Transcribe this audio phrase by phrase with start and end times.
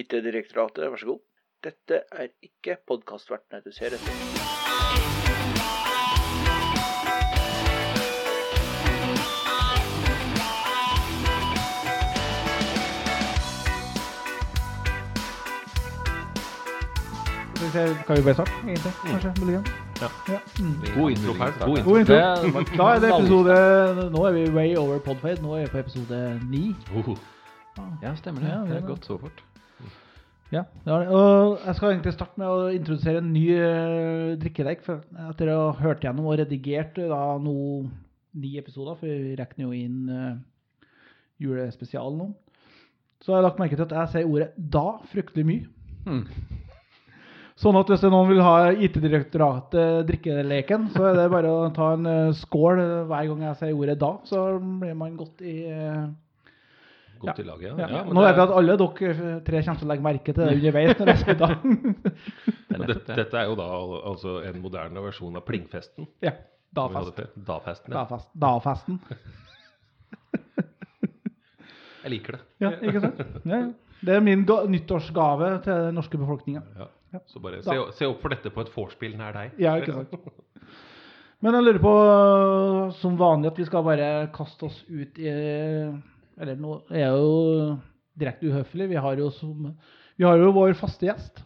[0.00, 1.24] IT-direktoratet, vær så god.
[1.64, 4.46] Dette er ikke podkastvertene du ser etter.
[18.06, 18.92] Kan vi bare starte, egentlig?
[19.04, 19.68] Kanskje, muligens?
[20.00, 20.08] Ja.
[20.28, 20.38] Ja.
[20.60, 20.74] Mm.
[20.94, 21.66] God intro her.
[21.66, 21.90] God intro.
[21.90, 22.14] God intro.
[22.14, 25.42] Det Da er det episode Nå er vi way over podfade.
[25.42, 26.76] Nå er vi på episode ni.
[26.94, 27.16] Oh,
[28.02, 28.48] Ja, stemmer det.
[28.48, 29.44] Ja, det er godt gått så fort.
[30.54, 31.08] Ja, har.
[31.12, 34.84] Og jeg skal egentlig starte med å introdusere en ny uh, drikkelek.
[34.86, 37.56] For etter å ha hørt gjennom og redigert eh, da nå
[38.38, 40.86] ni episoder, for vi regner jo inn uh,
[41.42, 42.28] julespesialen nå,
[43.20, 45.66] så har jeg lagt merke til at jeg sier ordet 'da' fryktelig mye.
[46.06, 46.24] Mm.
[47.58, 52.06] Sånn at hvis noen vil ha IT-direktoratet drikkeleken, så er det bare å ta en
[52.06, 56.04] eh, skål eh, hver gang jeg sier ordet 'da', så blir man godt i eh,
[57.18, 57.74] Godt i laget, ja.
[57.78, 57.88] ja.
[57.96, 60.34] ja men Nå det- vet jeg at alle dere tre kommer til å legge merke
[60.34, 60.98] til det underveis.
[60.98, 61.54] når jeg sier 'da'.
[62.68, 63.16] Det dette, det.
[63.16, 63.68] dette er jo da
[64.12, 66.06] altså en moderne versjon av plingfesten.
[66.22, 66.30] ja.
[66.30, 66.36] vi
[66.74, 67.16] Da-fest.
[67.46, 67.92] Da-festen.
[67.92, 68.04] Ja.
[68.04, 68.28] Da-fest.
[68.38, 69.00] Da-festen.
[72.04, 72.40] Jeg liker det.
[72.62, 73.18] Ja, ikke sant?
[73.44, 73.62] Ja.
[74.00, 76.62] Det er min nyttårsgave til den norske befolkninga.
[76.78, 76.86] Ja.
[77.12, 77.18] Ja.
[77.26, 79.56] Så bare se, se opp for dette på et vorspiel nær deg.
[79.58, 80.12] Ja, ikke sant?
[81.40, 81.92] Men jeg lurer på,
[82.98, 85.32] som vanlig, at vi skal bare kaste oss ut i
[86.38, 87.32] Eller nå er jeg jo
[88.18, 88.88] direkte uhøflig.
[88.92, 89.72] Vi har jo, som,
[90.18, 91.42] vi har jo vår faste gjest.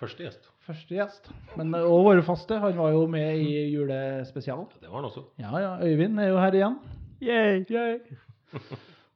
[0.00, 0.50] Første gjest.
[0.66, 1.30] Første gjest.
[1.56, 2.58] Men og våre faste.
[2.60, 4.66] Han var jo med i julespesialen.
[4.76, 5.24] Ja, det var han også.
[5.40, 5.72] Ja, ja.
[5.86, 6.80] Øyvind er jo her igjen.
[7.22, 7.98] Yay, yay.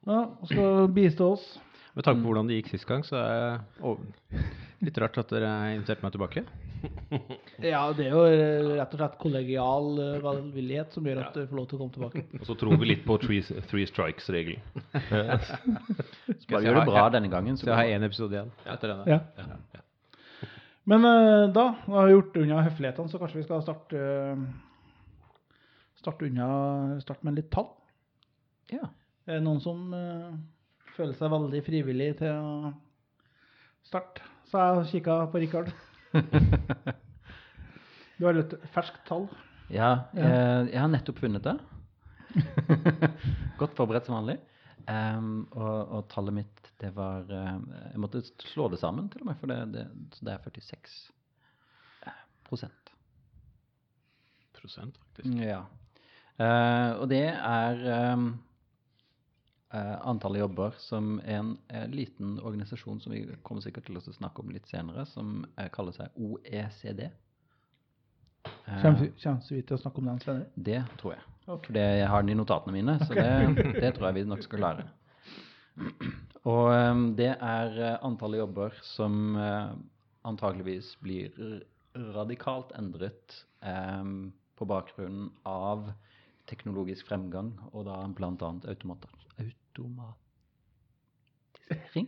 [0.07, 1.45] Ja, og skal bistå oss.
[1.93, 3.99] Med tanke på hvordan det gikk sist gang, så er jeg oh,
[4.81, 6.45] litt rart at dere inviterte meg tilbake.
[7.61, 11.43] Ja, det er jo eh, rett og slett kollegial eh, velvillighet som gjør at du
[11.43, 12.23] får lov til å komme tilbake.
[12.39, 14.63] Og så tror vi litt på three, three strikes-regelen.
[14.81, 18.95] Så bare gjør det bra denne gangen, så Så jeg har én episode igjen etter
[18.95, 19.05] denne.
[19.05, 19.19] Ja.
[19.37, 19.83] Ja, ja.
[20.89, 21.13] Men da,
[21.53, 21.67] da
[21.99, 24.43] har vi gjort unna høflighetene, så kanskje vi skal starte eh,
[26.01, 26.49] Starte unna
[27.03, 27.69] Starte med litt tall.
[28.73, 28.89] Ja.
[29.29, 30.31] Er det noen som eh,
[30.95, 32.71] føler seg veldig frivillig til å
[33.85, 34.30] starte?
[34.51, 35.71] Så jeg kikka på Rikard.
[38.21, 39.23] Du har litt ferskt tall.
[39.73, 40.25] Ja, Ja.
[40.27, 41.55] eh, jeg har nettopp funnet det.
[43.61, 44.35] Godt forberedt som vanlig.
[44.85, 47.57] Um, og, og tallet mitt, det var eh,
[47.93, 50.93] Jeg måtte slå det sammen, til og med, for det, det, så det er 46
[52.45, 52.93] prosent.
[54.59, 55.33] Prosent, faktisk.
[55.41, 55.63] Ja.
[56.37, 57.81] Uh, og det er
[58.13, 58.39] um, eh,
[59.79, 64.43] antallet jobber som er en eh, liten organisasjon som vi kommer sikkert til å snakke
[64.43, 67.05] om litt senere, som eh, kaller seg OECD.
[68.43, 70.49] Eh, Kommer så til å snakke om den senere.
[70.55, 71.23] det tror jeg.
[71.45, 71.69] Okay.
[71.69, 74.61] For jeg har den i notatene mine, så det, det tror jeg vi nok skal
[74.61, 74.87] klare.
[76.51, 79.37] Og det er eh, antallet jobber som
[80.27, 81.31] antageligvis blir
[82.13, 83.39] radikalt endret
[84.57, 85.89] på bakgrunn av
[86.49, 89.07] teknologisk fremgang, og da blant annet automat
[91.71, 92.07] automatisering?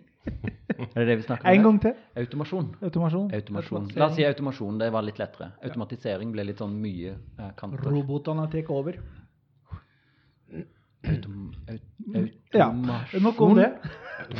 [0.96, 1.54] Er det det vi snakker om?
[1.54, 1.94] En gang til.
[2.16, 2.76] Automasjon.
[2.82, 3.34] Automasjon.
[3.34, 3.90] Automasjon.
[3.96, 5.52] La oss si automasjon, det var litt lettere.
[5.64, 7.84] Automatisering ble litt sånn mye eh, kanter.
[7.92, 9.00] Robotene tar over.
[11.04, 11.82] Autom, aut,
[12.54, 13.24] Ja, automasjon.
[13.24, 13.70] Nok om det.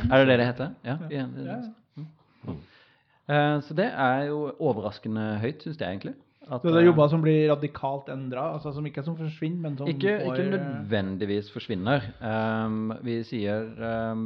[0.10, 0.76] Er det det det heter?
[0.84, 0.98] Ja.
[1.12, 1.28] Ja.
[1.36, 1.58] ja.
[2.48, 2.56] Ja.
[3.24, 6.16] Eh, så det er jo overraskende høyt, syns jeg egentlig.
[6.44, 9.78] At, det er eh, jobber som blir radikalt endra, altså som ikke som forsvinner, men
[9.80, 12.10] som ikke, får, ikke eh, nødvendigvis forsvinner.
[12.20, 14.26] Um, vi sier um,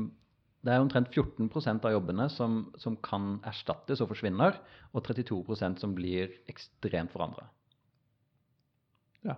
[0.65, 4.57] det er omtrent 14% av jobbene som, som kan erstattes og forsvinner,
[4.91, 7.45] og 32% som blir ekstremt forandra.
[9.23, 9.37] Ja.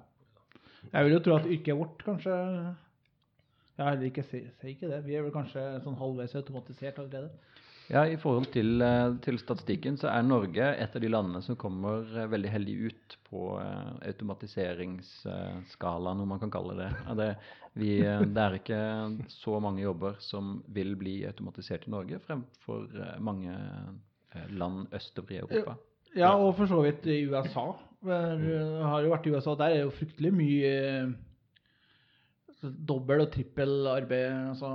[0.94, 2.38] Jeg vil jo tro at yrket vårt kanskje
[3.80, 5.06] Ja, eller ikke si, si ikke det.
[5.06, 7.30] Vi er vel kanskje sånn halvveis automatisert allerede.
[7.90, 11.58] Ja, I forhold til, eh, til statistikken så er Norge et av de landene som
[11.58, 16.90] kommer eh, veldig heldig ut på automatiseringsskala, automatiseringsskalaen, om man kan kalle det.
[17.18, 17.30] Det,
[17.74, 18.82] vi, eh, det er ikke
[19.34, 25.34] så mange jobber som vil bli automatisert i Norge, fremfor eh, mange eh, land østover
[25.34, 25.76] i Europa.
[26.18, 27.72] Ja, og for så vidt i USA.
[28.06, 29.56] Jeg har jo vært i USA.
[29.58, 31.10] Der er jo fryktelig mye eh,
[32.62, 34.34] dobbel og trippel arbeid.
[34.52, 34.70] Altså,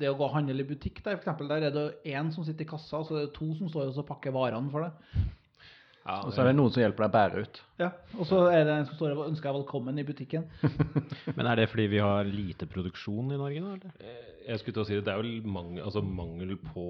[0.00, 2.44] det å gå og handle i butikk, der, for eksempel, der er det én som
[2.44, 5.28] sitter i kassa, og så er det to som står og pakker varene for deg.
[6.00, 7.58] Ja, Og så er det noen som hjelper deg å bære ut.
[7.78, 10.46] Ja, Og så er det en som står og ønsker deg velkommen i butikken.
[11.36, 13.92] Men er det fordi vi har lite produksjon i Norge nå, eller?
[14.00, 16.86] Eh, Jeg skulle til å si det, det er vel mangel, altså mangel på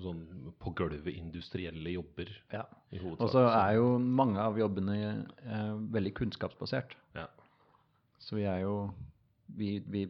[0.00, 0.22] sånn
[0.62, 2.64] på gulvet industrielle jobber Ja.
[2.94, 3.20] i hovedsak.
[3.26, 4.96] Og så er jo mange av jobbene
[5.44, 6.96] eh, veldig kunnskapsbasert.
[7.18, 7.26] Ja.
[8.22, 8.74] Så vi er jo
[9.56, 10.06] Vi, vi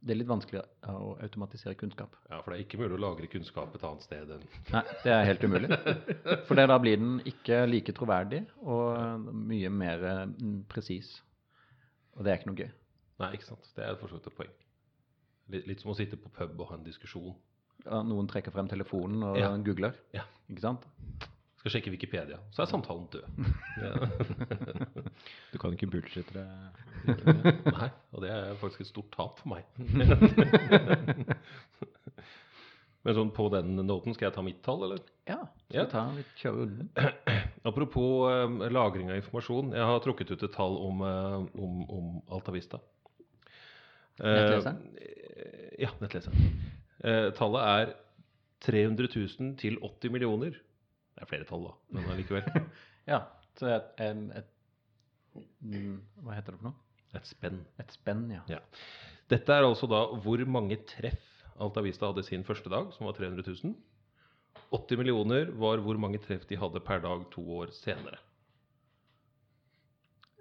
[0.00, 2.14] det er litt vanskelig å automatisere kunnskap.
[2.30, 5.12] Ja, For det er ikke mulig å lagre kunnskap et annet sted enn Nei, det
[5.12, 5.68] er helt umulig.
[6.48, 11.10] For det da blir den ikke like troverdig og mye mer mm, presis.
[12.16, 12.70] Og det er ikke noe gøy.
[13.20, 13.68] Nei, ikke sant.
[13.76, 14.54] Det er for så vidt et poeng.
[15.52, 17.34] Litt, litt som å sitte på pub og ha en diskusjon.
[17.84, 19.52] Ja, Noen trekker frem telefonen og Ja.
[19.60, 20.24] googler, Ja.
[20.48, 20.88] ikke sant?
[21.60, 22.38] Skal sjekke Wikipedia.
[22.56, 23.26] Så er samtalen død.
[25.52, 26.46] Du kan ikke bullshitte det.
[27.76, 29.62] Nei, og det er faktisk et stort tap for meg.
[33.00, 34.98] Men sånn på den noten, skal jeg ta mitt tall, eller?
[35.28, 35.38] Ja.
[35.70, 35.84] Skal Ja.
[35.88, 36.66] ta litt kjøre?
[37.70, 39.70] Apropos eh, lagring av informasjon.
[39.76, 42.76] Jeg har trukket ut et tall om, eh, om, om Altavista.
[44.20, 44.82] Eh, Nettleseren?
[45.00, 46.36] eh, ja, nettleseren.
[47.00, 47.94] Eh, tallet er
[48.68, 50.52] 300 000 til 80 millioner.
[51.20, 52.68] Det er flere tall, da, men allikevel.
[53.10, 53.18] Ja.
[53.58, 56.76] Så et, et, et mm, Hva heter det for noe?
[57.18, 57.58] Et spenn.
[57.82, 58.40] Et spenn, ja.
[58.48, 58.60] Ja.
[59.28, 61.26] Dette er altså da hvor mange treff
[61.60, 63.74] Altavista hadde sin første dag, som var 300 000.
[64.72, 68.16] 80 millioner var hvor mange treff de hadde per dag to år senere.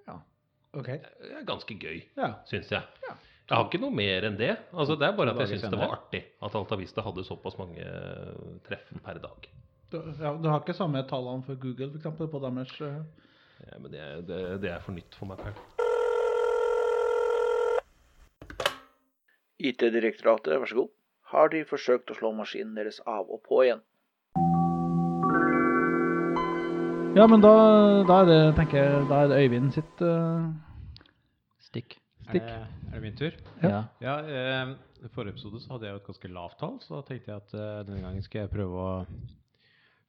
[0.07, 0.15] ja.
[0.77, 0.91] Ok.
[0.93, 2.35] Det er ganske gøy, Ja.
[2.47, 2.83] syns jeg.
[3.49, 4.51] Jeg har ikke noe mer enn det.
[4.71, 7.81] Altså, det er bare at jeg syns det var artig at Altavista hadde såpass mange
[8.67, 9.47] treff per dag.
[9.89, 13.00] Du, ja, du har ikke samme tallene for Google, for eksempel, på deres uh...
[13.65, 15.41] Ja, men det, er- det, det er for nytt for meg.
[15.41, 15.53] Per.
[19.59, 20.91] IT-direktoratet, vær så god.
[21.33, 23.81] Har de forsøkt å slå maskinen deres av og på igjen?
[27.18, 27.56] Ja, men da,
[28.06, 30.45] da er det, tenker jeg, da er det Øyvind sitt uh...
[31.65, 31.97] Stikk.
[32.30, 32.45] stikk.
[32.45, 33.33] Er det, er det min tur?
[33.65, 33.81] Ja.
[34.06, 37.03] Ja, uh, I forrige episode så hadde jeg jo et ganske lavt tall, så da
[37.09, 37.59] tenkte jeg at
[37.89, 38.94] denne gangen skal jeg prøve å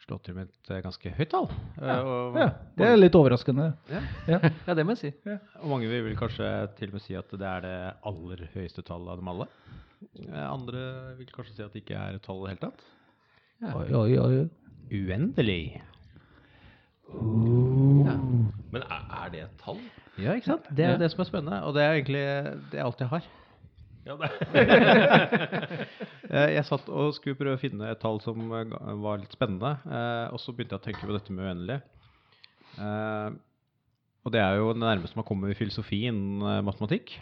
[0.06, 1.48] slå til med et eh, ganske høyt tall.
[1.80, 2.48] Ja, og, Ja,
[2.78, 3.66] det er litt overraskende.
[3.90, 4.00] Ja.
[4.30, 4.38] Ja.
[4.66, 5.12] ja, det må jeg si.
[5.60, 6.48] og mange vil kanskje
[6.78, 7.74] til og med si at det er det
[8.10, 9.46] aller høyeste tallet av dem alle.
[10.24, 10.86] Eh, andre
[11.18, 12.88] vil kanskje si at det ikke er et tall i det hele tatt.
[13.76, 14.48] Oi, oi, oi.
[14.90, 15.62] Uendelig.
[17.10, 18.14] Ja.
[18.70, 19.80] Men er, er det et tall?
[20.20, 20.68] Ja, ikke sant?
[20.76, 21.00] Det er Ja.
[21.00, 22.22] det som er spennende, og det er egentlig
[22.72, 23.26] det er alt jeg har.
[24.06, 24.28] Ja, det
[26.30, 29.72] Eh, Jeg satt og skulle prøve å finne et tall som eh, var litt spennende,
[29.90, 31.78] eh, og så begynte jeg å tenke på dette med uendelig.
[32.78, 33.30] Eh,
[34.24, 37.16] Og det er jo det nærmeste man kommer i filosofi innen eh, matematikk.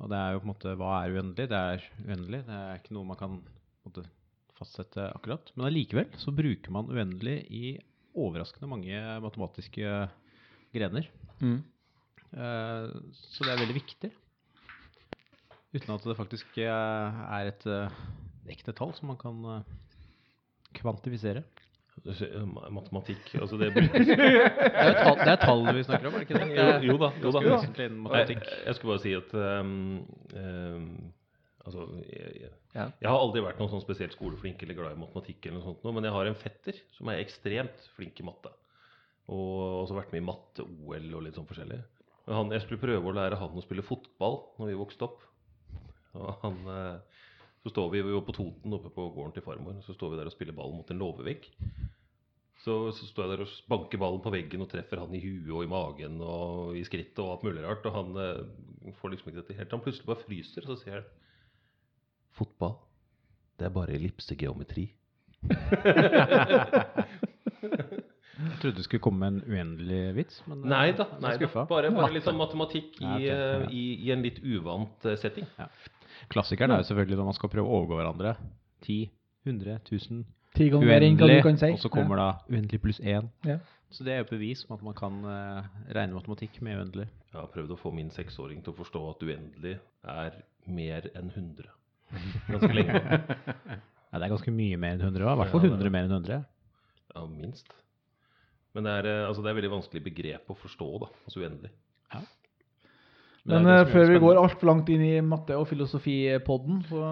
[0.00, 1.46] Og det er jo på en måte hva er uendelig?
[1.52, 2.40] Det er uendelig.
[2.48, 3.38] Det er ikke noe man kan
[3.86, 4.04] måte,
[4.58, 5.52] fastsette akkurat.
[5.54, 7.74] Men allikevel så bruker man uendelig i
[8.18, 9.92] overraskende mange matematiske
[10.74, 11.06] grener.
[11.38, 11.60] Mm.
[12.34, 14.10] Eh, Så det er veldig viktig.
[15.70, 17.98] Uten at det faktisk eh, er et eh,
[18.50, 19.74] ekte tall som man kan eh,
[20.80, 21.44] kvantifisere.
[22.72, 26.40] Matematikk Altså, det Det er, tall, det er tall vi snakker om, er det ikke
[26.40, 26.68] det?
[26.86, 27.40] Jo, jo da, jo da.
[28.22, 29.74] Jeg, jeg skulle bare si at um,
[30.32, 30.86] um,
[31.66, 32.86] Altså, jeg, jeg, Ja.
[33.02, 35.84] jeg har aldri vært noen sånn spesielt skoleflink eller glad i matematikk, eller noe sånt,
[35.92, 38.52] men jeg har en fetter som er ekstremt flink i matte.
[39.30, 41.80] Og også vært med i matte-OL og litt sånn forskjellig.
[42.30, 45.26] Han, jeg skulle prøve å lære han å spille fotball når vi vokste opp.
[46.18, 47.22] Og han, eh,
[47.62, 50.30] så står vi, jo på Toten oppe på gården til farmor, så står vi der
[50.30, 51.46] og spiller ball mot en låvevegg.
[52.60, 55.48] Så, så står jeg der og banker ballen på veggen og treffer han i huet
[55.54, 57.86] og i magen og i skrittet og alt mulig rart.
[57.88, 59.72] Og han eh, får liksom ikke dette helt.
[59.72, 61.08] Han plutselig bare fryser, og så sier han
[62.36, 62.76] Fotball,
[63.58, 64.86] det er bare ellipsegeometri.
[68.40, 71.06] Jeg trodde du skulle komme med en uendelig vits, men eh, Nei da.
[71.20, 71.48] Nei da.
[71.68, 73.48] Bare, bare litt sånn matematikk i, Ja, okay, ja.
[73.64, 75.48] eh, i, i en litt uvant setting.
[75.58, 75.96] setting.
[76.28, 78.34] Klassikeren er jo selvfølgelig når man skal prøve å overgå hverandre.
[78.86, 79.10] 10,
[79.46, 80.24] 100, 1000,
[80.54, 81.68] Ti ganger mer enn hva du uendelig, kan si.
[81.72, 83.28] og så kommer da uendelig pluss 1.
[83.46, 83.58] Ja.
[83.90, 87.06] Så det er jo bevis på at man kan eh, regne matematikk med uendelig.
[87.30, 89.76] Jeg har prøvd å få min seksåring til å forstå at uendelig
[90.10, 91.70] er mer enn 100.
[92.50, 93.00] Ganske lenge.
[94.10, 95.32] Ja, det er ganske mye mer enn 100, da.
[95.36, 96.38] i hvert fall Ja, det er 100 mer enn 100.
[97.14, 97.68] Ja, minst.
[98.74, 101.08] Men det er, eh, altså, det er veldig vanskelig begrep å forstå, da.
[101.28, 101.70] Altså uendelig.
[103.48, 106.82] Men er eh, som er før vi går altfor langt inn i matte- og filosofipodden,
[106.90, 107.02] så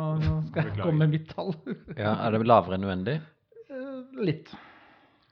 [0.50, 1.54] skal jeg komme med mitt tall.
[1.96, 3.20] Ja, Er det lavere enn uendelig?
[3.70, 4.50] Eh, Litt.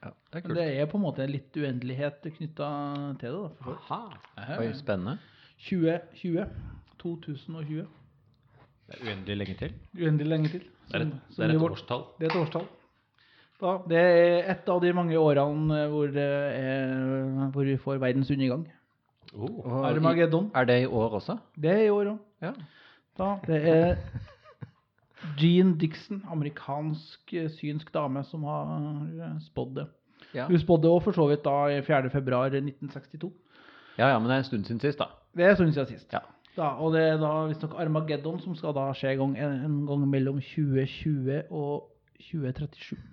[0.03, 2.67] Ja, det er Men det er på en måte litt uendelighet knytta
[3.19, 3.43] til det.
[3.43, 3.49] da.
[3.65, 4.31] for folk.
[4.59, 5.17] Oi, spennende.
[5.67, 6.45] 2020.
[7.01, 7.85] 2020.
[8.87, 9.73] Det er uendelig lenge til.
[9.97, 10.65] Uendelig lenge til.
[10.87, 12.03] Det er et, det er et årstall.
[12.19, 12.67] Det er et årstall.
[13.57, 18.29] Da, det er et av de mange årene hvor, det er, hvor vi får verdens
[18.31, 18.67] undergang.
[19.33, 19.85] Oh.
[19.85, 20.51] Armageddon.
[20.55, 21.37] Er det i år også?
[21.55, 22.17] Det er i år òg.
[22.41, 22.53] Ja.
[23.17, 23.95] Da, det er
[25.41, 29.87] Jean Dixon, amerikansk eh, synsk dame, som har eh, spådd det.
[30.35, 30.47] Ja.
[30.47, 32.09] Hun spådde òg for så vidt da i 4.
[32.13, 33.31] februar 1962.
[33.97, 35.09] ja, ja, men det er en stund siden sist, da.
[35.35, 36.13] Det er en stund siden sist.
[36.13, 36.19] Ja.
[36.57, 39.77] Da, og det er da visstnok Armageddon som skal da skje en gang, en, en
[39.85, 41.91] gang mellom 2020 og
[42.31, 42.97] 2037.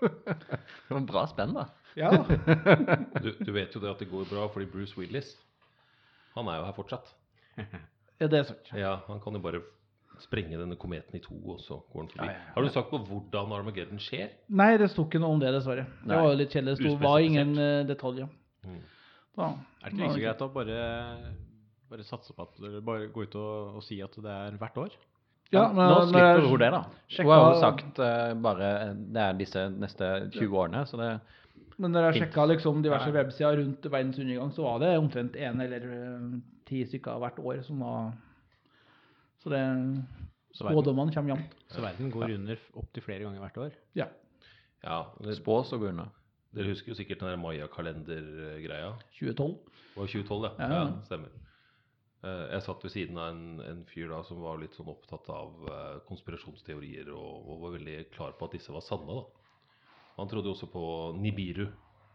[0.00, 1.64] Det var bra spenn, da.
[1.98, 2.12] Ja,
[3.24, 5.32] Du, du vet jo det at det går bra fordi Bruce Willis
[6.36, 7.10] Han er jo her fortsatt.
[8.20, 8.70] ja det er sant.
[8.76, 9.62] Ja, Han kan jo bare
[10.22, 12.26] sprenge denne kometen i to, og så går han forbi.
[12.26, 12.52] Ja, ja, ja.
[12.54, 14.32] Har du sagt på hvordan Armageddon skjer?
[14.50, 15.84] Nei, det sto ikke noe om det, dessverre.
[16.02, 16.18] Det Nei.
[16.18, 16.78] var jo litt kjedelig.
[16.78, 18.30] Det sto, var ingen uh, detaljer.
[18.66, 18.80] Mm.
[19.38, 19.50] Da,
[19.84, 20.78] Er det ikke like greit å bare,
[21.92, 24.80] bare satse på at Eller bare gå ut og, og si at det er hvert
[24.82, 24.96] år?
[25.54, 26.80] Ja, men, Nå slipper hun det, da.
[27.14, 31.12] Hun har jo sagt Uh, bare det er disse neste 20 årene, så det
[31.78, 33.14] Men når jeg sjekka liksom diverse Ja.
[33.14, 37.62] websider rundt verdens undergang, så var det omtrent én eller eh, ti stykker hvert år
[37.62, 38.12] som var
[39.38, 39.62] Så det
[40.56, 41.52] Så Spådommene kommer jevnt.
[41.70, 43.72] så verden går under opptil flere ganger hvert år?
[43.94, 44.06] Ja.
[44.82, 46.08] Ja, det, spås og går unna.
[46.54, 48.94] Dere husker jo sikkert den der Maya-kalender-greia?
[49.18, 49.54] 2012.
[49.94, 50.50] Det var 2012, ja.
[50.58, 50.80] Ja.
[50.80, 51.02] ja.
[51.04, 51.28] Stemmer.
[52.24, 55.28] Eh, Jeg satt ved siden av en, en fyr da som var litt sånn opptatt
[55.30, 59.06] av eh, konspirasjonsteorier og, og var veldig klar på at disse var sanne.
[59.06, 59.26] da.
[60.18, 60.82] Han trodde jo også på
[61.22, 61.68] Nibiru,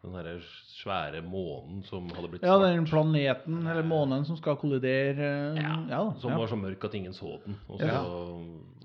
[0.04, 5.30] den herre svære månen som hadde blitt Ja, den planeten, eller månen, som skal kollidere
[5.56, 6.38] eh, Ja, ja, Som ja.
[6.42, 7.56] var så mørk at ingen så den.
[7.72, 8.02] Og så Ja.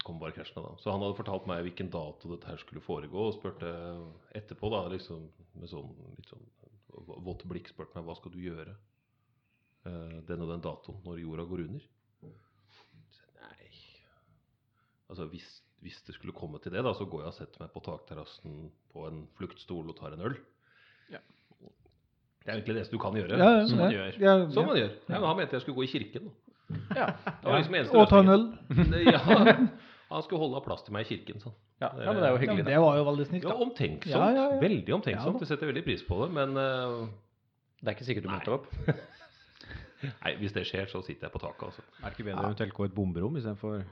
[0.06, 0.76] kom bare krasjene, da.
[0.78, 3.72] Så han hadde fortalt meg hvilken dato dette her skulle foregå, og spurte
[4.38, 5.26] etterpå, da, liksom
[5.58, 6.46] med sånn litt sånn
[7.26, 8.76] vått blikk, spurte meg hva skal du gjøre
[9.86, 11.80] eh, den og den datoen når jorda går under.
[12.20, 12.30] Så,
[13.42, 13.70] Nei
[15.10, 17.70] Altså, hvis, hvis det skulle komme til det, da, så går jeg og setter meg
[17.74, 20.34] på takterrassen på en fluktstol og tar en øl.
[21.12, 21.20] Ja.
[21.60, 23.38] Det er egentlig det eneste du kan gjøre.
[23.38, 24.18] Ja, ja, Som man gjør.
[24.22, 24.96] Ja, Som man gjør.
[25.06, 26.32] Ja, men han mente jeg skulle gå i kirken.
[26.96, 27.12] Ja.
[27.24, 28.48] Det var liksom eneste Og ta en øl.
[29.06, 29.22] Ja,
[30.12, 31.38] han skulle holde av plass til meg i kirken.
[31.44, 31.54] Sånn.
[31.78, 32.64] Ja, ja, men det er jo hyggelig.
[32.66, 33.46] det var jo veldig snilt.
[33.46, 34.14] Ja, omtenksomt.
[34.16, 34.60] Ja, ja, ja.
[34.64, 35.44] Veldig omtenksomt.
[35.44, 36.28] Jeg setter veldig pris på det.
[36.34, 37.06] Men uh,
[37.78, 38.66] Det er ikke sikkert du møter opp.
[40.24, 41.70] nei, hvis det skjer, så sitter jeg på taket.
[41.70, 41.86] Altså.
[42.00, 43.84] Er det ikke bedre eventuelt gå i et bomberom istedenfor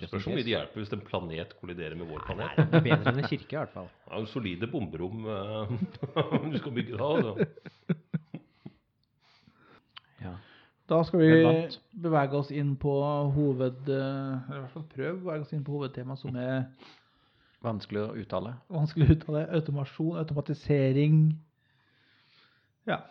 [0.00, 2.54] Det spørs hvor mye det hjelper hvis en planet kolliderer med vår planet.
[2.56, 3.88] Nei, Det er bedre enn en kirke, i hvert fall.
[4.10, 5.74] Ja, solide bomberom eh,
[6.52, 7.10] du skal bygge da.
[7.10, 7.34] Altså.
[10.24, 10.32] Ja.
[10.90, 11.28] Da skal vi
[12.02, 12.94] bevege oss inn på
[13.36, 13.88] hoved...
[13.88, 16.64] eh, Eller i hvert fall prøve å bevege oss inn på hovedtemaet som er
[17.60, 18.54] Vanskelig å uttale.
[18.72, 19.42] vanskelig å uttale.
[19.58, 21.18] Automasjon, automatisering
[22.88, 23.02] Ja.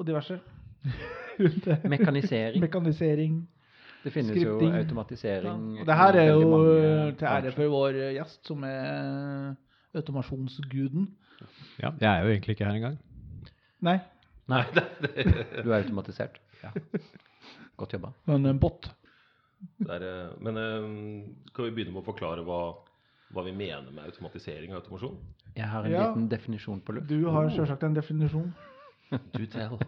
[0.00, 0.38] Og diverse.
[1.84, 2.60] Mekanisering.
[2.64, 3.42] Mekanisering.
[4.06, 4.68] Det finnes Skripting.
[4.70, 4.78] jo Ja.
[4.84, 9.56] automatisering Og det her er jo eh, til ære for vår gjest, som er
[9.98, 11.08] automasjonsguden.
[11.82, 12.98] Ja, jeg er jo egentlig ikke her engang.
[13.82, 13.98] Nei,
[14.48, 14.62] Nei,
[15.64, 16.38] du er automatisert.
[17.76, 18.12] Godt jobba.
[18.26, 18.86] men en bot.
[19.80, 20.86] Det er, eh, men eh,
[21.54, 22.60] kan vi begynne med å forklare hva,
[23.34, 25.18] hva vi mener med automatisering og automasjon?
[25.56, 26.06] Jeg har en Ja.
[26.08, 27.08] liten definisjon på luft.
[27.08, 28.54] Du har selvsagt en definisjon.
[29.34, 29.78] Do tell.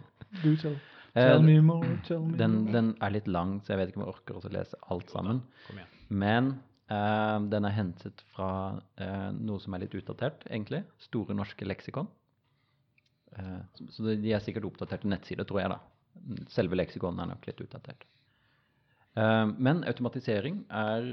[0.43, 0.75] Du tell.
[1.15, 2.71] Eh, Tell me more, tell me Den, more.
[2.75, 5.41] den er litt lang, så jeg vet ikke om jeg orker å lese alt sammen.
[6.09, 6.51] Men
[6.91, 10.83] uh, den er hentet fra uh, noe som er litt utdatert, egentlig.
[11.01, 12.07] Store norske leksikon.
[13.37, 15.73] Uh, så de- er sikkert oppdaterte nettsider, tror jeg.
[15.73, 15.79] da.
[16.53, 18.05] Selve leksikonen er nok litt utdatert.
[19.19, 21.05] Eh, men automatisering er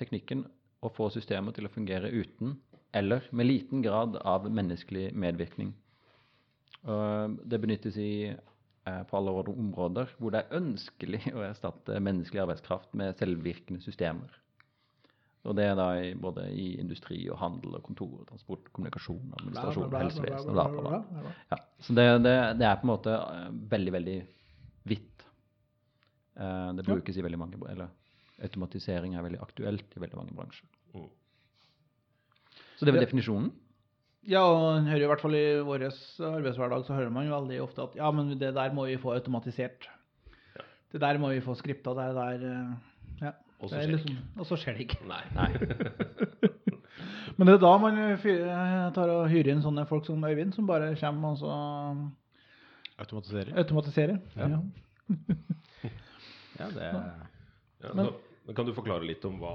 [0.00, 0.44] teknikken
[0.84, 2.54] å få systemer til å fungere uten
[2.96, 5.72] eller med liten grad av menneskelig medvirkning.
[6.84, 8.30] Det benyttes i,
[8.84, 14.34] på alle områder hvor det er ønskelig å erstatte menneskelig arbeidskraft med selvvirkende systemer.
[15.44, 19.96] Og det er da i, både i industri og handel og kontor, transport, kommunikasjon, administrasjon,
[20.00, 21.00] helsevesen og bla, bla.
[21.50, 24.14] Ja, så det, det, det er på en måte eh, veldig, veldig
[24.88, 25.26] vidt.
[26.40, 27.92] Eh, det brukes i veldig mange Eller
[28.44, 30.70] automatisering er veldig aktuelt i veldig mange bransjer.
[30.96, 31.10] Mm.
[32.78, 33.52] Så det var definisjonen.
[34.26, 37.82] Ja, og hører i hvert fall i vår arbeidshverdag så hører man jo veldig ofte
[37.84, 39.88] at ja, men det der må vi få automatisert.
[40.94, 42.74] Det der må vi få skripta, det der eh,
[43.26, 43.32] Ja.
[43.60, 45.00] Og så er skjer det liksom- Og så skjer det ikke.
[45.08, 45.48] Nei.
[47.36, 50.66] Men det er da man eh, tar og hyrer inn sånne folk som Øyvind, som
[50.66, 51.50] bare kommer og så
[52.98, 53.56] Automatiserer.
[53.58, 54.18] automatiserer.
[54.36, 54.48] Ja.
[54.48, 54.60] Ja.
[56.60, 56.84] Ja, det
[57.82, 58.12] Ja, Men- så,
[58.46, 59.54] men kan du forklare litt om hva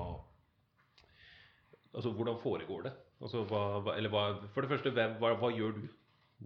[1.95, 2.91] Altså, hvordan foregår det?
[3.19, 5.87] Altså, hva, hva, eller hva, for det første, hva, hva gjør du?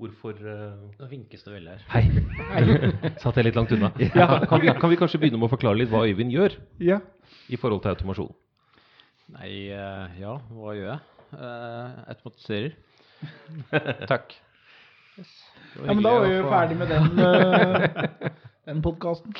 [0.01, 0.79] Hvorfor uh...
[0.97, 1.83] Nå vinkes det veldig her.
[1.93, 2.63] Hei!
[3.21, 3.91] Satt jeg litt langt unna?
[4.01, 6.97] Ja, kan, vi, kan vi kanskje begynne med å forklare litt hva Øyvind gjør ja.
[7.53, 8.33] i forhold til automasjon?
[9.35, 10.97] Nei, uh, ja, hva gjør jeg?
[11.37, 12.73] Uh, automatiserer.
[14.11, 14.33] Takk.
[15.21, 18.29] ja, men da var vi jo ferdig med den, uh,
[18.71, 19.37] den podkasten.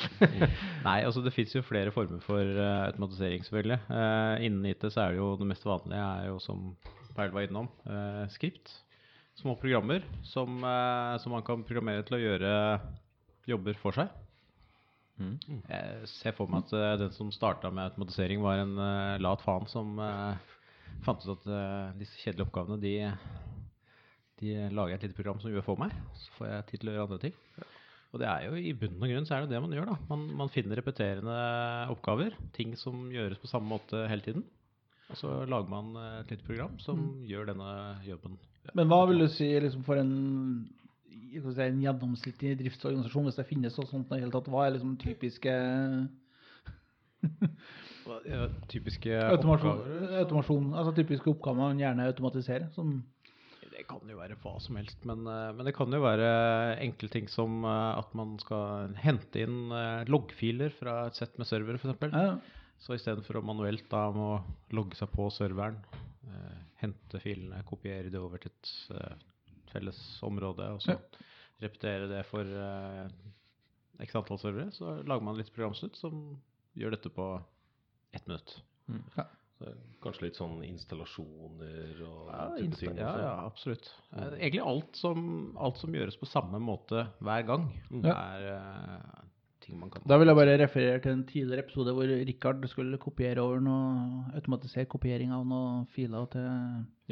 [0.86, 3.82] Nei, altså det fins jo flere former for automatisering, selvfølgelig.
[3.90, 6.68] Eh, innen IT så er det jo det mest vanlige er jo, som
[7.14, 8.72] Perl var innom, eh, skript.
[9.34, 12.52] Små programmer som, eh, som man kan programmere til å gjøre
[13.50, 14.10] jobber for seg.
[15.18, 15.38] Mm.
[15.70, 19.42] Jeg ser for meg at eh, den som starta med automatisering, var en eh, lat
[19.46, 20.34] faen som eh,
[21.06, 22.94] fant ut at eh, disse kjedelige oppgavene, de,
[24.42, 25.94] de lager jeg et lite program som gjør for meg.
[26.18, 27.38] Så får jeg tid til å gjøre andre ting.
[28.14, 29.96] Og det er jo i bunn og grunn så er det det man gjør, da.
[30.10, 31.38] Man, man finner repeterende
[31.90, 32.36] oppgaver.
[32.54, 34.44] Ting som gjøres på samme måte hele tiden.
[35.12, 37.70] Og så lager man eh, et nytt program som gjør denne
[38.06, 38.38] jobben.
[38.74, 40.14] Men hva vil du si liksom, for en,
[41.34, 44.48] en gjennomsnittlig driftsorganisasjon, hvis det finnes noe sånt i det hele tatt?
[44.52, 45.56] Hva er liksom typiske
[48.68, 50.16] typiske automasjon, oppgaver.
[50.22, 52.66] automasjon, altså typiske oppgaver man gjerne automatiserer?
[52.76, 52.96] Som,
[53.74, 56.28] Det kan jo være hva som helst, men, eh, men det kan jo være
[56.84, 59.72] enkle ting som eh, at man skal hente inn
[60.08, 62.08] loggfiler fra et sett med servere, f.eks.
[62.08, 62.38] ja,
[62.82, 64.42] Så istedenfor å manuelt da må
[64.76, 65.78] logge seg på serveren,
[66.28, 69.14] eh, hente filene, kopiere det over til et eh,
[69.72, 70.98] felles område, og så Ja.
[71.62, 73.08] repetere det for eh,
[74.04, 76.36] x antall servere, så lager man litt programsnutt som
[76.76, 77.28] gjør dette på
[78.12, 78.56] ett minutt.
[79.54, 79.70] Så
[80.02, 82.96] kanskje litt sånn installasjoner og Ja, type ting.
[82.98, 83.86] ja, ja absolutt.
[84.12, 88.04] Eh, Egentlig alt som, alt som gjøres på samme måte hver gang, mm.
[88.04, 89.22] er eh,
[89.64, 92.98] ting man kan da vil jeg bare referere til en tidligere episode hvor Rikard skulle
[93.02, 96.48] kopiere over noe, automatisert kopiering av noen filer til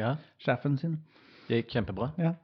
[0.01, 0.99] Ja, sjefen sin.
[1.49, 2.11] det gikk kjempebra.
[2.21, 2.35] Ja.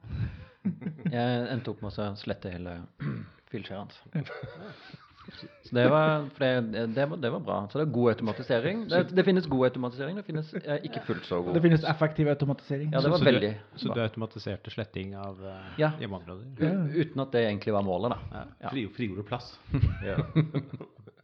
[1.09, 2.79] Jeg endte opp med å slette hele
[3.53, 4.01] filskjæret hans.
[5.37, 7.57] Så det var, for det, det, var, det var bra.
[7.71, 8.83] Så det er god automatisering.
[8.89, 11.53] Det, det finnes god automatisering, det finnes eh, ikke fullt så god.
[11.57, 12.91] Det finnes effektiv automatisering.
[12.93, 15.91] Ja, det var Så du- veldig Så du automatiserte sletting av eh, Ja.
[15.99, 16.45] hjemmeområder?
[16.59, 17.03] Ja.
[17.03, 18.19] Uten at det egentlig var målet, da.
[18.33, 18.43] Ja.
[18.61, 18.69] Ja.
[18.73, 19.51] Fri, frigjorde plass.
[20.09, 20.17] ja.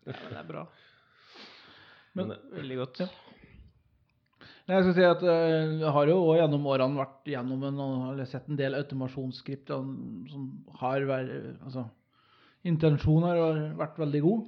[0.06, 0.68] Ja, det er bra.
[2.16, 3.00] Men- Men, Veldig godt.
[3.00, 3.08] Ja.
[4.68, 7.82] Jeg skal si at eh, Jeg har jo gjennom årene vært gjennom en,
[8.14, 9.92] eller sett en del automasjonsskript som
[10.32, 10.48] som
[10.80, 11.30] har vært
[11.66, 11.84] altså,
[12.66, 14.46] Intensjonen har vært veldig god.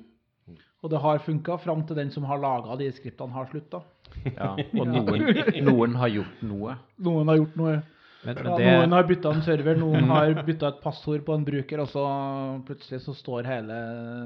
[0.85, 3.81] Og det har funka fram til den som har laga de skriptene, har slutta.
[4.29, 4.53] Ja.
[4.53, 5.29] Og noen,
[5.65, 6.75] noen har gjort noe.
[7.03, 7.77] Noen har gjort noe.
[8.25, 11.35] Men, men Ja, det, Noen har bytta en server, noen har bytta et passord på
[11.37, 12.03] en bruker, og så
[12.67, 13.77] plutselig så står hele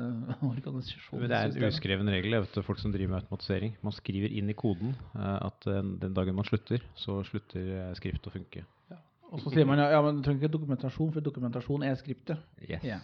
[0.52, 3.76] organisasjonen det er en uskreven regel, vet du, folk som driver med automatisering.
[3.86, 7.90] Man skriver inn i koden eh, at eh, den dagen man slutter, så slutter eh,
[8.00, 8.64] skrift å funke.
[9.32, 12.40] Og så sier man ja, ja, men du trenger ikke dokumentasjon, for dokumentasjon er skriptet.
[12.68, 12.84] Yes.
[12.84, 13.00] Ja.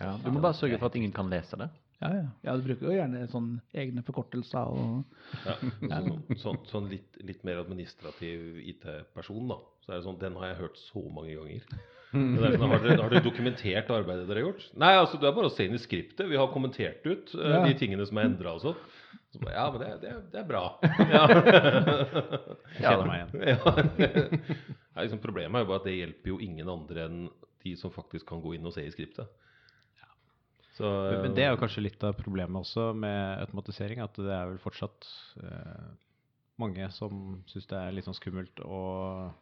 [0.00, 1.68] Ja, du må bare sørge for at ingen kan lese det.
[2.02, 2.28] Ja, ja.
[2.42, 5.04] ja, du bruker jo gjerne sånn egne forkortelser og
[5.46, 5.54] ja.
[5.86, 9.60] Sånn, sånn, sånn litt, litt mer administrativ IT-person, da.
[9.84, 11.68] Så er det sånn, Den har jeg hørt så mange ganger.
[12.12, 14.64] Det er sånn, har, dere, har dere dokumentert arbeidet dere har gjort?
[14.82, 16.26] Nei, altså det er bare å se inn i skriptet.
[16.28, 17.62] Vi har kommentert ut uh, Ja.
[17.64, 18.82] de tingene som er endra og sånn.
[19.32, 20.64] Så ja, men det, det, det er bra.
[21.08, 21.22] Ja.
[22.76, 24.42] Jeg kjenner meg igjen.
[24.98, 27.22] Liksom, problemet er jo bare at det hjelper jo ingen andre enn
[27.64, 29.30] de som faktisk kan gå inn og se i skriptet.
[30.72, 34.32] Så, Men, men det er jo kanskje litt av problemet også med automatisering, at det
[34.32, 35.04] er vel fortsatt
[35.44, 35.90] eh,
[36.62, 39.32] mange som syns det er litt sånn skummelt og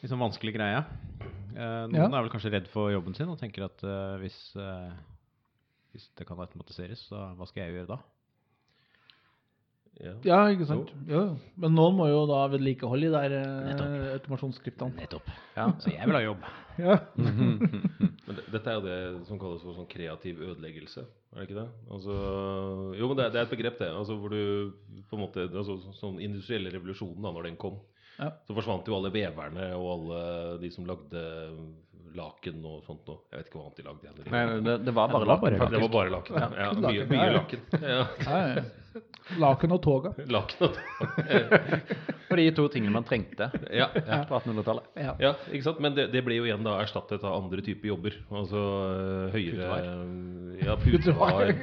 [0.00, 0.80] litt sånn vanskelig greie.
[1.54, 2.08] Eh, noen Ja.
[2.08, 4.90] er vel kanskje redd for jobben sin og tenker at eh, hvis, eh,
[5.94, 8.00] hvis det kan automatiseres, så hva skal jeg gjøre da?
[10.00, 10.12] Ja.
[10.24, 10.92] Ja, ikke sant.
[11.08, 11.12] Jo.
[11.18, 11.22] jo.
[11.60, 13.96] Men noen må jo da vedlikeholde de der eh, Nettopp.
[14.14, 14.94] automasjonsskriptene.
[14.96, 15.28] Nettopp.
[15.56, 15.66] Ja.
[15.82, 16.46] Så jeg vil ha jobb.
[16.80, 16.94] Ja.
[17.20, 21.02] Men det, dette er jo det som kalles for sånn kreativ ødeleggelse,
[21.34, 21.66] er det ikke det?
[21.92, 22.14] Altså,
[22.96, 23.88] jo, men det, er- det er et begrep, det.
[23.92, 24.72] Altså, hvor du
[25.10, 27.76] på en måte altså, Sånn industrielle revolusjonen, da når den kom,
[28.20, 28.30] Ja.
[28.48, 30.22] så forsvant jo alle veverne og alle
[30.62, 31.20] de som lagde
[32.16, 33.20] laken og sånt noe.
[33.30, 34.04] Jeg vet ikke hva annet de lagde.
[34.04, 34.32] igjen.
[34.34, 35.56] Nei, det, det var bare laken.
[35.60, 35.74] Faktisk.
[35.74, 36.38] det var bare laken.
[36.40, 37.60] Ja, ja, mye, laken, mye laken.
[37.86, 38.64] Ja.
[39.38, 40.12] Laken og toga.
[40.34, 40.78] Laken og
[42.30, 43.88] For de to tingene man trengte ja.
[43.94, 44.90] på 1800-tallet.
[44.98, 45.14] Ja.
[45.22, 45.80] Ja, ikke sant?
[45.82, 48.18] Men det, det ble jo igjen da erstattet av andre typer jobber.
[48.30, 48.62] Altså
[49.34, 51.54] høyere høyere Ja, putevar.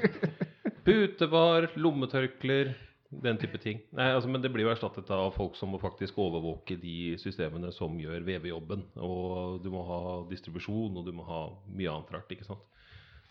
[0.87, 2.71] Putevar, lommetørklær,
[3.09, 3.79] den type ting.
[3.95, 7.71] Nei, altså, Men det blir jo erstattet av folk som må faktisk overvåke de systemene
[7.75, 8.83] som gjør VV-jobben.
[8.99, 11.41] Og du må ha distribusjon, og du må ha
[11.71, 12.31] mye annet rart.
[12.31, 12.63] ikke sant?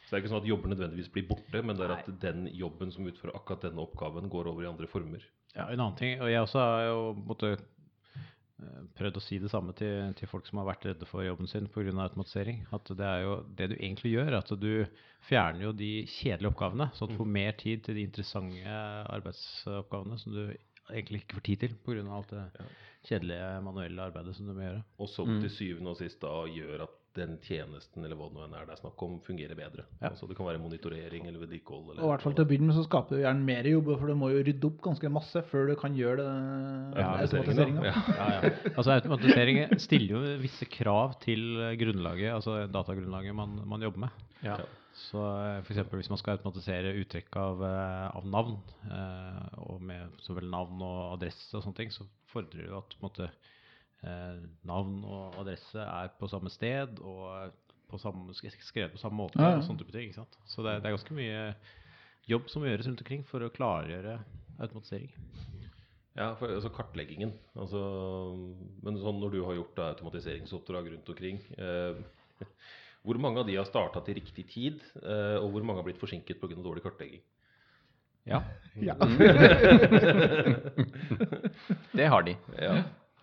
[0.07, 2.47] Så det er ikke sånn at jobber nødvendigvis blir borte, men det er at den
[2.55, 5.25] jobben som utfører akkurat denne oppgaven, går over i andre former.
[5.57, 7.65] Ja, en annen ting, og jeg også har jo måttet
[8.97, 11.67] prøvd å si det samme til, til folk som har vært redde for jobben sin
[11.69, 11.93] pga.
[11.93, 12.63] automatisering.
[12.73, 14.87] At det er jo det du egentlig gjør, er at du
[15.29, 18.79] fjerner jo de kjedelige oppgavene, sånn at du får mer tid til de interessante
[19.13, 20.43] arbeidsoppgavene som du
[20.89, 22.05] egentlig ikke får tid til pga.
[22.17, 22.45] alt det
[23.07, 24.85] kjedelige manuelle arbeidet som du må gjøre.
[24.99, 25.41] Og som Mm.
[25.43, 28.69] til syvende og sist da gjør at den tjenesten eller hva det nå enn er
[28.69, 29.87] det er snakk om, fungerer bedre.
[30.01, 30.13] Ja.
[30.13, 31.97] Altså Det kan være monitorering eller vedlikehold.
[31.97, 34.13] Og i hvert fall til å begynne med så skaper du gjerne mer jobb, for
[34.13, 37.87] du må jo rydde opp ganske masse før du kan gjøre det Ja, automatiseringa.
[37.91, 37.95] Ja.
[38.17, 38.51] Ja, ja.
[38.73, 41.43] Altså Automatisering stiller jo visse krav til
[41.81, 44.27] grunnlaget, altså datagrunnlaget man, man jobber med.
[44.45, 44.61] Ja.
[44.97, 45.67] Så f.eks.
[45.67, 48.57] for eksempel hvis man skal automatisere uttrekk av, eh, av navn,
[48.89, 52.79] eh, og med så vel navn og adresse og sånne ting, så fordrer det jo
[52.81, 53.53] at på en måte, eh,
[54.67, 57.53] navn og adresse er på samme sted og
[57.91, 59.39] på samme, skrevet på samme måte.
[59.39, 59.59] Ja, ja.
[59.61, 60.35] og sånne type ting, ikke sant?
[60.51, 61.43] Så det, er- det er ganske mye
[62.27, 64.17] jobb som må gjøres rundt omkring for å klargjøre
[64.59, 65.13] automatisering.
[66.17, 67.35] Ja, for, altså kartleggingen.
[67.61, 67.79] Altså,
[68.83, 71.99] men sånn når du har gjort da, automatiseringsoppdrag rundt omkring eh,
[73.07, 76.01] Hvor mange av de har starta til riktig tid, eh, og hvor mange har blitt
[76.01, 76.57] forsinket pga.
[76.57, 77.21] dårlig kartlegging?
[78.27, 78.41] Ja.
[78.89, 78.97] Ja.
[81.97, 82.35] Det har de.
[82.61, 82.75] Ja.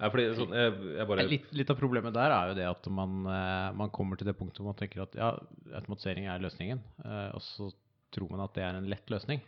[0.02, 3.68] Sånn, jeg, jeg bare Litt, litt av problemet der er jo det at man, eh,
[3.78, 5.30] man kommer til det punktet hvor man tenker at ja,
[5.78, 7.70] automatisering er løsningen, eh, og så
[8.14, 9.44] tror man at det er en lett løsning.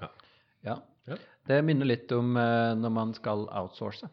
[0.00, 0.08] Ja.
[0.62, 0.80] Ja.
[1.42, 4.06] Det minner litt om uh, når man skal outsource.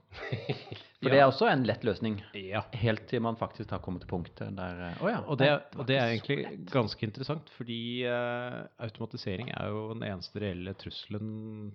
[0.99, 2.17] For det er også en lett løsning.
[2.33, 2.63] Ja.
[2.81, 5.19] Helt til man faktisk har kommet til punktet der uh, oh ja.
[5.29, 10.41] Og det, og det er egentlig ganske interessant, fordi uh, automatisering er jo den eneste
[10.41, 11.29] reelle trusselen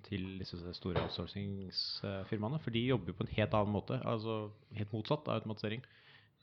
[0.09, 2.59] til disse store outsourcingsfirmaene.
[2.65, 5.87] For de jobber jo på en helt annen måte, altså helt motsatt av automatisering.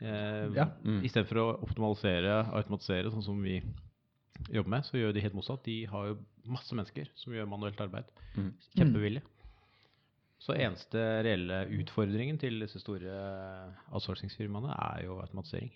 [0.01, 0.71] Uh, Ja.
[0.87, 1.03] Mm.
[1.05, 3.59] Istedenfor å optimalisere automatisere, sånn som vi
[4.49, 5.63] jobber med, så gjør de helt motsatt.
[5.65, 6.17] De har jo
[6.49, 8.09] masse mennesker som gjør manuelt arbeid.
[8.35, 8.51] Mm.
[8.77, 9.23] Kjempevillig.
[10.41, 13.13] Så eneste reelle utfordringen til disse store
[13.93, 15.69] outsourcingsfirmaene er jo automatisering.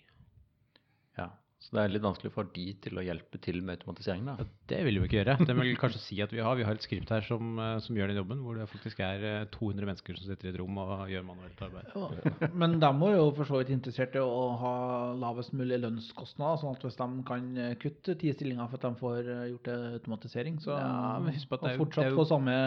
[1.18, 1.28] Ja.
[1.58, 4.26] Så det er litt vanskelig for de til å hjelpe til med automatiseringen?
[4.28, 4.34] da.
[4.44, 5.34] Ja, det vil vi ikke gjøre.
[5.48, 6.54] Det vil kanskje si at vi har.
[6.54, 9.24] Vi har et skript her som, eh, som gjør den jobben, hvor det faktisk er
[9.24, 11.88] eh, 200 mennesker som sitter i et rom og gjør manuelt arbeid.
[11.96, 12.50] Ja.
[12.54, 14.74] Men de må jo for så vidt interessert i å ha
[15.18, 19.00] lavest mulig lønnskostnader, sånn at hvis de kan eh, kutte ti stillinger for at de
[19.00, 22.04] får eh, gjort det automatisering, så Ja, men husk på at det er og fortsatt
[22.04, 22.58] det er jo- få samme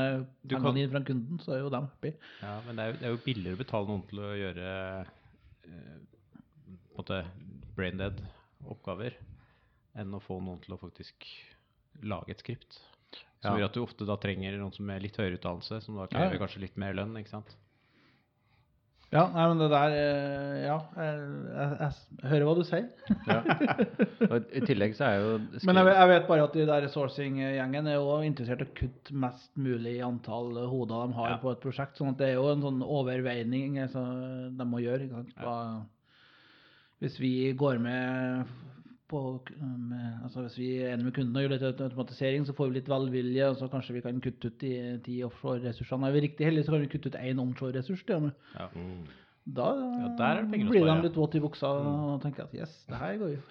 [0.43, 2.11] Du kan- pengene inn fra kunden, så er jo de happy.
[2.41, 4.75] Ja, men det er, jo, det er jo billigere å betale noen til å gjøre
[5.69, 5.95] eh,
[6.89, 7.21] på en måte
[7.77, 8.19] brain dead
[8.67, 9.15] oppgaver
[9.99, 11.25] enn å få noen til å faktisk
[12.03, 12.79] lage et skript.
[13.41, 13.61] Som Ja.
[13.61, 16.35] gjør at du ofte da trenger noen som er litt høyere utdannelse, som da krever
[16.35, 16.39] ja.
[16.43, 17.55] kanskje litt mer lønn, ikke sant.
[19.11, 22.89] Ja, nei, men det der eh, Ja, jeg, jeg, jeg hører hva du sier.
[24.29, 25.31] Og I tillegg så er jo
[25.65, 28.75] Men jeg, vet- jeg vet bare at de der sourcing-gjengen er jo interessert i å
[28.77, 31.37] kutte mest mulig i antall hoder de har Ja.
[31.41, 31.97] på et prosjekt.
[31.97, 34.03] sånn at det er jo en sånn overveining altså,
[34.53, 35.07] de må gjøre.
[35.09, 35.33] Ikke sant?
[35.41, 35.57] Hva,
[36.99, 38.49] hvis vi går med
[39.09, 39.21] på
[39.57, 42.77] med, altså Hvis vi er enige med kunden og gjør litt automatisering, så får vi
[42.77, 44.73] litt velvilje, og så kanskje vi kan kutte ut de
[45.05, 46.07] ti offshore-ressursene.
[46.07, 48.03] Er vi riktig heldige, så kan vi kutte ut én onshore-ressurs.
[48.05, 48.67] Ja.
[48.75, 49.07] Mm.
[49.49, 52.83] Da Ja, der er det blir de litt våte i buksa og tenker at yes,
[52.85, 53.41] det her går jo.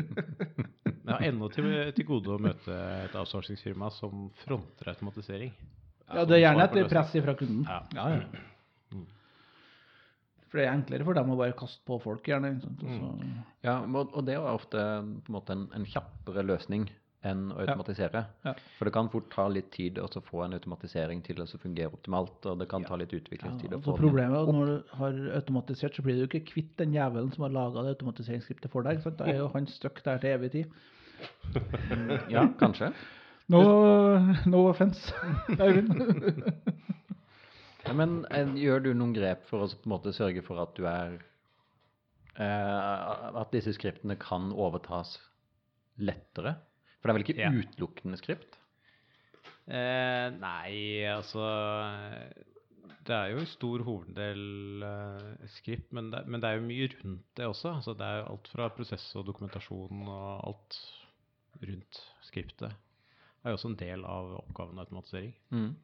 [1.04, 2.72] Jeg har ennå til, til gode å møte
[3.04, 5.52] et outsourcingsfirma som fronter automatisering.
[6.08, 7.66] Ja, det er gjerne et press fra kunden.
[7.68, 7.82] Ja.
[7.98, 8.44] Ja, ja.
[10.54, 12.52] For det er enklere for dem å bare kaste på folk, gjerne.
[12.62, 13.22] Og
[13.66, 16.84] Ja, og det er ofte på en måte en, en kjappere løsning
[17.26, 18.22] enn å automatisere.
[18.46, 18.52] Ja.
[18.76, 22.38] For det kan fort ta litt tid å få en automatisering til å fungere optimalt,
[22.46, 23.74] og det kan ta litt utviklingstid.
[23.74, 26.44] Ja, å få den problemet er at når du har automatisert, så blir du ikke
[26.52, 29.02] kvitt den jævelen som har laga det automatiseringsskriptet for deg.
[29.18, 30.80] Da er jo han stuck der til evig tid.
[32.30, 32.94] Ja, kanskje.
[33.52, 33.58] No,
[34.48, 35.12] no offense,
[35.60, 35.90] Øyvind.
[37.84, 40.72] Ja, men eh, gjør du noen grep for å på en måte sørge for at
[40.78, 41.18] du er
[42.40, 45.18] eh, At disse skriptene kan overtas
[46.00, 46.56] lettere?
[46.98, 47.52] For det er vel ikke Ja.
[47.52, 48.56] utelukkende skript?
[49.68, 51.44] Eh, nei, altså
[53.04, 56.88] Det er jo en stor hoveddel uh, skript, men det, men det er jo mye
[56.88, 57.74] rundt det også.
[57.76, 60.78] Altså, det er jo alt fra prosess og dokumentasjon og alt
[61.60, 62.72] rundt skriptet.
[62.72, 65.34] Det er jo også en del av oppgaven automatisering.
[65.52, 65.74] Mm.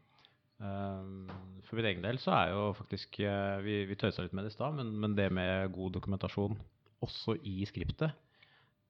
[0.60, 4.44] Eh, for min egen del så er jo faktisk eh, Vi, vi tøysa litt med
[4.44, 6.58] det i stad, men, men det med god dokumentasjon
[7.00, 8.10] også i skriptet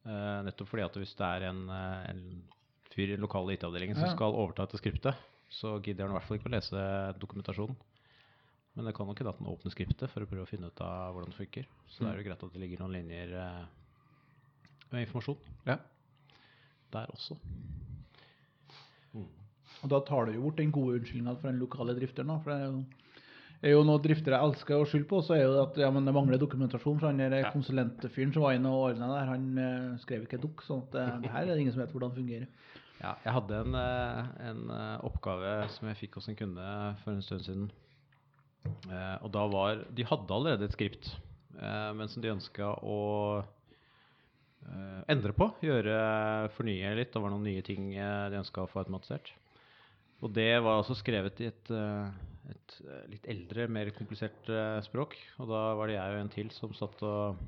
[0.03, 2.25] eh, Nettopp fordi at hvis det er en, en
[2.91, 4.17] fyr i den lokale IT-avdelingen som Ja.
[4.17, 5.15] skal overta etter skriptet,
[5.51, 6.81] så gidder han i hvert fall ikke å lese
[7.23, 7.77] dokumentasjonen.
[8.75, 10.83] Men det kan nok hende at han åpner skriptet for å prøve å finne ut
[10.83, 11.69] av hvordan det funker.
[11.91, 13.37] Så det er jo greit at det ligger noen linjer
[14.91, 15.39] med informasjon
[15.71, 15.79] Ja.
[16.95, 17.39] der også.
[19.83, 22.29] Og da tar du jo bort den gode unnskyldninga for den lokale drifteren.
[22.29, 22.83] da, For det er jo,
[23.63, 26.15] er jo noe driftere elsker å skylde på, så er jo at ja, men det
[26.17, 26.99] mangler dokumentasjon.
[27.01, 27.51] For han der Ja.
[27.55, 30.63] konsulentfyren som var inne og ordna der, han eh, skrev ikke dukk.
[30.67, 32.47] sånn at det, det her er det ingen som vet hvordan det fungerer.
[33.01, 36.67] Ja, jeg hadde en, eh, en eh, oppgave som jeg fikk hos en kunde
[37.05, 37.71] for en stund siden.
[38.93, 41.15] Eh, og da var De hadde allerede et skript,
[41.57, 43.43] eh, men som de ønska å
[44.69, 45.49] eh, endre på.
[45.65, 47.13] Gjøre, fornye litt.
[47.15, 49.33] Det var noen nye ting eh, de ønska å få automatisert.
[50.21, 52.11] Og det var også skrevet i et, eh,
[52.53, 55.17] et eh, litt eldre, mer komplisert eh, språk.
[55.41, 57.41] Og da var det jeg og en til som satt og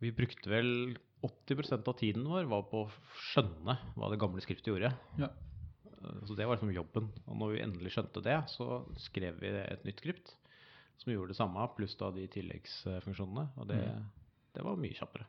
[0.00, 2.92] Vi brukte vel 80% av tiden vår var på å
[3.30, 4.94] skjønne hva det gamle skriftet gjorde.
[5.20, 5.28] Ja.
[6.24, 7.10] Så det var liksom jobben.
[7.28, 10.32] Og når vi endelig skjønte det, så skrev vi et nytt skript
[11.00, 13.44] som gjorde det samme, pluss da de tilleggsfunksjonene.
[13.60, 13.82] Og det,
[14.56, 15.28] det var mye kjappere.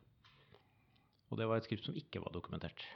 [1.32, 2.88] Og det var et skript som ikke var dokumentert.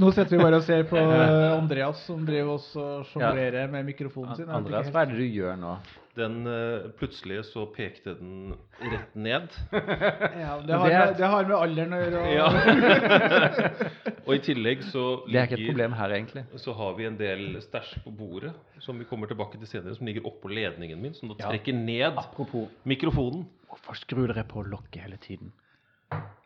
[0.00, 3.84] Nå sitter vi bare og ser på eh, Andreas som driver oss og sjonglerer med
[3.90, 4.48] mikrofonen sin.
[4.48, 5.74] Andreas, hva er det du gjør nå?
[6.14, 9.48] Den eh, Plutselig så pekte den rett ned.
[9.74, 12.20] Ja, det, har Det er- med, det har med alderen å gjøre.
[12.22, 12.46] og- Ja.
[14.24, 16.44] Og i tillegg så ligger, Det er ikke et problem her, egentlig.
[16.62, 20.06] Så har vi en del stæsj på bordet som vi kommer tilbake til senere, som
[20.08, 21.50] ligger oppå ledningen min, som da Ja.
[21.52, 23.44] trekker ned Apropos, mikrofonen.
[23.68, 25.52] hvorfor skrur dere på lokket hele tiden?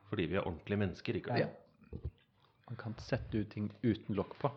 [0.08, 1.20] Fordi vi er ordentlige mennesker.
[1.20, 1.38] Ikke?
[1.38, 1.46] Ja.
[2.68, 4.50] Man kan sette ut ting uten lokk på.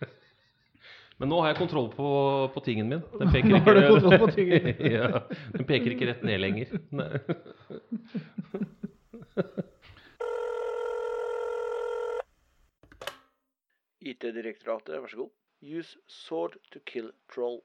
[1.20, 2.06] Men nå har jeg kontroll på,
[2.54, 3.02] på tingen min.
[3.20, 5.20] Den peker ikke, ja,
[5.52, 6.72] den peker ikke rett ned lenger.
[6.96, 7.12] Nei.
[14.00, 15.34] IT-direktoratet, vær så god.
[15.60, 17.60] Use sword to kill troll.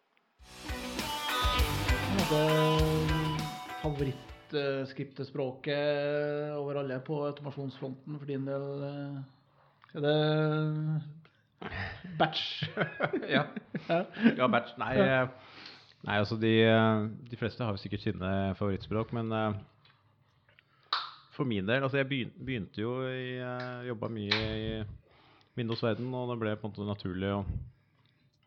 [3.86, 8.84] hadde favorittskriptespråket over alle på automasjonsfronten for din del.
[8.84, 9.18] eh,
[9.96, 11.02] Er det
[12.20, 12.64] batch?
[13.36, 13.44] Ja.
[14.38, 14.48] ja.
[14.48, 14.74] Batch.
[14.78, 15.28] Nei, eh,
[16.06, 19.32] nei altså de, eh, de fleste har jo sikkert sine favorittspråk, men
[21.36, 22.08] for min del Altså, jeg
[22.40, 23.40] begynte jo i
[23.88, 24.84] Jobba mye i
[25.58, 27.46] Windows-verden, og det ble på en måte naturlig å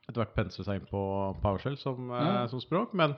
[0.09, 1.01] etter hvert pensle seg inn på
[1.43, 2.47] PowerShell som, Ja.
[2.49, 2.95] som språk.
[2.97, 3.13] Men,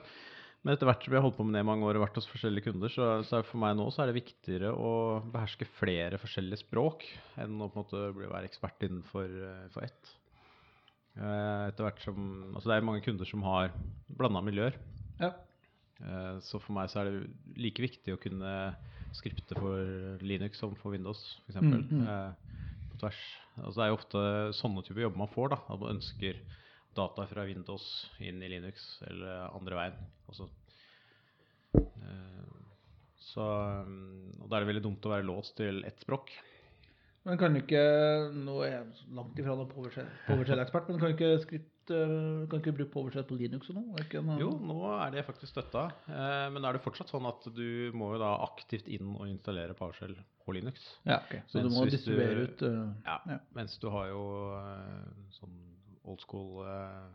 [0.61, 2.17] men etter hvert som vi har holdt på med det i mange år og vært
[2.19, 4.91] hos forskjellige kunder, så, så for meg nå så er det viktigere å
[5.33, 7.05] beherske flere forskjellige språk
[7.41, 10.11] enn å på en måte bli, være ekspert innenfor eh, for ett.
[11.17, 13.73] Eh, etter hvert som, altså Det er mange kunder som har
[14.07, 14.77] blanda miljøer.
[15.23, 15.33] ja.
[16.01, 18.53] Eh, så for meg så er det like viktig å kunne
[19.17, 21.59] skripte for Linux som for Windows, f.eks.
[21.61, 22.87] Mm, mm.
[22.93, 23.19] På tvers.
[23.59, 24.23] Altså det er jo ofte
[24.61, 25.51] sånne typer jobber man får.
[25.53, 26.39] da, At man ønsker
[26.95, 27.85] data fra Windows
[28.19, 29.99] inn i Linux, eller andre veien.
[30.27, 30.49] Altså,
[31.75, 32.47] eh,
[33.31, 33.43] så,
[33.87, 36.31] mm, og Da er det veldig dumt å være låst til ett språk.
[37.23, 37.81] Men kan du ikke
[38.33, 42.59] Nå er jeg langt ifra noen PowerShell- PowerShell-ekspert, men kan du ikke, skritt, eh, kan
[42.59, 43.93] ikke bruke PowerShell på Linux og noe?
[44.01, 45.85] Ikke Jo, nå er det faktisk støtta.
[46.09, 49.29] Eh, men da er det fortsatt sånn at du må jo da aktivt inn og
[49.29, 50.97] installere PowerShell på Linux.
[51.05, 51.43] Ja, ok.
[51.47, 52.89] Så Mens du må distribuere ut uh...
[53.05, 53.39] Ja, Ja.
[53.53, 54.23] Mens du har jo
[55.37, 55.70] sånn
[56.03, 57.11] old school uh,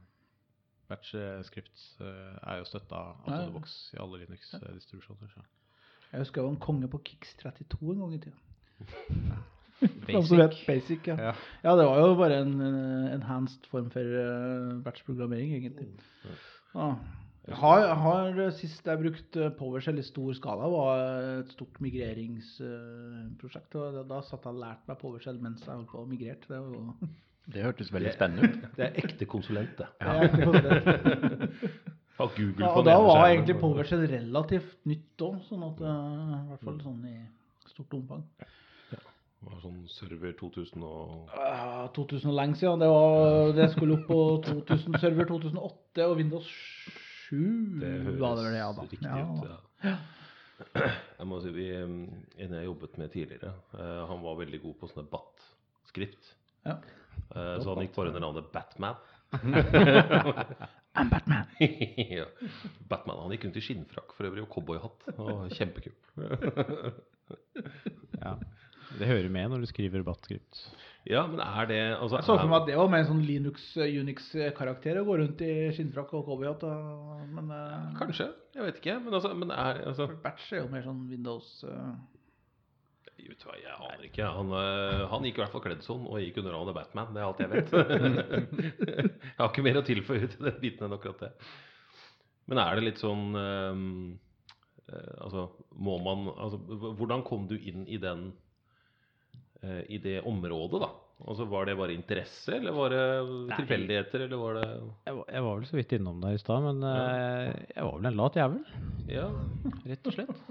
[0.91, 3.51] batch-script uh, er jo støtta av Ja, ja.
[3.55, 5.33] box i alle Linux-distribusjoner.
[5.35, 5.45] Så.
[6.13, 8.39] Jeg husker jeg var en konge på Kix 32 en gang i tida.
[10.07, 10.67] Basic.
[10.67, 11.17] Basic, ja.
[11.21, 11.33] Ja.
[11.65, 15.89] ja, det var jo bare en eh, enhanced form for uh, batch-programmering, egentlig.
[16.75, 16.95] Ja.
[17.47, 21.03] Jeg har, jeg har eh, Sist jeg brukte PowerShell i stor skala, var
[21.43, 23.75] et stort migreringsprosjekt.
[23.77, 26.41] og da, da satt jeg og lærte meg PowerShell mens jeg holdt på å migrere.
[26.49, 26.83] Det var jo
[27.47, 28.65] Det hørtes veldig spennende ut.
[28.79, 29.87] Det er ekte konsulent, det.
[30.03, 30.17] Ja.
[30.23, 31.57] ja konsekvent.
[32.17, 36.79] Ja, og da var egentlig PowerShell relativt nytt òg, sånn at eh, i hvert fall
[36.81, 37.17] sånn i
[37.69, 38.23] stort omfang.
[38.97, 42.81] Det var Sånn server 2000 og ja, 2000 og lenge siden.
[42.81, 46.49] Det, var, det skulle opp på 2000 server 2008 og Windows
[47.29, 47.37] 7
[47.83, 48.87] Det høres var det ja, da.
[48.89, 49.85] riktig Ja, ut.
[49.85, 49.97] Ja.
[51.21, 54.89] Jeg må si, vi, En jeg jobbet med tidligere, eh, han var veldig god på
[54.89, 56.33] sånne BAT-skript.
[56.65, 56.79] Ja.
[57.35, 58.99] Eh, så han gikk foran det navnet Batman.
[60.97, 61.47] I'm Batman.
[62.21, 62.27] ja.
[62.89, 65.11] Batman han gikk rundt i skinnfrakk for øvrig og cowboyhatt.
[65.57, 65.97] Kjempekul.
[68.17, 68.37] Ja.
[68.97, 70.61] Det hører med når du skriver BAT-skript.
[71.07, 73.25] Ja, men er det altså, Jeg så for meg at det var med en sånn
[73.27, 76.65] Linux-Unix-karakter å gå rundt i skinnfrakk og cowboyhatt.
[77.35, 78.29] Men eh, Kanskje.
[78.57, 78.97] Jeg vet ikke.
[79.05, 82.26] Men altså, men er, altså Batch er jo mer sånn Windows eh, Jeg
[83.33, 84.27] vet hva, jeg aner ikke.
[84.37, 87.13] Han, øh, han gikk i hvert fall kledd sånn, og gikk under navnet Batman.
[87.15, 87.73] Det er alt jeg vet.
[89.27, 91.33] jeg har ikke mer å tilføye til den biten enn akkurat det.
[92.47, 93.81] Men er det litt sånn øh,
[95.19, 95.49] Altså,
[95.83, 96.61] må man altså,
[96.95, 98.29] Hvordan kom du inn i den
[99.65, 100.93] øh, I det området, da?
[101.27, 103.03] Altså, Var det bare interesse, eller var det
[103.57, 106.63] tilfeldigheter, eller var det Jeg, var- jeg var vel så vidt innom der i stad,
[106.69, 108.63] men eh, jeg var vel en lat jævel,
[109.11, 109.27] Ja,
[109.91, 110.45] rett og slett.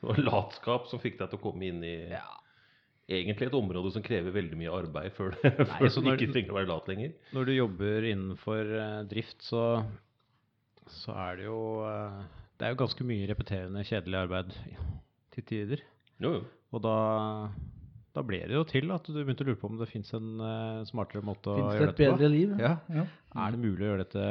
[0.00, 1.96] Det var latskap som fikk deg til å komme inn i
[3.10, 6.58] egentlig et område som krever veldig mye arbeid før, det, før du ikke trenger å
[6.60, 7.16] være lat lenger.
[7.34, 9.64] Når du jobber innenfor eh, drift, så,
[11.00, 11.58] så er det jo
[11.88, 12.20] eh,
[12.60, 14.54] Det er jo ganske mye repeterende, kjedelig arbeid
[15.34, 15.84] til tider.
[16.22, 16.46] Jo, jo.
[16.70, 16.96] Og da,
[18.14, 20.30] da ble det jo til at du begynte å lure på om det fins en
[20.46, 22.14] eh, smartere måte å Fins det gjøre et dette på.
[22.14, 22.54] bedre liv?
[22.62, 22.76] Ja.
[22.94, 23.06] ja.
[23.42, 24.26] Er det mulig å gjøre dette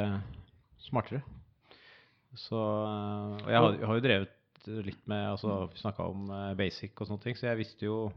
[0.88, 1.22] smartere?
[2.38, 4.36] Så Og jeg har, jeg har jo drevet
[4.68, 8.12] litt med altså Vi snakka om øh, basic og sånne ting, så jeg visste jo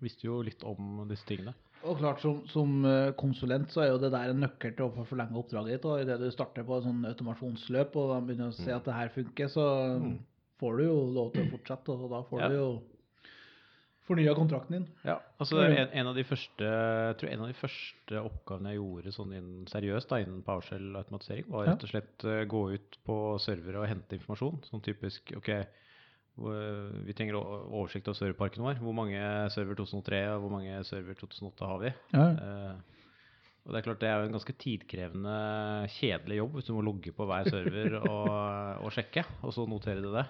[0.00, 1.54] Visste jo litt om disse tingene.
[1.88, 4.92] Og klart, som, som eh, konsulent så er jo det der en nøkkel til å
[4.92, 5.86] få forlenge oppdraget ditt.
[5.88, 9.08] Og idet du starter på et sånn automasjonsløp og begynner å se at det her
[9.14, 9.64] funker, så
[10.60, 12.48] får du jo lov til å fortsette, og da får Ja.
[12.48, 12.68] du jo
[14.06, 14.84] fornya kontrakten din.
[15.06, 18.80] Ja, altså en, en av de første jeg tror en av de første oppgavene jeg
[18.80, 23.18] gjorde sånn innen, seriøst da, innen PowerShell-automatisering, var rett og slett uh, gå ut på
[23.42, 24.62] servere og hente informasjon.
[24.68, 25.50] Sånn typisk OK,
[26.36, 28.82] vi trenger oversikt over serverparken vår.
[28.84, 29.22] Hvor mange
[29.54, 31.94] server 2003 og hvor mange server 2008 har vi?
[32.12, 32.28] Ja.
[32.36, 32.96] Uh,
[33.66, 35.36] og det er klart det er jo en ganske tidkrevende,
[35.96, 38.28] kjedelig jobb hvis du må logge på hver server og,
[38.86, 40.26] og sjekke, og så notere det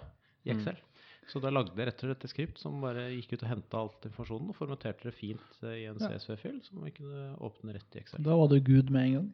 [0.46, 0.78] i Excel.
[1.26, 3.78] Så da lagde jeg rett og slett et skript som bare gikk ut og henta
[3.82, 7.96] alt informasjonen og formaterte det fint eh, i en CSV-fil som vi kunne åpne rett
[7.98, 8.22] i Excel.
[8.22, 9.32] Da var du good med en gang.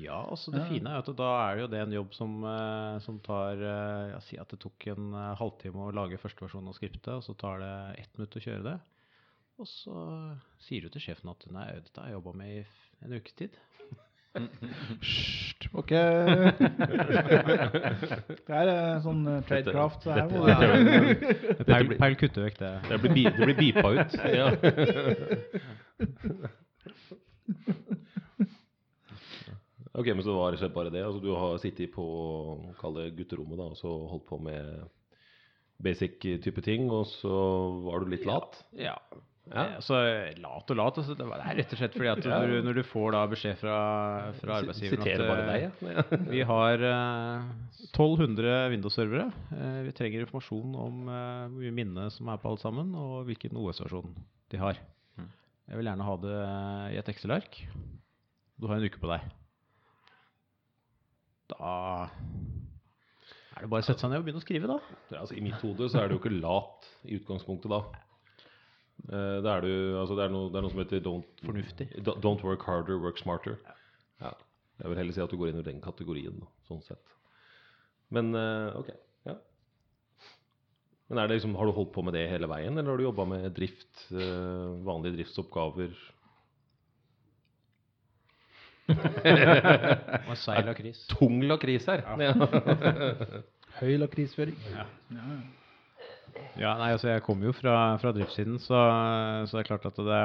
[0.00, 0.70] Ja, altså det Ja.
[0.72, 4.08] fine er at da er det jo det en jobb som, eh, som tar eh,
[4.14, 7.36] ja, Si at det tok en halvtime å lage første versjon av skriptet, og så
[7.38, 8.78] tar det ett minutt å kjøre det.
[9.60, 9.94] Og så
[10.58, 12.64] sier du til sjefen at nei, dette har jeg jobba med i
[13.06, 13.60] en ukes tid.
[14.34, 15.90] Hysj, ok.
[15.94, 15.98] det
[18.50, 20.02] er eh, sånn eh, tradecraft.
[20.08, 22.72] Det her dette- dette, dette- du Peil, blir- peil kutter vekk det.
[22.90, 24.10] Det blir, det blir beepa ut.
[24.34, 24.46] Ja.
[29.94, 31.04] Ok, men så det var det bare det.
[31.06, 32.04] Altså, du har sittet på
[32.80, 34.88] kall det gutterommet da, og så holdt på med
[35.84, 37.30] basic type ting, og så
[37.86, 38.58] var du litt lat?
[38.74, 38.96] Ja.
[38.96, 38.96] Ja.
[39.52, 39.98] Eh, Så
[40.40, 40.98] lat og lat.
[41.02, 42.38] Altså, det er rett og slett fordi at Ja.
[42.40, 43.74] når, du, når du får da beskjed fra,
[44.38, 46.04] fra arbeidsgiveren Siterer bare deg, eh, ja.
[46.34, 47.50] Vi har uh,
[47.90, 49.26] 1200 Windows-servere.
[49.52, 53.26] Eh, vi trenger informasjon om eh, hvor mye minne som er på alle sammen, og
[53.28, 54.16] hvilken OS-versjon
[54.54, 54.80] de har.
[55.64, 56.38] Jeg vil gjerne ha det
[56.92, 57.54] i et Excel-ark.
[58.60, 59.22] Du har en uke på deg.
[61.52, 62.08] Da
[63.54, 64.76] er det bare å sette seg ned og begynne å skrive, da.
[65.12, 67.80] Ja, altså, I mitt hode så er det jo ikke lat i utgangspunktet da.
[69.04, 71.90] Eh, da er du, altså, det, er noe, det er noe som heter don't, Fornuftig.
[72.04, 73.58] Don't work harder, work smarter.
[74.22, 74.32] Ja.
[74.80, 77.12] Jeg vil heller si at du går inn i den kategorien, sånn sett.
[78.14, 78.90] Men eh, ok,
[79.28, 79.36] ja.
[81.10, 83.06] Men er det liksom, Har du holdt på med det hele veien, eller har du
[83.06, 85.94] jobba med drift, eh, vanlige driftsoppgaver?
[90.44, 90.76] Seil lakris?
[90.76, 91.04] kris.
[91.12, 92.04] Tung lakris her!
[92.20, 92.32] Ja.
[93.80, 94.56] Høy lakrisføring.
[94.72, 94.84] Ja,
[96.80, 98.80] nei, altså jeg kommer jo fra, fra driftssiden, så,
[99.46, 100.20] så det er klart at det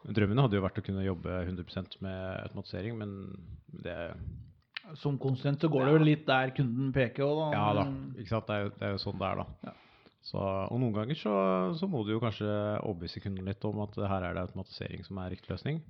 [0.00, 3.10] Drømmen hadde jo vært å kunne jobbe 100% med automatisering, men
[3.84, 3.98] det
[4.96, 7.48] Som konsulent så går det jo litt der kunden peker òg, da.
[7.52, 7.84] Ja da,
[8.16, 8.48] ikke sant?
[8.48, 9.68] Det er jo, det er jo sånn det er, da.
[9.68, 9.76] Ja.
[10.30, 11.34] Så, og noen ganger så,
[11.80, 15.20] så må du jo kanskje overbevise kunden litt om at her er det automatisering som
[15.20, 15.80] er riktig løsning.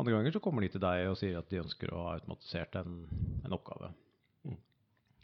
[0.00, 2.78] Andre ganger så kommer de til deg og sier at de ønsker å ha automatisert
[2.80, 3.02] en,
[3.44, 3.92] en oppgave.
[4.48, 4.56] Mm.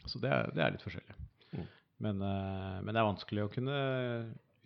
[0.05, 1.17] Så det er, det er litt forskjellig.
[1.57, 1.65] Mm.
[2.01, 3.77] Men, eh, men det er vanskelig å kunne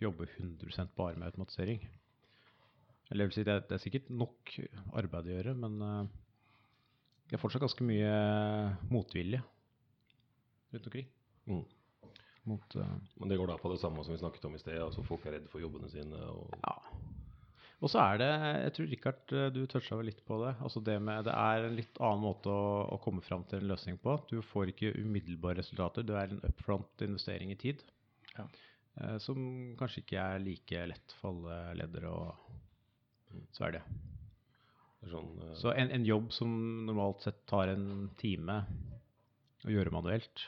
[0.00, 1.82] jobbe 100% bare med automatisering.
[3.10, 4.54] Eller jeg vil si, det er, det er sikkert nok
[4.98, 6.14] arbeid å gjøre, men eh,
[7.26, 8.12] det er fortsatt ganske mye
[8.92, 9.42] motvilje
[10.72, 11.10] rundt omkring.
[11.46, 11.64] Mm.
[12.46, 14.78] Mot, uh, Men det går da på det samme som vi snakket om i sted.
[14.78, 16.20] altså Folk er redde for jobbene sine.
[16.30, 16.76] og ja.
[17.84, 18.28] Og så er det,
[18.64, 20.54] jeg tror Rikard, eh, du toucha vel litt på det.
[20.64, 23.68] altså Det med, det er en litt annen måte å, å komme fram til en
[23.68, 24.16] løsning på.
[24.30, 26.06] Du får ikke umiddelbare resultater.
[26.06, 27.84] Du er en upfront investering i tid.
[28.32, 28.46] Ja.
[28.96, 29.38] Eh, som
[29.76, 32.22] kanskje ikke er like lett for alle ledere å
[33.52, 33.82] svelge.
[35.02, 35.52] det sånn, uh...
[35.60, 36.50] Så en, en jobb som
[36.88, 38.62] normalt sett tar en time
[39.66, 40.46] å gjøre manuelt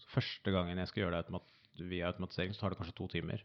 [0.00, 1.48] så Første gangen jeg skal gjøre det automat
[1.90, 3.42] via automatisering, så tar det kanskje to timer.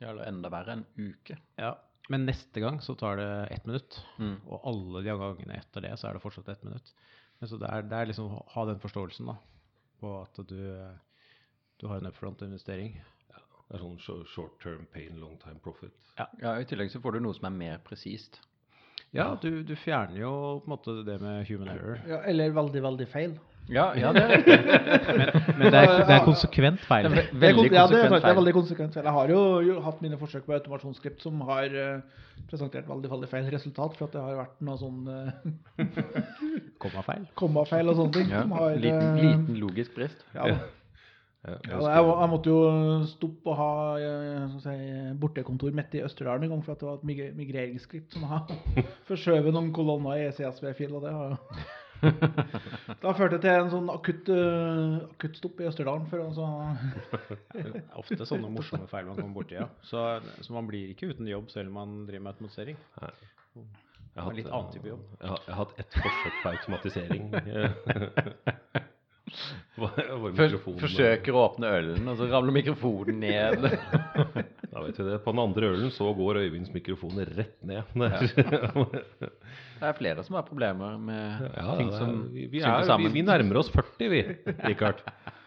[0.00, 1.38] Ja, eller enda verre, en uke.
[1.56, 1.72] Ja,
[2.12, 3.98] Men neste gang så tar det ett minutt.
[4.18, 4.36] Mm.
[4.46, 6.92] Og alle de gangene etter det så er det fortsatt ett minutt.
[7.40, 9.36] Men så det er, det er liksom å ha den forståelsen da,
[10.00, 10.60] på at du,
[11.80, 12.96] du har en upfront investering.
[13.66, 15.96] det er sånn short term pain, long time profit.
[16.16, 18.40] Ja, I tillegg så får du noe som er mer presist.
[19.14, 20.30] Ja, du, du fjerner jo
[20.62, 22.00] på en måte det med human error.
[22.08, 23.36] Ja, eller veldig, veldig feil.
[23.72, 24.58] Ja, ja det er riktig.
[24.66, 27.08] Men, men det, er, det er konsekvent feil.
[27.10, 29.08] Det er veldig ja, det, er, det er veldig konsekvent feil.
[29.08, 33.30] Jeg har jo, jo hatt mine forsøk på automasjonsskript som har eh, presentert veldig, veldig
[33.32, 35.28] feil resultat, for at det har vært noe sånn uh,
[36.82, 37.28] Kommafeil.
[37.38, 38.32] kommafeil og sånne ting.
[38.32, 40.26] Ja, som har, liten, eh, liten logisk brist.
[40.36, 40.58] Ja.
[41.46, 42.62] Ja, jeg jeg, jeg måtte jo
[43.06, 44.76] stoppe og ha eh, jeg si,
[45.20, 48.50] bortekontor midt i Østerdalen en gang, for at det var et migreringsskript som har
[49.10, 51.36] forskjøvet noen kolonner i E CSV-fil, og det har
[53.02, 56.06] Da førte det til en sånn akutt, uh, akuttstopp i Østerdalen.
[56.10, 56.46] For altså,
[57.54, 59.68] Det er ofte sånne morsomme feil man kommer borti, ja.
[59.86, 60.04] Så,
[60.40, 62.82] så man blir ikke uten jobb selv om man driver med automatisering.
[64.16, 65.08] Jeg har En litt annen type jobb.
[65.20, 67.32] Jeg har, jeg har hatt ett forsøk på automatisering.
[69.80, 73.66] Var- var Først forsøker å åpne ølen, og så ramler mikrofonen ned.
[74.76, 75.16] Da vet vi det.
[75.24, 77.84] På den andre ølen så går Øyvinds mikrofon rett ned.
[79.76, 83.12] Det er flere som har problemer med Ja, ting som vi, er, vi, sammen.
[83.14, 84.20] vi nærmer oss 40, vi,
[84.66, 85.00] Richard.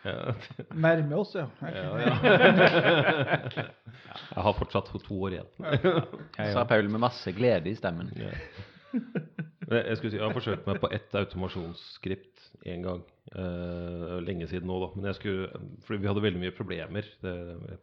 [0.06, 0.34] Ja.
[0.74, 1.46] nærme oss, ja.
[1.62, 2.14] Ja, ja.
[4.30, 5.50] Jeg har fortsatt to år igjen.
[6.54, 8.10] Sa Paul med masse glede i stemmen.
[8.18, 8.34] Ja.
[9.70, 13.04] Jeg, skulle si, jeg har forsøkt meg på ett automasjonsskript én gang.
[13.30, 14.90] Eh, lenge siden nå, da.
[14.96, 17.34] Men jeg skulle, fordi vi hadde veldig mye problemer det,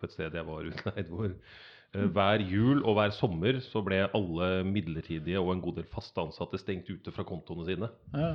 [0.01, 1.11] på et sted jeg var utleid.
[1.15, 5.87] hvor uh, Hver jul og hver sommer så ble alle midlertidige og en god del
[5.93, 7.93] faste ansatte stengt ute fra kontoene sine.
[8.15, 8.35] ja.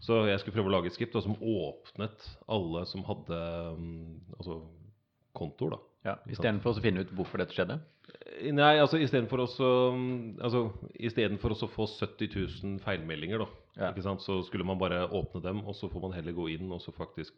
[0.00, 3.40] Så jeg skulle prøve å lage et skript da, som åpnet alle som hadde
[3.76, 3.90] um,
[4.38, 4.54] altså,
[5.36, 5.74] kontor.
[5.74, 5.80] da.
[6.08, 7.76] Ja, Istedenfor å finne ut hvorfor dette skjedde.
[8.56, 10.62] Nei, altså istedenfor altså,
[10.96, 12.30] i stedet for å få 70
[12.64, 13.90] 000 feilmeldinger, da, Ja.
[13.92, 14.22] ikke sant?
[14.24, 16.94] så skulle man bare åpne dem, og så får man heller gå inn og så
[16.96, 17.34] faktisk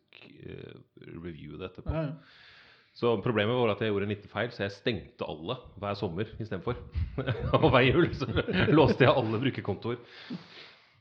[0.46, 0.78] uh,
[1.18, 1.92] review det etterpå.
[1.92, 2.40] Ja, ja.
[2.92, 6.28] Så problemet var at jeg gjorde en liten feil, så jeg stengte alle hver sommer
[6.36, 6.76] istedenfor.
[7.62, 8.28] og hver jul så
[8.68, 9.96] låste jeg alle brukerkontoer.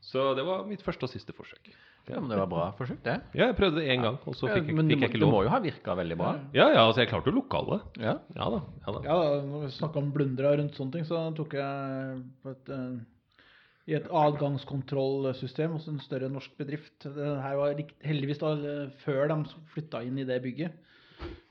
[0.01, 1.67] Så det var mitt første og siste forsøk.
[2.09, 3.13] Ja, men Det var bra forsøk, det.
[3.37, 5.19] Ja, jeg prøvde det én gang, og så Ja, fikk, men det fikk jeg ikke
[5.21, 6.31] det må jo ha virka veldig bra.
[6.57, 7.77] Ja, ja, altså jeg klarte å lukke alle.
[8.01, 8.15] Ja.
[8.35, 8.59] Ja da.
[8.87, 9.01] ja da.
[9.05, 12.69] Ja, da, når vi snakka om blundere rundt sånne ting, så tok jeg på et,
[12.73, 13.43] eh,
[13.91, 16.95] i et adgangskontrollsystem hos en større norsk bedrift.
[17.05, 19.37] Det her var rikt- heldigvis da eh, før de
[19.73, 20.71] flytta inn i det bygget.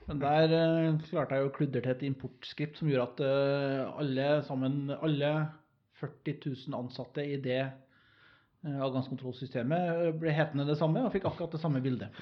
[0.07, 4.29] Men der eh, klarte jeg å kludre til et importskript som gjorde at eh, alle
[4.47, 5.31] sammen, alle
[6.01, 7.63] 40 000 ansatte i det
[8.65, 12.09] eh, adgangskontrollsystemet eh, ble hetende det samme og fikk akkurat det samme bildet.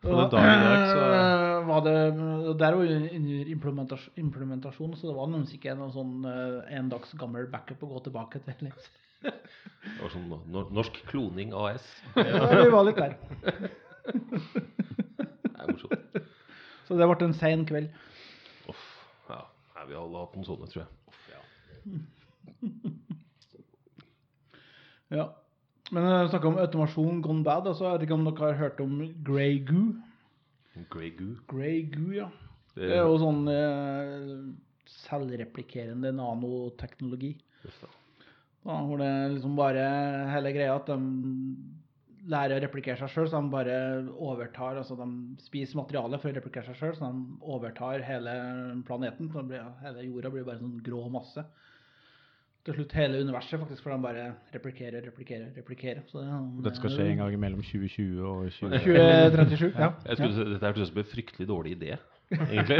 [0.00, 1.00] I dag så
[1.60, 1.96] Eh, var det,
[2.58, 7.46] Der var under implementasjon, implementasjon, så det var nødvendigvis ikke noen sånn en dags gammel
[7.52, 8.56] backup å gå tilbake til.
[8.64, 8.92] liksom.
[9.20, 10.30] Det var sånn
[10.72, 11.84] Norsk Kloning AS.
[12.16, 13.16] Ja, vi var litt der.
[15.60, 16.16] Det er morsomt.
[16.88, 17.92] Så det ble en sein kveld.
[18.72, 18.86] Uff,
[19.28, 19.42] ja.
[19.84, 20.90] Vi har alle hatt noen sånne, tror jeg.
[21.34, 21.40] Ja.
[25.90, 27.66] Men når vi snakker om automasjon gone bad.
[27.66, 29.88] Altså, jeg vet ikke om dere har hørt om Grey Goo?
[30.92, 31.34] Grey Goo.
[31.50, 32.28] Grey Goo, ja.
[32.76, 34.28] Det, Det er jo sånn eh,
[35.02, 37.32] selvreplikerende nanoteknologi.
[37.64, 37.90] Just det.
[38.60, 39.84] Da, hvor det liksom bare
[40.30, 40.98] hele greia at de
[42.30, 43.76] lærer å replikere seg sjøl, så de bare
[44.12, 45.06] overtar Altså de
[45.40, 48.34] spiser materiale for å replikere seg sjøl, så de overtar hele
[48.86, 49.32] planeten.
[49.32, 51.42] Så blir, hele jorda blir bare sånn grå masse.
[52.60, 56.02] Til slutt hele universet, faktisk, for de bare replikkerer, replikkerer, replikkerer.
[56.10, 58.80] Så ja, Dette skal skje en gang mellom 2020 og 20...
[58.84, 59.70] 2037.
[59.80, 59.88] Ja.
[60.04, 61.94] Jeg skulle, Dette hørtes ut som en fryktelig dårlig idé,
[62.36, 62.76] egentlig.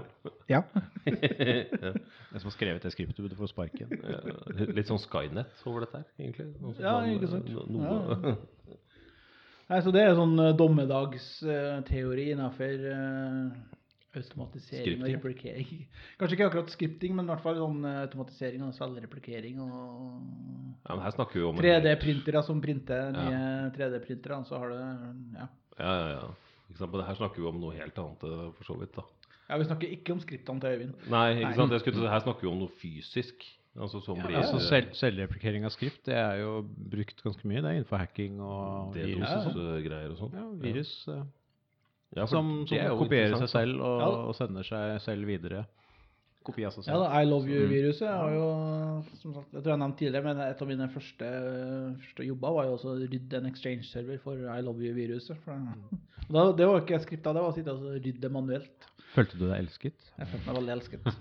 [0.54, 0.60] ja.
[1.06, 3.96] Den som har skrevet det skriptet, burde få sparken.
[4.04, 4.20] Ja,
[4.76, 6.50] Litt sånn Skynet over dette her, egentlig.
[6.84, 7.48] Ja, ikke sant.
[7.48, 8.36] no- Noe,
[9.64, 12.40] Nei, så det er sånn eh, dommedagsteori eh,
[14.20, 15.72] automatisering og replikering.
[16.20, 19.74] Kanskje ikke akkurat skripting, men i hvert fall sånn eh, automatisering og selvreplikering og
[20.84, 23.26] ja, men her snakker vi om 3D-printere som printer Ja.
[23.30, 23.42] nye
[23.76, 24.78] 3D-printere, så har du
[25.38, 25.48] ja.
[25.78, 26.24] Ja, ja, ja.
[26.68, 26.92] Ikke sant?
[26.92, 28.94] Men her snakker vi om noe helt annet, eh, for så vidt.
[28.96, 29.04] da.
[29.48, 30.94] ja, vi snakker ikke om skriptene til Øyvind.
[31.12, 31.58] Nei, ikke Nei.
[31.58, 31.72] sant?
[31.72, 33.46] Jeg skulle, her snakker vi om noe fysisk.
[33.74, 37.58] Altså ja, blir Altså selv, Selvreplikering av skript det er jo brukt ganske mye.
[37.58, 40.14] Det er innenfor hacking og virus og sånn.
[40.20, 40.36] Sånn.
[40.38, 41.24] Ja, virus eh,
[42.14, 44.10] Ja, for som, det som er jo kopierer seg selv og, Ja.
[44.28, 45.64] og sender seg selv videre.
[46.44, 48.48] Kopi av seg Ja da, I love you-viruset har jo,
[49.16, 51.30] som sagt, jeg tror jeg nevnte tidligere, men et av mine første,
[52.04, 55.40] første jobber var jo også å rydde en exchange-server for I love you-viruset.
[56.24, 58.86] Det, det var ikke skripta, det var å sitte og rydde manuelt.
[59.12, 60.06] Følte du deg elsket?
[60.16, 61.02] Jeg følte meg veldig elsket.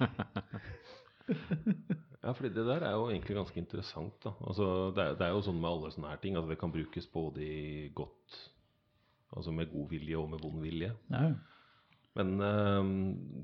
[2.24, 4.14] Ja, fordi det der er jo egentlig ganske interessant.
[4.24, 4.32] da.
[4.48, 4.66] Altså,
[4.96, 7.08] det, er, det er jo sånn med alle sånne her ting at det kan brukes
[7.12, 8.38] både i godt
[9.36, 10.92] Altså med god vilje og med vond vilje.
[11.12, 11.32] Ja.
[12.16, 12.86] Men uh,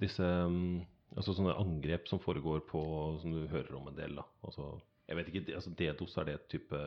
[0.02, 0.84] disse øhm,
[1.18, 2.84] altså sånne angrep som foregår på
[3.24, 4.28] Som du hører om en del, da.
[4.46, 4.76] Altså,
[5.10, 6.78] jeg vet ikke, altså DDoS er det et type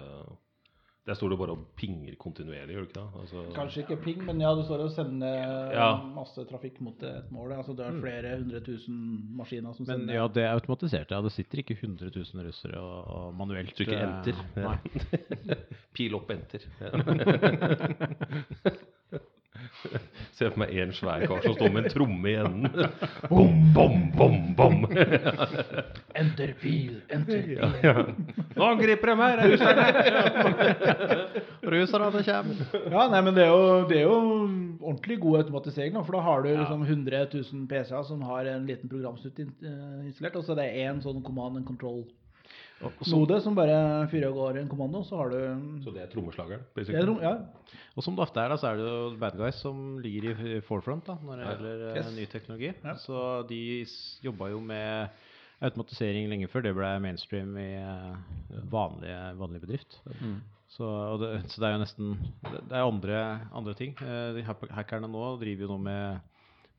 [1.03, 3.21] Der står det bare og pinger kontinuerlig, gjør det ikke det?
[3.25, 5.89] Altså, Kanskje ikke ping, men ja, du står og sender Ja.
[6.15, 7.57] masse trafikk mot et mål.
[7.59, 9.03] Altså det er flere hundre tusen
[9.41, 10.15] maskiner som Men sender.
[10.15, 11.11] ja, det er automatisert.
[11.11, 14.35] Ja, det sitter ikke 100 000 russere og, og manuelt Trykker eh, enter.
[14.63, 14.79] Nei.
[15.99, 16.63] Pil opp enter.
[20.37, 22.69] ser for meg en svær kar som står med en tromme i enden.
[23.33, 24.77] Bom, bom, bom, bom.
[26.23, 27.57] Enter pil, enter pil.
[27.57, 28.05] Ja, ja.
[28.57, 29.87] Nå angriper de her, russerne!
[31.73, 32.65] Russerne kommer!
[32.93, 34.19] Ja, nei, men det er, jo, det er jo
[34.83, 38.93] ordentlig god automatisering, for da har du liksom 100 000 PC-er som har en liten
[38.93, 41.69] programsnutt eh, installert, og så er det én sånn command and
[42.83, 43.77] control-node som bare
[44.11, 45.39] fyrer og går en kommando, så har du
[45.85, 46.63] Så det er trommeslageren?
[46.63, 47.17] det er, basically.
[47.23, 47.35] ja.
[47.97, 50.61] Og som det ofte er, da, så er det jo bad guys som ligger i
[50.67, 51.93] forefront da, når det gjelder ja.
[52.01, 52.17] Yes.
[52.17, 52.73] ny teknologi.
[52.85, 52.97] Ja.
[52.97, 53.61] Så de
[54.25, 55.09] jobba jo med
[55.63, 60.01] automatisering lenge før det ble mainstream i eh, vanlig, vanlig bedrift.
[60.21, 60.41] Mm.
[60.73, 62.13] Så, og det, så det er jo nesten
[62.43, 63.19] Det er andre,
[63.53, 63.93] andre ting.
[64.01, 66.32] Eh, de hackerne nå driver jo nå med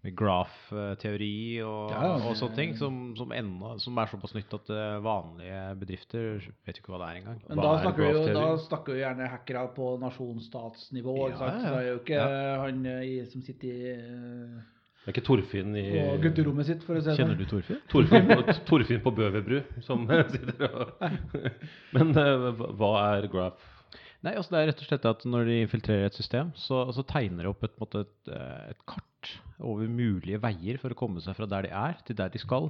[0.04, 4.72] graph-teori og, Ja, ja, og sånne ting som, som, enda, som er såpass nytt at
[4.76, 7.40] eh, vanlige bedrifter vet ikke hva det er engang.
[7.48, 11.32] Men Hva da er snakker, vi jo, da snakker vi gjerne hackere på nasjonsstatsnivå, Ja,
[11.32, 11.56] ikke sant?
[11.56, 12.62] ja, Så det er jo ikke ja.
[12.66, 14.58] han eh, i, som sitter i, eh,
[15.04, 15.86] Det er ikke Torfinn i
[16.24, 17.44] gutterommet sitt, for å si det Kjenner sånn.
[17.44, 17.80] du Torfinn?
[17.92, 20.04] Torfinn på, Torfinn på Bøverbru som
[20.36, 20.94] sitter og
[21.96, 23.70] Men hva- er graph?
[24.24, 27.04] Nei, altså det er rett og slett at når de infiltrerer et system, så, så
[27.04, 28.30] tegner de opp et, måte et,
[28.72, 29.04] et kart
[29.64, 32.70] over mulige veier for å komme seg fra der de er, til der de skal.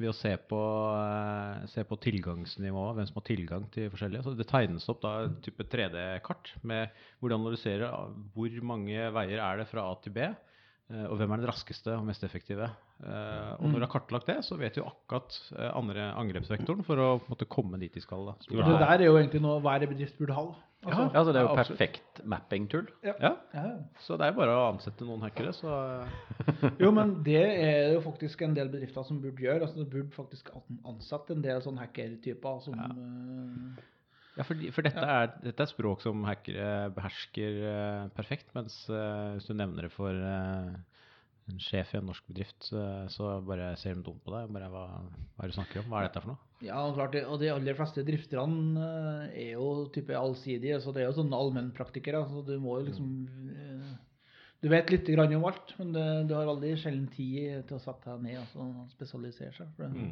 [0.00, 0.60] Ved å se på,
[0.96, 4.24] eh, se på tilgangsnivået, hvem som har tilgang til forskjellige.
[4.24, 9.42] Så det tegnes opp da et type 3D-kart med hvor de analyserer hvor mange veier
[9.44, 12.70] er det fra A til B, eh, og hvem er den raskeste og mest effektive.
[13.04, 15.36] Eh, og når du har kartlagt det, så vet du akkurat
[15.74, 18.32] andre angrepsvektoren for å måte, komme dit de skal.
[18.32, 18.40] Da.
[18.48, 20.48] Det der er jo egentlig noe hver bedrift burde ha.
[20.80, 21.78] Altså, Ja, altså det er jo Ja, absolutt.
[21.78, 22.86] perfekt mapping-tull.
[23.04, 23.64] Ja, ja.
[24.00, 25.74] så det er bare å ansette noen hackere, så
[26.80, 29.60] Jo, men det er jo faktisk en del bedrifter som burde gjøre.
[29.60, 30.48] altså det burde faktisk
[30.88, 32.88] ansatt en del sånne hackertyper som ja.
[34.38, 39.34] Ja, for, for dette, er, dette er språk som hackere behersker uh, perfekt, mens uh,
[39.34, 40.78] hvis du nevner det for eh,
[41.50, 44.50] en sjef i en norsk bedrift, så, så bare ser de dumt på deg.
[44.54, 44.84] Bare, hva,
[45.34, 45.90] hva er det du snakker om?
[45.90, 46.46] Hva er dette for noe?
[46.64, 51.04] Ja, klart det, og de aller fleste drifterne eh, er jo type allsidige, så det
[51.04, 52.22] er jo sånne allmennpraktikere.
[52.28, 53.12] Så du må jo liksom
[53.54, 53.92] eh,
[54.60, 57.84] Du vet litt grann om alt, men det, du har veldig sjelden tid til å
[57.84, 59.70] sette deg ned altså, og spesialisere seg.
[59.76, 60.10] For det,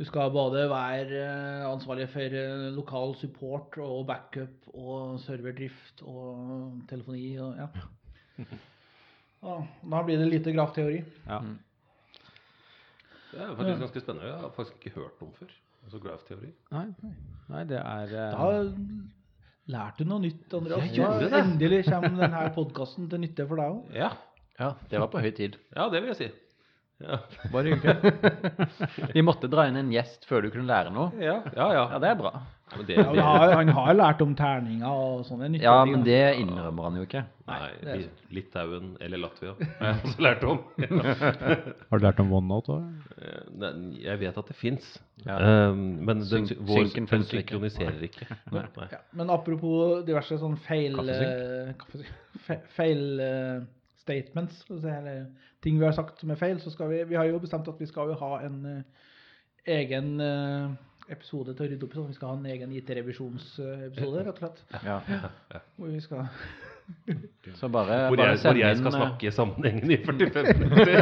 [0.00, 6.84] Du skal både være eh, ansvarlig for eh, lokal support og backup og serverdrift og
[6.88, 7.70] telefoni og ja.
[9.40, 9.56] Ja,
[9.92, 11.00] da blir det lite grafteori.
[11.26, 11.40] Ja.
[13.30, 14.28] Det er faktisk ganske spennende.
[14.28, 15.52] Jeg har faktisk ikke hørt om før.
[15.84, 16.50] Altså grafteori.
[16.74, 16.86] Nei,
[17.48, 18.48] nei, det er eh, Da
[19.70, 20.82] lærte du noe nytt, Andreas.
[20.90, 21.40] Jeg gjorde det.
[21.44, 23.94] Endelig kommer denne podkasten til nytte for deg òg.
[23.96, 24.10] Ja.
[24.60, 25.56] Ja, det var på høy tid.
[25.76, 26.30] ja, det vil jeg si.
[27.00, 27.16] Ja,
[27.52, 28.12] bare hyggelig.
[29.16, 31.10] Vi måtte dra inn en gjest før du kunne lære noe.
[31.16, 31.68] ja, ja.
[31.72, 31.84] ja.
[31.94, 32.32] Ja, det er bra.
[32.70, 36.04] Ja, det, det, har, han har lært om terninger og sånne nyttige Ja, ting, men
[36.06, 37.22] det innrømmer han jo ikke.
[37.48, 38.04] nei, det er
[38.36, 40.60] Litauen eller Latvia har jeg også lært om.
[41.90, 43.08] Har du lært om OneNote òg?
[43.16, 43.74] Eh,
[44.04, 44.92] Jeg vet at det fins,
[45.26, 45.40] Ja.
[45.74, 48.28] men den, Syn- vår, synken den synkroniserer ikke.
[48.54, 48.62] Nei.
[48.92, 51.34] Ja, men apropos diverse sånn feil Kaffesynk.
[51.34, 52.14] eh, kaffesynk.
[52.46, 53.58] Fe- Feil eh,
[54.10, 55.24] statements, eller
[55.62, 57.80] ting vi har sagt som er feil, så skal vi Vi har jo bestemt at
[57.80, 58.82] vi skal jo ha en eh,
[59.80, 60.70] egen eh,
[61.10, 61.98] episode til å rydde opp i.
[61.98, 62.10] sånn.
[62.10, 64.58] Vi skal ha en egen IT-revisjonsepisode, rett og slett.
[64.86, 64.98] Ja.
[65.78, 66.26] Hvor vi skal
[67.60, 70.94] Så bare, Hvor bare jeg, hvor jeg skal snakke snakke sammenhengen i 45 minutter.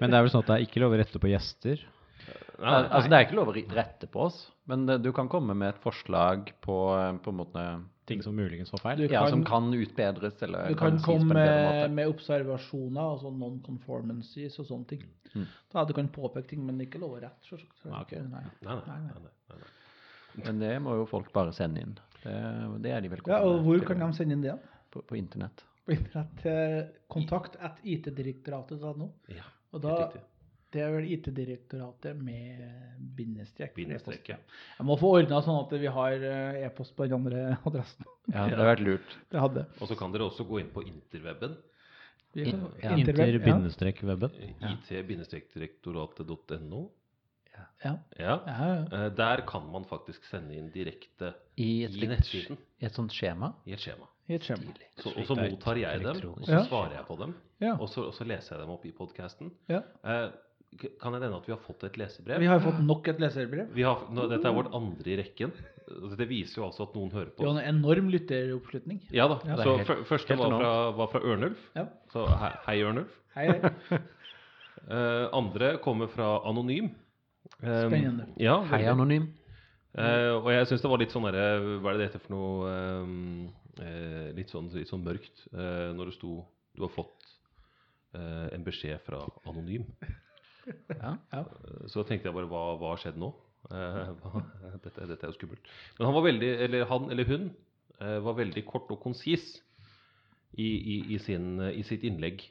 [0.00, 1.76] Men det er vel sånn at det er ikke lov å rette på gjester.
[2.54, 2.82] Nei, nei.
[2.84, 4.38] Altså, det er ikke lov å rette på oss,
[4.70, 7.64] men du kan komme med et forslag på, eh, på en måte
[8.06, 8.98] Ting som muligens var feil.
[9.08, 11.92] Kan, ja, som kan utbedres, eller Du kan kan komme på en bedre med, måte.
[11.94, 15.04] med observasjoner, altså non-conformancies og sånne ting.
[15.34, 15.46] Mm.
[15.72, 17.78] Da du kan påpeke ting, men ikke love rett, selvsagt.
[17.80, 18.12] Så det ok.
[18.12, 18.44] ikke- Nei.
[18.62, 19.62] nei, nei.
[20.44, 21.94] Men det må jo folk bare sende inn.
[22.22, 24.58] Det, det er de velkomne Ja, og hvor til kan de sende inn det?
[24.90, 25.64] På, på internett.
[25.86, 26.44] På internett
[27.08, 29.10] kontakt at itdirektoratet.no.
[29.28, 30.22] Ja, Og da, riktig.
[30.74, 32.64] Det er vel IT-direktoratet med
[33.16, 33.74] bindestrek.
[33.76, 34.36] Bindestrek, ja.
[34.78, 38.04] Jeg må få ordna sånn at vi har eh, e-post på den andre adressen.
[38.32, 39.14] Ja, det hadde vært lurt.
[39.32, 39.64] Det hadde.
[39.80, 41.54] Og så kan dere også gå inn på interweben.
[42.34, 42.96] In- ja.
[42.98, 43.70] Interweb, Inter-webben.
[45.54, 46.90] it-direktoratet.no.
[47.54, 47.64] Ja.
[47.84, 47.92] Ja.
[48.18, 48.40] Ja.
[48.46, 49.04] Ja, ja.
[49.06, 53.12] Eh, Der kan man faktisk sende inn direkte I et, i nettsiden i et sånt
[53.14, 53.52] skjema.
[53.66, 54.08] i et skjema.
[54.28, 54.72] I et skjema.
[54.98, 57.34] Så, og så mottar jeg dem, og så svarer jeg på dem.
[57.62, 57.74] Ja.
[57.78, 59.52] Og så, og så leser jeg dem opp i podkasten.
[59.70, 59.82] Ja.
[60.78, 62.40] Kan det hende at vi har fått et leserbrev?
[62.42, 63.68] Vi har fått nok et leserbrev.
[63.76, 65.52] Vi har, nå, dette er vårt andre i rekken.
[66.18, 69.02] Det viser jo altså at noen hører på Vi har en enorm lytteroppslutning.
[69.14, 69.36] Ja da.
[69.46, 71.66] Ja, så helt- fø- første var fra, var fra Ørnulf.
[71.76, 71.86] Ja.
[72.12, 73.18] Så hei, hei Ørnulf.
[73.36, 73.98] Hei, hei.
[74.88, 76.90] uh, andre kommer fra Anonym.
[77.60, 78.26] Um, Spennende.
[78.40, 79.28] Ja, Hei, anonym.
[79.94, 82.34] Uh, og jeg syns det var litt sånn derre Hva er det det heter for
[82.34, 82.72] noe
[83.04, 86.40] uh, litt, sånn, litt sånn mørkt når det sto
[86.74, 87.22] Du har fått
[88.14, 89.20] eh, en beskjed fra
[89.50, 89.84] Anonym.
[90.94, 91.16] Ja.
[91.32, 91.42] ja.
[91.90, 93.30] Så tenkte jeg bare hva, har skjedd nå?
[93.72, 94.10] Eh,
[94.84, 95.70] dette, dette er jo skummelt.
[95.98, 97.44] Men han var veldig, eller han eller hun
[98.00, 99.44] eh, var veldig kort og konsis
[100.54, 102.44] i, i, i, sin, i sitt innlegg.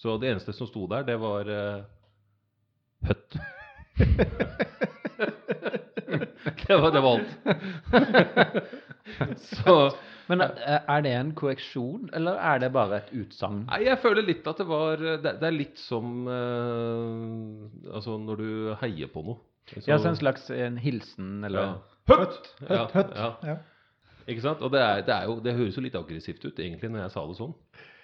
[0.00, 1.82] Så det eneste som sto der, det var uh,
[3.04, 3.36] høtt.
[6.66, 7.32] det, var, det var alt.
[9.50, 9.74] Så
[10.30, 13.64] Men er er det en korreksjon, eller er det bare et utsagn?
[13.66, 18.36] Nei, jeg føler litt at det var Det, det er litt som eh, Altså når
[18.44, 18.50] du
[18.82, 19.38] heier på noe.
[19.74, 21.74] Så- Ja, så en slags en hilsen, eller ja.
[22.10, 22.48] Høtt!
[22.68, 23.12] Høtt, høtt.
[23.16, 23.28] ja.
[23.46, 23.56] Ja.
[24.30, 24.62] Ikke sant?
[24.62, 27.12] Og det, er, det, er jo, det høres jo litt aggressivt ut egentlig når jeg
[27.14, 27.54] sa det sånn,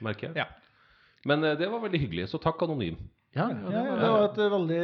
[0.03, 0.37] merker jeg.
[0.37, 0.47] Ja.
[1.27, 2.97] Men eh, det var veldig hyggelig, så takk Anonym.
[3.37, 4.81] Ja, Ja, det var det var et veldig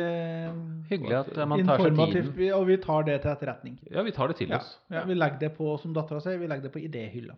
[0.91, 2.37] hyggelig at eh, man tar seg informativt, tiden.
[2.37, 3.79] vi- og vi tar det til etterretning.
[3.91, 4.57] Ja, vi tar det til Ja.
[4.59, 4.79] oss.
[4.93, 7.35] Ja, vi legger det på, som dattera sier, vi legger det på idéhylla.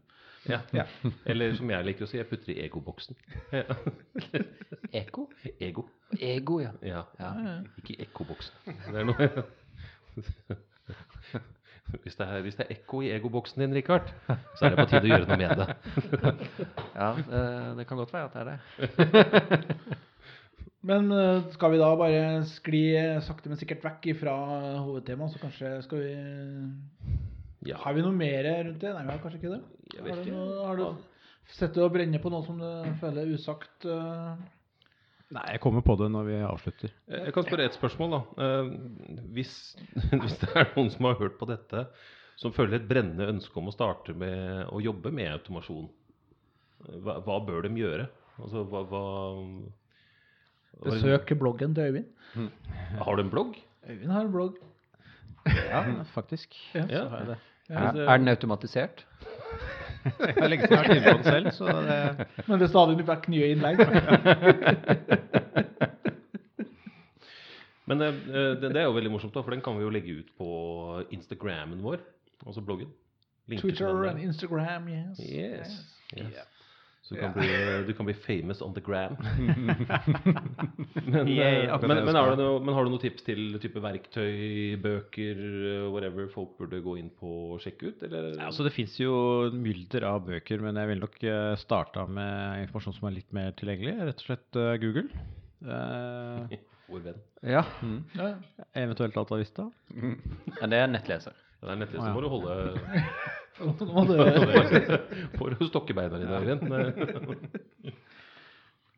[0.49, 0.59] Ja.
[0.75, 0.85] Ja.
[1.27, 3.15] Eller som jeg liker å si, jeg putter i egoboksen.
[3.53, 3.62] Ja.
[5.01, 5.29] Eko?
[5.61, 5.87] Ego.
[6.21, 6.71] Ego, ja.
[6.83, 7.03] Ja.
[7.19, 7.33] ja.
[7.81, 8.55] Ikke ekkoboksen.
[8.91, 9.31] Det er noe
[12.03, 14.11] hvis det, er, hvis det er ekko i egoboksen din, Richard,
[14.59, 15.69] så er det på tide å gjøre noe med det.
[16.95, 18.59] Ja, det, det kan godt være at det er det.
[20.85, 24.35] Men eh, skal vi da bare skli eh, sakte, men sikkert vekk fra
[24.85, 26.14] hovedtemaet, så kanskje skal vi
[27.70, 27.78] Ja.
[27.80, 28.91] Har vi noe mer rundt det?
[28.93, 29.62] Nei, vi har kanskje ikke det.
[29.95, 30.37] Jeg vet har du, ikke.
[30.37, 32.66] noe, har du sett det å brenne på noe som du
[33.01, 33.87] føler er usagt?
[33.89, 34.43] eh?
[35.35, 36.93] Nei, jeg kommer på det når vi avslutter.
[37.09, 38.20] Jeg kan spørre et spørsmål, da.
[38.45, 39.55] Eh, Hvis,
[40.20, 41.87] hvis det er noen som har hørt på dette,
[42.37, 45.89] som føler et brennende ønske om å starte med å jobbe med automasjon,
[47.01, 48.07] hva, hva bør de gjøre?
[48.37, 49.03] Altså, hva, hva
[50.83, 52.51] Besøk bloggen til Øyvind.
[52.99, 53.55] Har du en blogg?
[53.89, 54.57] Øyvind har en blogg.
[55.47, 56.55] Ja, faktisk.
[56.75, 56.87] Ja.
[56.89, 57.03] Ja.
[57.05, 57.37] Så har jeg det.
[57.68, 59.07] Er, er den automatisert?
[60.05, 62.66] Jeg har lenge siden jeg har vært inne på den selv, så det Men det
[62.66, 63.79] er stadig vekk nye innlegg.
[67.89, 68.18] Men eh,
[68.61, 70.49] det, det er jo veldig morsomt, da, for den kan vi jo legge ut på
[71.12, 72.05] Instagrammen vår,
[72.45, 72.93] altså bloggen.
[73.49, 75.20] Linker Twitter og and Instagram, yes.
[75.25, 75.72] Yes.
[76.16, 76.54] yes.
[77.05, 77.49] Så du kan, bli,
[77.85, 79.13] du kan bli famous on the gram.
[81.05, 83.83] men, Yay, eh, men, men, har du noe, men har du noen tips til type
[83.85, 88.07] verktøy, bøker, eh, whatever folk burde gå inn på og sjekke ut?
[88.09, 88.31] Eller?
[88.39, 89.13] Ja, altså Det fins jo
[89.53, 93.53] mylder av bøker, men jeg vil nok uh, starta med informasjon som er litt mer
[93.61, 93.99] tilgjengelig.
[94.09, 95.09] Rett og slett eh, Google.
[95.61, 96.57] Eh,
[96.89, 97.21] Vår venn.
[97.45, 97.67] Ja.
[98.17, 98.35] Ja.
[98.81, 99.69] eventuelt Altavista.
[99.93, 100.17] Mm.
[100.57, 101.37] ja det er nettleser.
[101.65, 102.05] Det er nettleser.
[102.05, 102.55] så må du holde
[103.65, 104.19] Nå må du-
[105.39, 106.62] Får du stokke beina dine, Øyvind.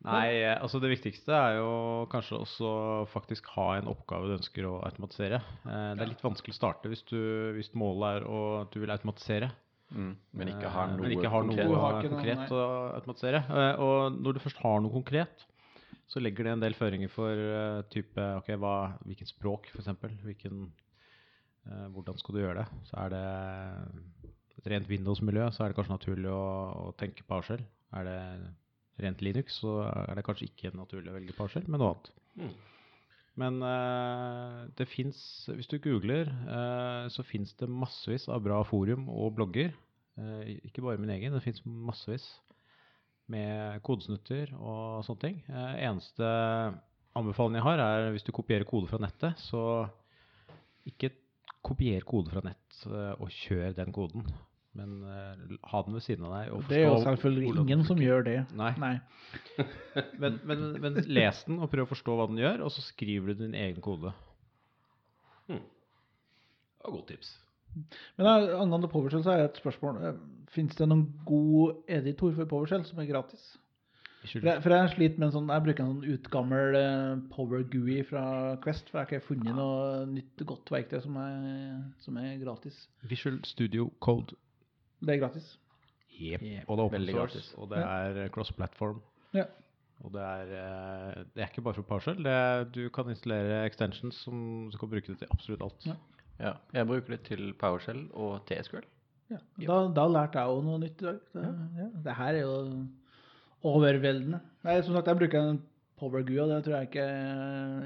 [0.07, 1.71] Nei, altså det viktigste er jo
[2.11, 2.69] kanskje også
[3.11, 5.39] faktisk ha en oppgave du ønsker å automatisere.
[5.67, 7.17] Eh, det er litt vanskelig å starte hvis, du,
[7.57, 9.49] hvis målet er å at du vil automatisere.
[9.91, 10.13] Mm.
[10.37, 11.81] Men ikke har Eh, noe ikke har noe konkret.
[11.83, 12.63] har ikke konkret å
[13.01, 13.41] automatisere.
[13.49, 15.45] Eh, og når du først har noe konkret,
[16.07, 19.89] så legger det en del føringer for type ok, hva, hvilken språk f.eks.
[20.23, 20.69] Hvilken
[21.93, 22.67] Hvordan skal du gjøre det?
[22.89, 23.23] Så er det
[24.57, 26.45] et rent Windows-miljø, så er det kanskje naturlig å,
[26.87, 27.63] å tenke PowerShell.
[27.97, 28.21] Er det
[29.03, 32.09] rent Linux, så er det kanskje ikke naturlig å velge PowerShell, men noe annet.
[32.37, 32.55] Mm.
[33.37, 35.19] Men eh, det fins
[35.51, 39.75] Hvis du googler, eh, så fins det massevis av bra forum og blogger.
[40.17, 42.25] Eh, ikke bare min egen, det fins massevis
[43.29, 45.39] med kodesnutter og sånne ting.
[45.51, 46.27] Eh, eneste
[47.17, 49.85] anbefalingen jeg har, er hvis du kopierer kode fra nettet, så
[50.87, 51.11] ikke
[51.65, 54.27] kopier kode fra nett eh, og kjør den koden.
[54.77, 56.49] Men uh, ha den ved siden av deg.
[56.53, 58.35] Og Det er jo selvfølgelig ingen som gjør det.
[58.59, 58.75] Nei.
[58.77, 58.93] Nei.
[60.21, 63.33] Men, men, men les den og prøv å forstå hva den gjør, og så skriver
[63.33, 64.11] du din egen kode.
[65.49, 67.31] Ja, godt tips.
[68.17, 69.99] Men eh, angående PowerShell så er det et spørsmål.
[70.53, 73.49] Fins det noen god editor for PowerShell som er gratis?
[74.31, 77.63] For jeg, for jeg sliter med en sånn Jeg bruker en sånn utgammel eh, Power
[77.73, 78.23] GUI fra
[78.63, 82.81] Quest, for jeg har ikke funnet noe nytt godt verktøy som er, som er gratis.
[83.07, 84.37] Visual Studio Code.
[85.03, 85.53] Det er gratis.
[86.17, 86.41] Yep.
[86.41, 86.65] Yep.
[86.67, 88.99] Og det er open source, og det er eh, cross-platform.
[89.37, 89.45] Ja.
[90.05, 92.25] Og det er, eh, det er ikke bare for PowerShell.
[92.25, 95.89] Er, du kan installere extensions som du kan bruke det til absolutt alt.
[95.89, 95.97] Ja.
[96.39, 96.53] Ja.
[96.73, 98.85] Jeg bruker det til PowerShell og TSQL.
[99.31, 99.39] Ja.
[99.59, 101.17] Da, da lærte jeg òg noe nytt i dag.
[101.33, 101.47] Det,
[101.81, 101.87] ja.
[102.05, 102.57] det her er jo
[103.65, 104.41] overveldende.
[104.67, 105.59] Nei, som sagt, jeg bruker en
[105.97, 107.05] Power GUI, og det tror jeg ikke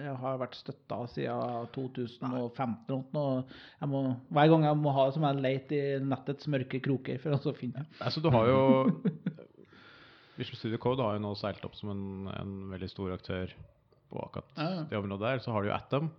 [0.04, 2.98] jeg har vært støtta siden 2015.
[3.22, 3.54] Og.
[3.88, 4.02] Må,
[4.36, 7.38] hver gang jeg må ha det, så må jeg lete i nettets mørke kroker for
[7.38, 8.02] å finne det.
[8.04, 8.60] Altså, du har jo
[10.42, 12.04] Visual Studio Code har jo nå seilt opp som en,
[12.34, 13.56] en veldig stor aktør
[14.12, 14.84] på akkurat Ja, ja.
[14.90, 15.44] det området der.
[15.46, 16.12] Så har du jo Atom,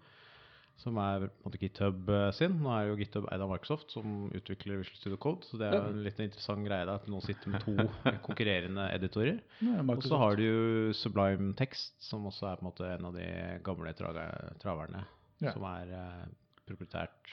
[0.83, 2.57] som er på en måte GitHub sin.
[2.63, 5.47] Nå er jo GitHub eid av Microsoft, som utvikler Visual Studio Code.
[5.47, 7.75] Så det er jo en litt interessant greie da, at nå sitter med to
[8.27, 9.39] konkurrerende editorer.
[9.87, 13.17] Og så har du jo Sublime Text, som også er på en måte en av
[13.17, 13.29] de
[13.67, 15.05] gamle traverne.
[15.43, 15.55] Ja.
[15.55, 16.27] Som er eh,
[16.69, 17.33] proprietært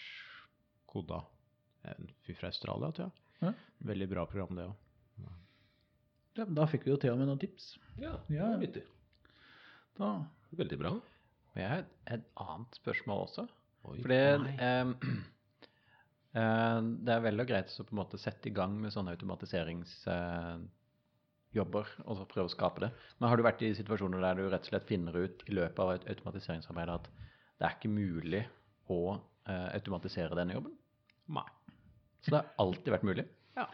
[0.89, 1.23] koda.
[1.89, 3.25] En fyr fra Australia, tror jeg.
[3.47, 3.53] Ja.
[3.89, 4.77] Veldig bra program, det òg.
[6.37, 7.73] Ja, men da fikk vi jo til og med noen tips.
[7.99, 8.53] Ja, Ja.
[8.55, 8.83] det nyttig.
[9.99, 10.11] Da.
[10.55, 10.91] Veldig bra.
[11.59, 13.43] Og jeg har et, et annet spørsmål også.
[13.89, 13.97] Oi.
[13.99, 14.19] For det,
[14.63, 14.93] ehm,
[16.39, 19.13] eh, det er vel og greit å på en måte sette i gang med sånne
[19.17, 22.91] automatiseringsjobber og så prøve å skape det.
[23.19, 25.79] Men har du vært i situasjoner der du rett og slett finner ut i løpet
[25.83, 27.05] av et automatiseringsarbeid at
[27.59, 28.43] det er ikke mulig
[28.87, 30.71] å eh, automatisere denne jobben?
[31.35, 31.49] Nei.
[32.23, 33.27] Så det har alltid vært mulig?
[33.59, 33.67] Ja.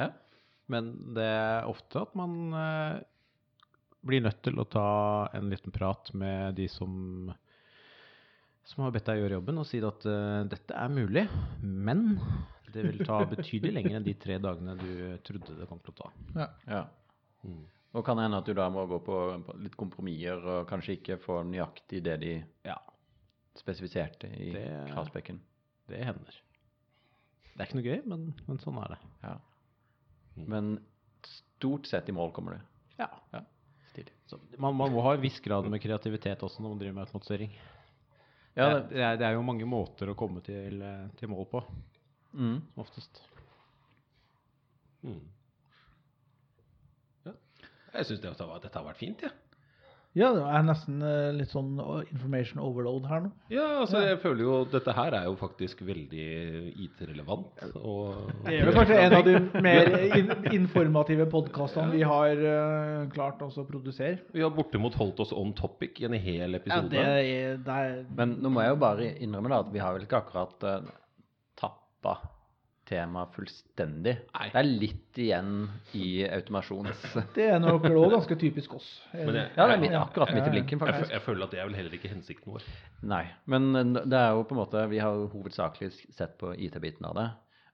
[0.00, 0.08] Ja.
[0.72, 0.84] Men
[1.16, 2.96] det er ofte at man eh,
[4.06, 4.86] blir nødt til å ta
[5.36, 7.32] en liten prat med de som
[8.66, 11.22] som har bedt deg gjøre jobben, og si at uh, dette er mulig,
[11.62, 12.16] men
[12.74, 14.88] det vil ta betydelig lenger enn de tre dagene du
[15.22, 16.08] trodde det kom til å ta.
[16.34, 16.46] Ja.
[16.66, 16.80] Ja.
[17.46, 17.60] Mm.
[17.96, 19.20] Og kan det hende at du da må gå på,
[19.62, 22.32] litt kompromisser og kanskje ikke få nøyaktig det de
[22.66, 22.74] Ja,
[23.56, 25.38] spesifiserte i Det- kravspekken.
[25.88, 26.42] det hender.
[27.54, 28.98] Det er ikke noe gøy, men, men sånn er det.
[29.22, 29.36] Ja.
[30.36, 30.48] Mm.
[30.52, 30.72] Men
[31.22, 32.66] stort sett i mål kommer du.
[32.98, 33.08] Ja.
[33.32, 33.46] Ja,
[34.58, 37.56] man, man må ha en viss grad med kreativitet også når man driver med automatisering.
[38.56, 41.48] Ja, det, det, er, det er jo mange måter å komme til, eh, til mål
[41.52, 41.60] på,
[42.32, 42.54] mm.
[42.72, 43.20] som oftest.
[45.04, 45.20] Mm.
[47.26, 47.34] Ja.
[47.98, 49.30] Jeg syns dette, dette har vært fint, jeg.
[49.30, 49.45] ja,
[50.16, 53.30] det er nesten eh, litt sånn eh, information overload her nå.
[53.52, 53.66] Ja.
[53.82, 56.28] altså jeg føler jo dette her er jo faktisk veldig
[56.86, 57.64] IT-relevant.
[57.76, 59.34] Og Det er vel kanskje en av de
[59.66, 64.22] mer in informative podkastene vi har uh, klart også å produsere.
[64.32, 66.94] Vi har bortimot holdt oss on topic i en hel Ja, episode.
[66.94, 69.98] det er, det er Men nå må jeg jo bare innrømme da at vi har
[69.98, 70.96] vel ikke akkurat uh,
[71.60, 72.16] tappa
[72.86, 74.12] temaet fullstendig.
[74.36, 74.46] Nei.
[74.52, 75.48] Det er litt igjen
[75.98, 77.02] i automasjons...
[77.36, 78.86] Det er nok også ganske typisk oss.
[79.12, 81.12] Men jeg, Ja, det er akkurat midt i blinken, jeg, faktisk.
[81.16, 82.66] jeg føler at det er vel heller ikke hensikten vår.
[83.10, 83.24] Nei.
[83.50, 87.08] Men eh, det er jo på en måte Vi har jo hovedsakelig sett på IT-biten
[87.10, 87.26] av det.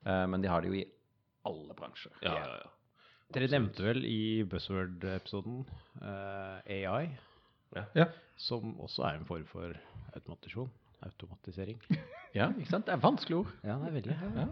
[0.07, 0.87] eh, men de har det jo i
[1.49, 2.13] alle bransjer.
[2.23, 2.71] Ja, ja, ja.
[3.33, 5.63] Dere nevnte vel i Buzzword-episoden
[6.03, 7.09] uh, AI,
[7.75, 7.85] Ja.
[7.97, 8.05] Ja.
[8.37, 9.73] som også er en form for
[10.17, 10.69] automatisjon.
[11.03, 11.81] Automatisering.
[12.33, 12.87] Ja, ikke sant?
[12.89, 13.49] Det er vanskelige ord.
[13.61, 14.15] Ja, det er veldig.
[14.39, 14.45] Ja.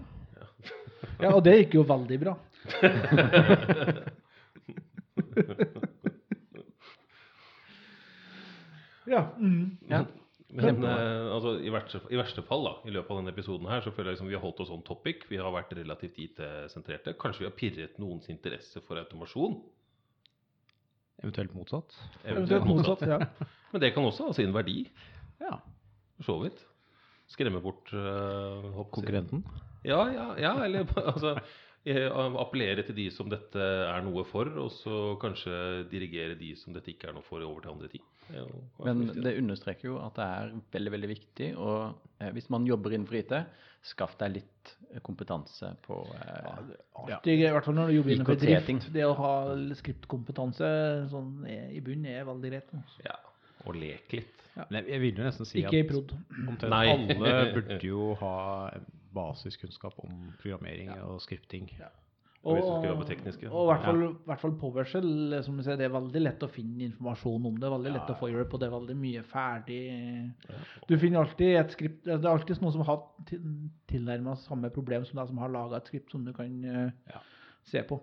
[1.20, 2.34] Ja, og det gikk jo veldig bra.
[9.06, 9.22] ja.
[9.38, 9.76] Mm.
[9.88, 10.04] Ja.
[10.50, 13.84] Men eh, altså, i, verste, i verste fall, da, i løpet av denne episoden her,
[13.84, 15.22] så føler jeg liksom vi har holdt oss on topic.
[15.30, 17.14] Vi har vært relativt IT-sentrerte.
[17.20, 19.60] Kanskje vi har pirret noens interesse for automasjon.
[21.20, 21.94] Eventuelt motsatt.
[22.24, 23.04] Eventuelt motsatt.
[23.06, 23.20] Ja.
[23.70, 24.82] Men det kan også ha sin verdi,
[25.40, 25.60] Ja.
[26.18, 26.64] for så vidt.
[27.30, 29.44] Skremme bort uh, Konkurrenten.
[29.84, 31.34] Ja, ja, ja, eller altså
[31.88, 32.06] eh,
[32.40, 36.92] Appellere til de som dette er noe for, og så kanskje dirigere de som dette
[36.92, 38.04] ikke er noe for, over til andre ting.
[38.30, 38.44] Det
[38.86, 41.48] Men det understreker jo at det er veldig veldig viktig.
[41.58, 43.32] Og eh, hvis man jobber innenfor IT,
[43.90, 46.60] skaff deg litt eh, kompetanse på eh,
[47.00, 48.90] Alltid, I hvert fall når du jobber innenfor drift.
[48.94, 49.32] Det å ha
[49.80, 50.68] skriptkompetanse
[51.10, 52.70] sånn, er- i bunnen er veldig greit.
[52.76, 53.02] altså.
[53.08, 53.16] Ja,
[53.64, 54.36] og leke litt.
[54.68, 56.12] Men jeg, jeg vil jo nesten si Ikke i prod.
[56.44, 58.34] omtrent alle burde jo ha
[59.14, 61.68] basiskunnskap om programmering og skripting.
[62.40, 63.50] Og teknisk, ja.
[63.52, 64.10] Og i hvert fall, ja.
[64.30, 67.68] hvert fall PowerShell, eh, som du det er veldig lett å finne informasjon om det.
[67.74, 69.80] Veldig lett å få hjelp, og det er veldig mye ferdig.
[70.88, 73.02] Du finner alltid et skript Det er alltid noen som har
[73.92, 77.18] tilnærma samme problem som deg som har laga et skript som du kan uh,
[77.68, 78.00] se på.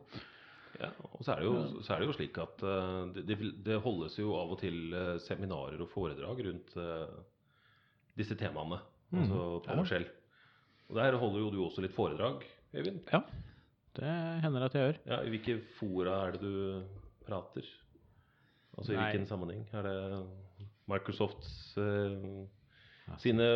[0.78, 3.80] Ja, og så er det jo, så er det jo slik at uh, det, det,
[3.82, 7.10] holdes jo av og til uh, seminarer og foredrag rundt uh,
[8.20, 8.78] disse temaene.
[9.18, 10.06] Altså PowerShell.
[10.90, 13.00] Og der holder jo du også litt foredrag, Øyvind.
[13.12, 13.22] Ja,
[13.98, 14.12] det
[14.44, 15.00] hender at jeg gjør.
[15.10, 16.84] Ja, I hvilke fora er det du
[17.28, 17.66] prater?
[18.78, 19.64] Altså i hvilken sammenheng?
[19.74, 19.98] Er det
[20.88, 21.50] Microsofts
[21.82, 23.48] eh, sine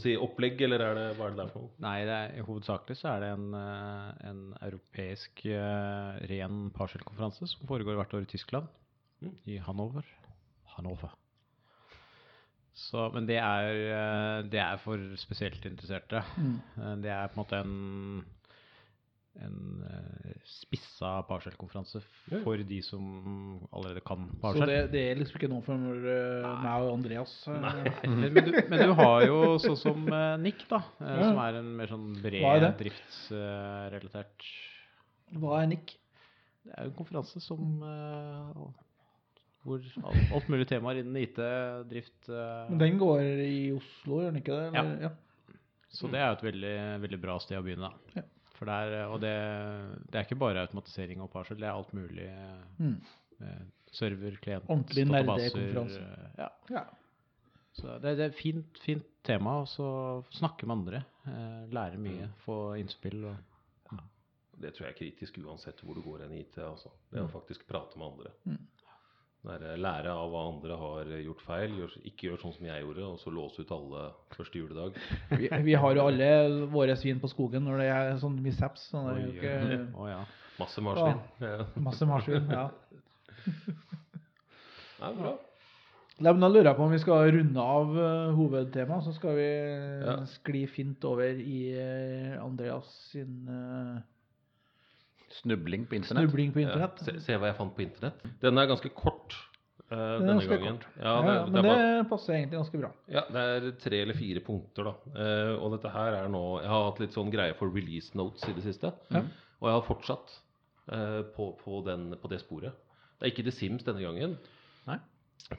[0.00, 1.72] si, opplegg, eller er det, hva er det der for noe?
[1.82, 7.68] Nei, det er, hovedsakelig så er det en, eh, en europeisk eh, ren PowerShell-konferanse som
[7.68, 8.72] foregår hvert år i Tyskland,
[9.24, 9.30] Mm.
[9.48, 10.04] i Hannover.
[10.76, 11.14] Hannover.
[12.76, 16.20] Så, men det er, eh, det er for spesielt interesserte.
[16.36, 16.56] Mm.
[16.76, 18.24] Eh, Det er på en måte en,
[19.46, 19.56] en
[19.88, 22.02] eh, spissa PowerShell-konferanse
[22.44, 23.06] for de som
[23.72, 27.32] allerede kan Så det, det er liksom ikke noe for meg og Andreas.
[27.48, 27.74] Nei.
[28.04, 30.04] Men, du, men du har jo sånn som
[30.44, 31.30] Nick, da, Ja.
[31.30, 34.50] som er en mer sånn bred driftsrelatert
[35.40, 35.96] Hva er Nick?
[36.66, 37.78] Det er jo en konferanse som
[39.66, 41.38] hvor alt, alt mulig temaer innen IT,
[41.90, 42.66] drift uh...
[42.70, 44.66] Men den går i Oslo, gjør den ikke det?
[44.72, 45.06] Eller?
[45.08, 45.12] Ja.
[45.96, 46.74] Så det er jo et veldig,
[47.06, 47.88] veldig bra sted å begynne.
[47.90, 48.20] da.
[48.20, 48.26] Ja.
[48.56, 49.32] For det er, og det,
[50.10, 52.28] det er ikke bare automatisering og parsel, det er alt mulig.
[52.80, 52.94] Mm.
[53.44, 53.64] eh,
[53.96, 56.06] server, klient, Ordentlig nerdekonferanse.
[56.40, 56.48] Ja.
[56.72, 56.84] ja.
[57.76, 59.88] Så det, det er et fint, fint tema, og så
[60.38, 61.02] snakke med andre.
[61.28, 62.38] Eh, lære mye, Mm.
[62.46, 63.24] få innspill.
[63.28, 64.00] Og,
[64.56, 66.56] Det tror jeg er kritisk uansett hvor du går hen i IT.
[66.64, 66.88] Altså.
[67.12, 68.30] Det å faktisk prate med andre.
[68.48, 68.62] Mm.
[69.46, 71.74] Være, lære av hva andre har gjort feil.
[72.08, 74.96] Ikke gjør sånn som jeg gjorde, og så låse ut alle første juledag.
[75.38, 76.30] Vi, vi har jo alle
[76.72, 78.88] våre svin på skogen når det er sånn mishaps.
[78.90, 80.20] Sånn det er jo Oi, ikke Å ja.
[80.56, 81.18] Masse marsvin.
[81.44, 81.66] Ja.
[81.88, 82.50] masse marsvin.
[82.50, 82.66] Ja.
[84.96, 85.34] Ja, bra.
[86.16, 89.04] Nei, men Da lurer jeg på om vi skal runde av uh, hovedtemaet.
[89.04, 89.48] Så skal vi
[90.06, 90.14] Ja.
[90.38, 93.98] skli fint over i eh, Andreas sin eh,
[95.42, 96.28] Snubling på internett.
[96.28, 96.88] snubling på Ja.
[97.02, 98.24] Se, se hva jeg fant på internett.
[98.42, 99.36] Den er ganske kort
[99.86, 100.78] Uh, Den er denne ganske gangen.
[100.82, 100.86] kort.
[100.98, 102.88] Ja, det, ja, det, men det bare, passer egentlig ganske bra.
[103.14, 104.94] ja, det er tre eller fire punkter, da.
[105.14, 108.42] Uh, og dette her er nå Jeg har hatt litt sånn greie for release notes
[108.50, 108.90] i det siste.
[109.14, 109.28] Mm.
[109.60, 110.34] Og jeg har fortsatt
[110.90, 112.74] uh, på, på, den, på det sporet.
[113.14, 114.34] Det er ikke The Sims denne gangen.
[114.88, 114.98] Nei.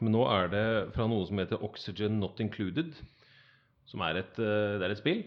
[0.01, 0.65] Men nå er det
[0.97, 2.99] fra noe som heter Oxygen Not Included.
[3.87, 5.23] Som er et, det er et spill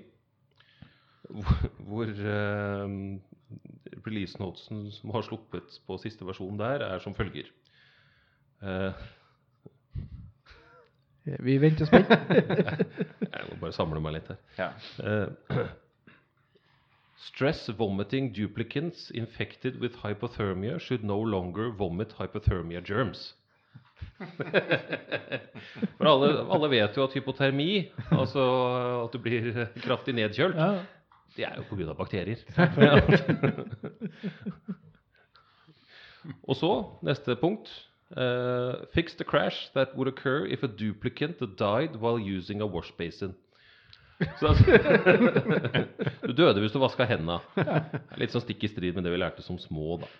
[1.30, 2.10] hvor, hvor
[4.06, 7.48] release notesen som har sluppet på siste versjon der, er som følger.
[8.62, 8.92] Uh,
[11.44, 12.08] Vi venter spent.
[13.34, 14.40] jeg må bare samle meg litt her.
[14.58, 14.70] Ja.
[15.04, 15.66] Uh,
[17.20, 23.34] Stress vomiting duplicants infected with hypothermia should no longer vomit hypothermia germs.
[25.98, 28.44] For alle, alle vet jo at hypotermi, altså
[29.04, 29.50] at du blir
[29.84, 30.70] kraftig nedkjølt, Ja.
[31.36, 31.94] Det er jo pga.
[31.98, 32.38] bakterier.
[36.48, 36.72] Og så,
[37.06, 37.66] neste punkt.
[38.16, 42.92] uh, fix the crash that would occur if a duplicant died while using a wash
[42.98, 43.34] basin.
[44.38, 44.64] Så, altså,
[46.26, 47.38] du døde hvis du vaska henda.
[48.20, 50.10] Litt sånn stikk i strid med det vi lærte som små, da.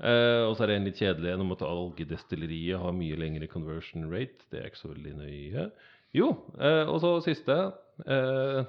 [0.00, 3.46] Uh, og så er det en litt kjedelig en om at algedestilleriet har mye lengre
[3.52, 4.48] conversion rate.
[4.50, 5.68] Det er ikke så veldig nøye.
[6.16, 7.56] Jo, uh, og så siste.
[8.00, 8.64] Eh,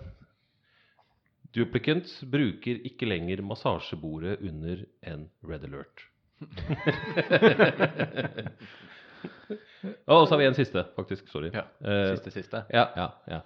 [1.56, 6.06] Duplicant bruker ikke lenger massasjebordet under en Red Alert.
[10.08, 11.28] og så har vi en siste, faktisk.
[11.30, 11.49] Sorry.
[11.54, 12.64] Ja, siste, Siste, siste.
[12.74, 13.41] ja, ja, ja.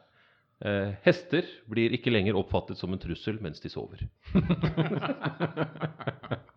[0.66, 4.00] Uh, hester blir ikke lenger oppfattet som en trussel mens de sover.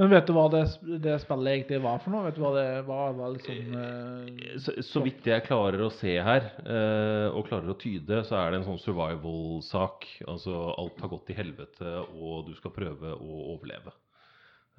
[0.00, 0.62] Men vet du hva det,
[1.04, 2.24] det spillet egentlig var for noe?
[2.24, 3.10] Vet du hva det var?
[3.18, 7.76] var liksom, uh, Så, så vidt jeg klarer å se her, uh, og klarer å
[7.80, 10.06] tyde, så er det en sånn survival-sak.
[10.24, 13.92] Altså alt har gått til helvete, og du skal prøve å overleve.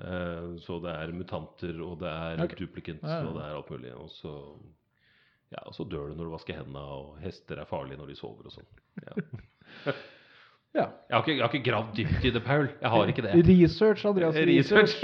[0.01, 2.57] Uh, så det er mutanter, og det er okay.
[2.63, 3.27] duplicants, Ja, ja.
[3.29, 3.93] og det er alt mulig.
[4.01, 4.33] Og så,
[5.53, 8.17] ja, og så dør du når du vasker hendene, og hester er farlige når de
[8.23, 8.73] sover og sånn.
[9.05, 9.21] Ja.
[10.75, 10.85] ja.
[11.09, 12.67] Jeg, har ikke, jeg har ikke gravd dypt i det, Paul.
[12.81, 13.31] Jeg har ikke det.
[13.49, 14.35] Research, Andreas.
[14.35, 15.03] Research.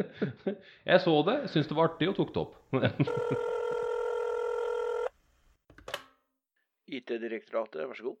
[0.90, 2.54] jeg så det, syntes det var artig og tok det opp.
[6.90, 8.16] IT-direktoratet, vær så god.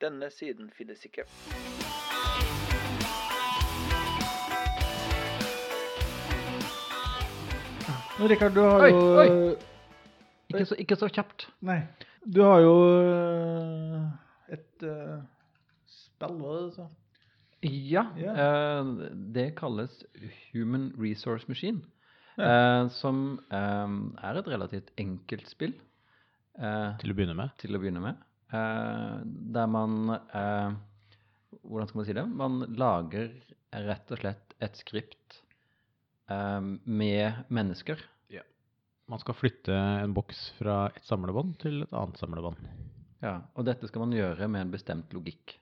[0.00, 1.22] Denne siden finnes ikke.
[8.18, 9.28] Men Rikard, du har Oi, jo oi.
[10.50, 11.46] Ikke så, ikke så kjapt.
[11.64, 11.78] Nei.
[12.26, 14.02] Du har jo eh,
[14.56, 15.20] et uh,
[16.20, 16.96] spill, hva er det du?
[17.68, 18.38] Ja, yeah.
[18.40, 18.90] eh,
[19.36, 19.92] det kalles
[20.52, 21.82] Human Resource Machine.
[22.40, 25.74] eh, som eh, er et relativt enkelt spill
[26.56, 27.50] eh, Til å begynne med.
[27.60, 28.22] til å begynne med.
[28.52, 29.18] Eh,
[29.52, 30.70] der man eh,
[31.66, 32.24] Hvordan skal man si det?
[32.30, 33.28] Man lager
[33.74, 35.40] rett og slett et skript
[36.30, 38.00] eh, med mennesker.
[39.10, 42.60] Man skal flytte en boks fra et samlebånd til et annet samlebånd.
[43.24, 45.56] Ja, og dette skal man gjøre med en bestemt logikk.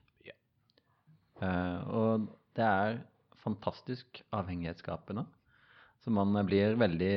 [1.41, 3.01] Eh, og det er
[3.39, 5.25] fantastisk avhengighetsskapende.
[5.99, 7.15] Så man blir veldig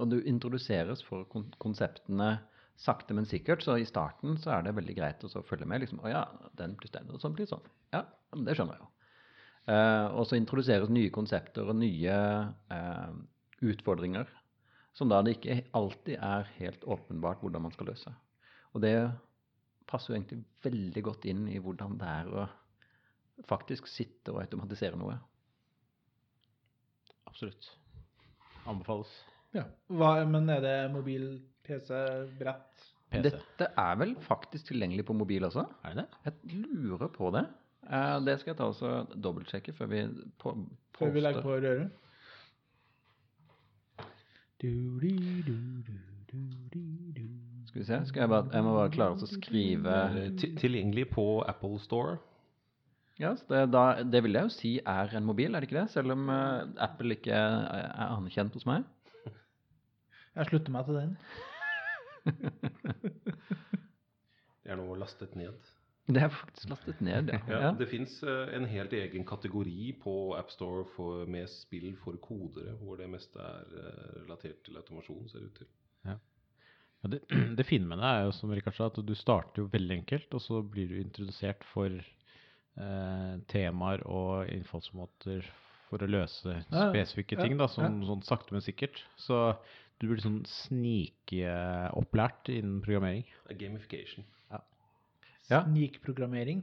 [0.00, 2.38] Og du introduseres for kon konseptene
[2.76, 3.62] sakte, men sikkert.
[3.62, 5.84] Så i starten så er det veldig greit å følge med.
[5.84, 6.24] liksom, Å ja,
[6.58, 7.62] den pluss den, og sånn blir sånn.
[7.94, 8.04] Ja,
[8.34, 8.90] det skjønner jeg jo.
[9.74, 12.16] Eh, og så introduseres nye konsepter og nye
[12.74, 13.12] eh,
[13.64, 14.28] utfordringer
[14.94, 18.12] som da det ikke alltid er helt åpenbart hvordan man skal løse.
[18.74, 18.94] Og det
[19.88, 22.44] passer jo egentlig veldig godt inn i hvordan det er å
[23.48, 25.16] faktisk sitte og automatisere noe.
[27.28, 27.70] Absolutt.
[28.70, 29.10] Anbefales.
[29.54, 29.66] Ja.
[29.90, 31.26] Hva, men er det mobil,
[31.66, 31.90] PC,
[32.38, 32.86] brett?
[33.10, 33.26] PC.
[33.28, 35.66] Dette er vel faktisk tilgjengelig på mobil også?
[35.84, 36.22] Er det det?
[36.30, 37.44] Jeg lurer på det.
[37.84, 40.00] Eh, det skal jeg ta og dobbeltsjekke før vi
[40.40, 40.54] på,
[40.98, 42.00] Før vi legger på røret?
[47.68, 47.98] Skal vi se.
[48.08, 49.96] Skal jeg, bare, jeg må bare klare å skrive
[50.40, 52.16] Tilgjengelig på Apple Store.
[53.20, 55.80] Ja, så det, da, det vil jeg jo si er en mobil, er det ikke
[55.80, 55.90] det?
[55.92, 58.86] Selv om uh, Apple ikke er, er anerkjent hos meg.
[60.34, 61.14] Jeg slutter meg til den.
[64.64, 65.72] Det er nå lastet ned.
[66.08, 67.40] Det er faktisk lastet ned, ja.
[67.66, 67.70] Ja.
[67.76, 73.10] Det fins en helt egen kategori på AppStore for, med spill for kodere, hvor det
[73.12, 75.70] meste er uh, relatert til automasjon, ser det ut til.
[76.08, 76.16] Ja,
[77.12, 77.20] det,
[77.58, 80.34] det fine med det er jo som Rikard sa, at du starter jo veldig enkelt,
[80.34, 82.00] og så blir du introdusert for
[82.78, 85.44] eh, temaer og innfallsmåter
[85.90, 89.02] for å løse spesifikke ting, da, sånn, sånn sakte, men sikkert.
[89.20, 89.54] Så
[90.00, 93.26] du blir sånn snikopplært innen programmering.
[93.50, 94.24] Er Gamification.
[95.50, 95.60] Ja.
[95.66, 96.62] Snikprogrammering.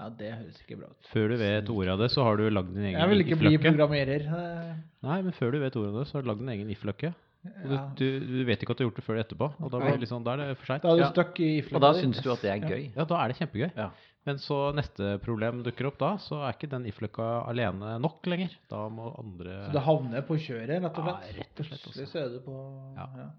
[0.00, 1.08] Ja, det høres ikke bra ut.
[1.12, 3.36] Før du vet ordet av det, så har du lagd din egen Jeg vil ikke
[3.38, 4.24] bli programmerer.
[4.26, 4.72] eh,
[5.04, 7.12] Nei, men før du vet ordet av det, så har du lagd din egen if-løkke.
[7.42, 7.90] Ja.
[7.98, 10.04] du, du vet ikke at du har gjort det før etterpå, og da, blir det
[10.04, 10.82] liksom, da er det for seint.
[10.84, 11.08] Da er du Ja.
[11.10, 12.84] stuck i Og da syns du at det er gøy.
[12.96, 13.70] Ja, da er det kjempegøy.
[13.76, 13.88] Ja.
[14.28, 18.52] Men så neste problem dukker opp da, så er ikke den ifløkka alene nok lenger.
[18.70, 21.24] Da må andre Så det havner på kjøret, rett og slett?
[21.26, 22.06] Ja, rett og slett også.
[22.06, 22.58] Så er du på
[22.98, 23.08] Ja.
[23.18, 23.30] ja.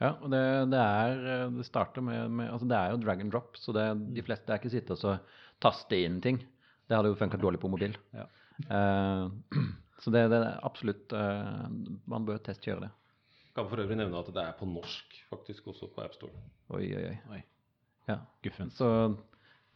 [0.00, 0.40] Ja, og det,
[0.72, 3.74] det er eh, Det starter med, med Altså, det er jo drag and drop, så
[3.76, 3.84] det,
[4.16, 5.18] de fleste er ikke sitte og så
[5.60, 6.38] taste inn ting.
[6.88, 7.92] Det hadde jo funka dårlig på mobil.
[8.16, 8.24] Ja.
[8.64, 9.28] Uh,
[10.02, 11.68] så det, det er absolutt uh,
[12.08, 12.90] Man bør testkjøre det.
[13.56, 16.46] Kan for øvrig nevne at det er på norsk faktisk også på AppStore.
[16.72, 17.16] Oi, oi, oi.
[17.36, 17.42] Oi.
[18.08, 18.22] Ja.
[18.42, 18.72] Guffen.
[18.72, 18.88] Så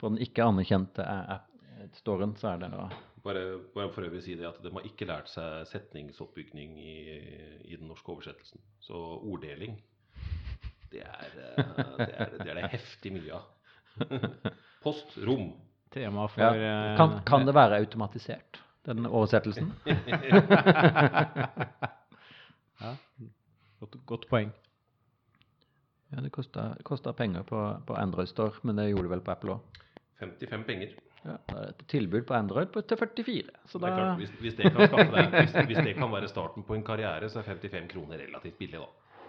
[0.00, 2.88] på den ikke anerkjente app-storen så er det da
[3.24, 3.42] Bare,
[3.72, 6.96] bare for øvrig si det at de har ikke lært seg setningsoppbygning i,
[7.64, 8.60] i den norske oversettelsen.
[8.84, 9.78] Så orddeling,
[10.92, 11.56] det er eh,
[12.02, 13.46] det, er, det, er det heftig mye av.
[14.84, 15.54] Post, rom.
[15.94, 16.50] Tema for ja.
[16.90, 19.72] eh, kan, kan det være automatisert, den oversettelsen?
[22.84, 22.96] Ja.
[23.80, 24.50] Godt, godt poeng.
[26.10, 29.56] Ja, det kosta penger på, på Android Store, men det gjorde det vel på Apple
[29.56, 29.80] òg.
[30.24, 30.94] 55 penger.
[31.24, 33.54] Ja, er et tilbud på Android på, til 44.
[33.64, 36.12] Så Det da er klart, hvis, hvis, det kan skaffe deg, hvis, hvis det kan
[36.12, 39.22] være starten på en karriere, så er 55 kroner relativt billig, da.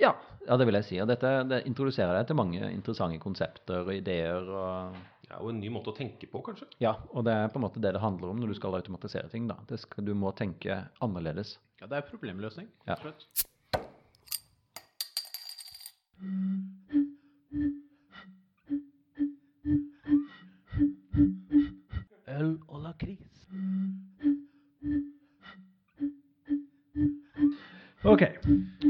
[0.00, 0.12] ja,
[0.46, 1.00] ja, det vil jeg si.
[1.04, 4.48] Og dette det introduserer deg til mange interessante konsepter og ideer.
[4.48, 4.96] og
[5.28, 6.66] Ja, og en ny måte å tenke på, kanskje.
[6.80, 9.28] Ja, og det er på en måte det det handler om når du skal automatisere
[9.32, 9.46] ting.
[9.48, 9.60] da.
[9.68, 11.58] Det skal, du må tenke annerledes.
[11.80, 12.68] Ja, det er problemløsning.
[12.88, 12.96] Ja.
[12.96, 13.28] slett.
[16.22, 16.71] Øl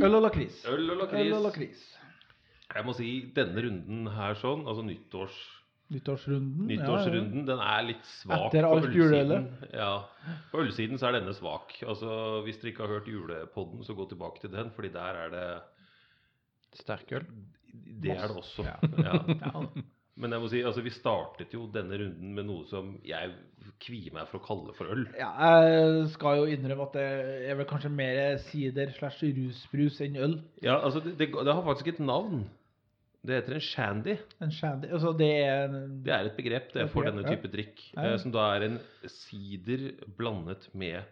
[0.03, 0.61] Øl og lakris.
[0.69, 1.27] Øl og lakris.
[1.27, 1.83] Øl og lakris.
[2.73, 5.41] Jeg må si denne runden her sånn, altså nyttårs,
[5.93, 6.71] Nyttårsrunden.
[6.71, 9.43] ja, nyttårsrunden, den er litt svak Etter på alt ølsiden.
[9.77, 9.91] Ja,
[10.53, 11.75] på ølsiden så er denne svak.
[11.85, 15.35] Altså, hvis dere ikke har hørt julepodden, så gå tilbake til den, fordi der er
[15.35, 15.45] det
[16.81, 17.27] Sterkøl.
[18.01, 18.65] Det er det også.
[18.65, 18.79] Ja.
[19.05, 19.67] Ja.
[20.23, 23.33] Men jeg må si, altså vi startet jo denne runden med noe som jeg
[23.83, 25.05] kvier meg for å kalle for øl.
[25.19, 25.31] Ja,
[25.67, 27.07] jeg skal jo innrømme at det
[27.51, 30.37] er vel kanskje mer sider slash rusbrus enn øl.
[30.63, 32.45] Ja, altså det, det, det har faktisk et navn.
[33.23, 34.15] Det heter en shandy.
[34.43, 34.89] En shandy.
[34.91, 37.35] Altså, det er en Det er et begrep det er for denne ja.
[37.35, 37.83] type drikk.
[37.93, 38.15] Ja, ja.
[38.17, 41.03] eh, Som da er en sider blandet med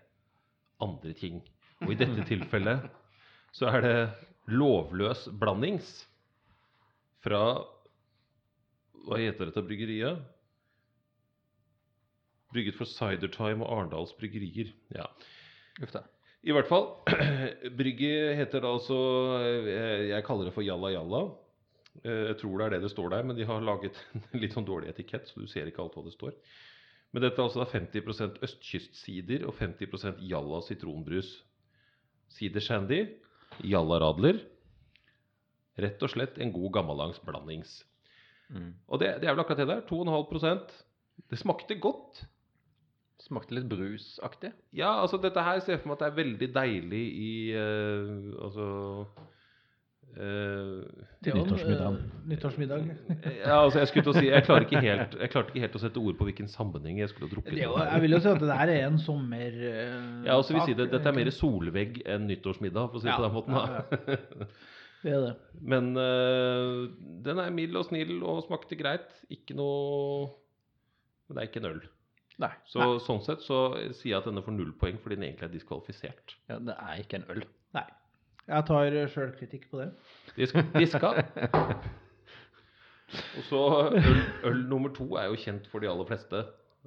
[0.82, 1.38] andre ting.
[1.84, 2.88] Og i dette tilfellet
[3.56, 3.94] så er det
[4.50, 5.86] lovløs blandings
[7.24, 7.42] fra
[9.07, 10.20] Hva heter dette bryggeriet?
[12.51, 14.72] Brygget for Cidertime og Arendals Bryggerier.
[14.96, 15.07] Ja.
[15.82, 16.03] Uff da.
[16.42, 16.88] I hvert fall.
[17.78, 18.96] Brygget heter da altså
[19.44, 21.20] eh, Jeg kaller det for Jalla Jalla.
[22.03, 24.01] Eh, Jeg tror det er det det står der, men de har laget
[24.32, 26.34] en litt sånn dårlig etikett, så du ser ikke alt hva det står.
[27.12, 31.30] Men dette er altså 50% østkystsider og 50% Jalla sitronbrus.
[32.30, 33.01] Sidersandy,
[33.66, 34.38] Jalla Radler.
[35.80, 37.80] Rett og slett en god gammeldags blandings.
[38.51, 38.70] Mm.
[38.88, 39.82] Og det, det er vel akkurat det der.
[39.86, 40.76] 2,5%
[41.30, 42.24] Det smakte godt.
[43.20, 44.51] Smakte litt brusaktig.
[44.74, 48.30] Ja, altså dette her ser jeg for meg at det er veldig deilig i uh,
[48.46, 48.68] Altså
[50.16, 50.80] uh,
[51.22, 51.98] Til nyttårsmiddagen
[52.32, 52.80] Nyttårsmiddag.
[52.80, 53.36] eh, Nyttårsmiddag.
[53.44, 55.76] Ja, altså jeg skulle til å si Jeg klarer ikke helt Jeg klarte ikke helt
[55.78, 58.22] å sette ord på hvilken sammenheng jeg skulle ha drukket Det jo, jeg vil jo
[58.24, 59.61] si at det der er en sommer...
[60.24, 63.14] Ja, altså vi sier det, Dette er mer solvegg enn nyttårsmiddag, for å si det
[63.14, 63.55] Ja, på den måten.
[63.55, 63.64] ja,
[64.40, 64.51] da.
[65.01, 65.32] Det er det.
[65.61, 66.90] Men uh,
[67.24, 69.14] den er mild og snill og smakte greit.
[69.32, 70.28] Ikke noe
[71.28, 71.80] Men det er ikke en øl.
[72.40, 72.53] Nei.
[72.68, 73.61] Så sånn sett så
[73.92, 76.36] sier jeg at denne får null poeng fordi den egentlig er diskvalifisert.
[76.48, 77.42] Ja, det er ikke en øl.
[77.76, 77.86] Nei.
[78.51, 79.90] Jeg tar sjølkritikk på det.
[80.38, 81.12] Disk, diska.
[83.11, 83.61] Og så
[83.98, 86.42] øl, øl nummer to er jo kjent for de aller fleste.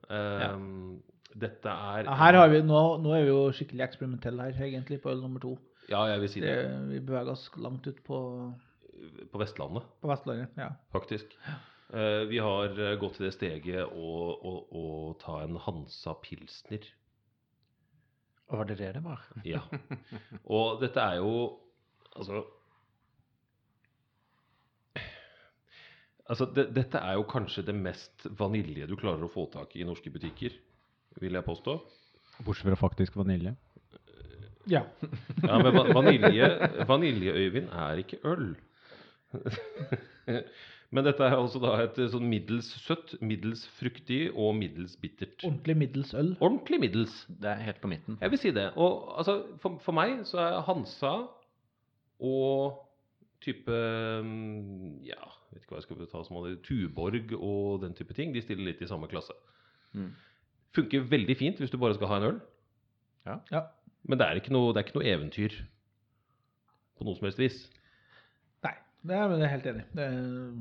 [0.09, 1.01] Um,
[1.33, 4.99] Dette er Ja, her har vi, nå, nå er vi jo skikkelig eksperimentelle her, egentlig,
[5.01, 5.55] på øl nummer to.
[5.91, 6.79] Ja, jeg vil si Det, det.
[6.89, 8.17] vi beveger oss langt ut på,
[9.31, 10.55] På Vestlandet, på Vestlandet.
[10.57, 10.69] Ja.
[10.93, 11.35] faktisk.
[11.93, 14.83] Uh, vi har eh, gått til det steget å, å, å
[15.21, 16.87] ta en Hansa Pilsner.
[18.49, 19.21] Og var det det det var?
[19.45, 19.61] Ja.
[20.45, 21.59] Og dette er jo
[22.13, 22.43] Altså
[26.29, 29.81] Altså, det, dette er jo kanskje det mest vanilje du klarer å få tak i
[29.83, 30.53] i norske butikker,
[31.19, 31.73] vil jeg påstå.
[32.45, 33.51] Bortsett fra faktisk vanilje.
[34.71, 34.83] Ja.
[35.47, 36.47] Ja, men va- vanilje,
[36.87, 38.53] vanilje-Øyvind er ikke øl.
[40.93, 45.41] Men dette er altså da et sånn middels søtt, middels fruktig og middels bittert.
[45.41, 46.27] Ordentlig middels øl.
[46.37, 47.15] Ordentlig middels.
[47.41, 48.19] Det er helt på midten.
[48.21, 48.67] Jeg vil si det.
[48.77, 51.15] Og altså, for, for meg så er Hansa
[52.23, 52.77] og
[53.43, 55.17] type mm, Ja,
[55.51, 58.29] vet ikke hva jeg skal ta som hadde Tuborg og den type ting.
[58.37, 59.33] De stiller litt i samme klasse.
[59.97, 60.11] Mm.
[60.77, 62.39] Funker veldig fint hvis du bare skal ha en øl.
[63.25, 63.39] Ja.
[63.49, 63.65] Ja.
[64.03, 65.53] Men det er ikke noe, det er ikke noe eventyr
[66.97, 67.57] på noe som helst vis.
[68.65, 68.73] Nei,
[69.07, 69.85] det er jeg helt enig i.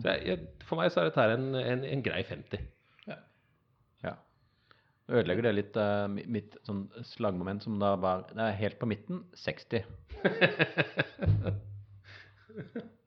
[0.05, 2.63] Det er- for meg så er dette her en, en, en grei 50.
[4.03, 4.15] Ja.
[5.13, 9.17] Ødelegger det litt uh, mitt sånn slagmoment som da var Det er helt på midten
[9.35, 9.83] 60.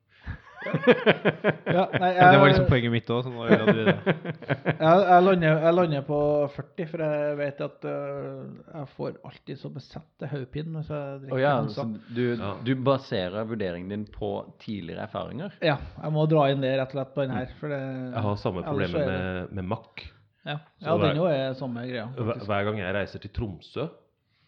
[0.66, 3.94] Ja, nei, jeg, det var liksom poenget mitt òg, så nå gjør du det.
[4.76, 6.18] Jeg, jeg, lander, jeg lander på
[6.54, 8.42] 40, for jeg vet at uh,
[8.74, 11.84] jeg får alltid så besatte hodepine hvis jeg drikker oh, ja, så
[12.16, 12.50] du, Ja.
[12.66, 14.30] du baserer vurderingen din på
[14.62, 15.56] tidligere erfaringer?
[15.64, 17.54] Ja, jeg må dra inn det rett og slett på den her.
[17.60, 17.80] For det,
[18.12, 20.04] Jeg har samme problemet med, med Mack.
[20.46, 22.06] Ja, ja det er- den jo er samme greia.
[22.14, 22.50] Hver, faktisk.
[22.52, 23.88] hver gang jeg reiser til Tromsø,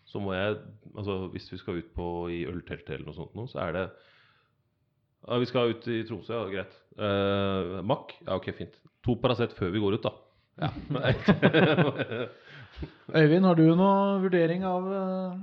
[0.08, 0.58] så må jeg
[0.96, 3.82] Altså hvis vi skal ut på i ølteltet eller noe sånt nå, så er det
[5.26, 6.78] Ja, vi skal ut i Tromsø, ja, greit.
[6.98, 8.14] Uh, Mack?
[8.24, 8.78] Ja, ok, fint.
[9.06, 10.12] To Paracet før vi går ut, da.
[10.58, 10.68] Ja.
[13.18, 15.38] Øyvind, har du noe vurdering av uh,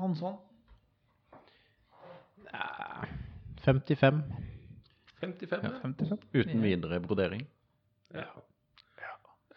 [0.00, 0.36] Hansson?
[3.66, 4.22] 55.
[5.20, 5.70] 55, ja.
[5.82, 6.18] 55?
[6.34, 7.46] Uten videre brodering?
[8.14, 8.28] ja.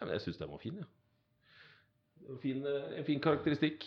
[0.00, 0.88] men jeg syns den var fin, ja.
[2.26, 3.84] Det Fin, eh, en fin karakteristikk.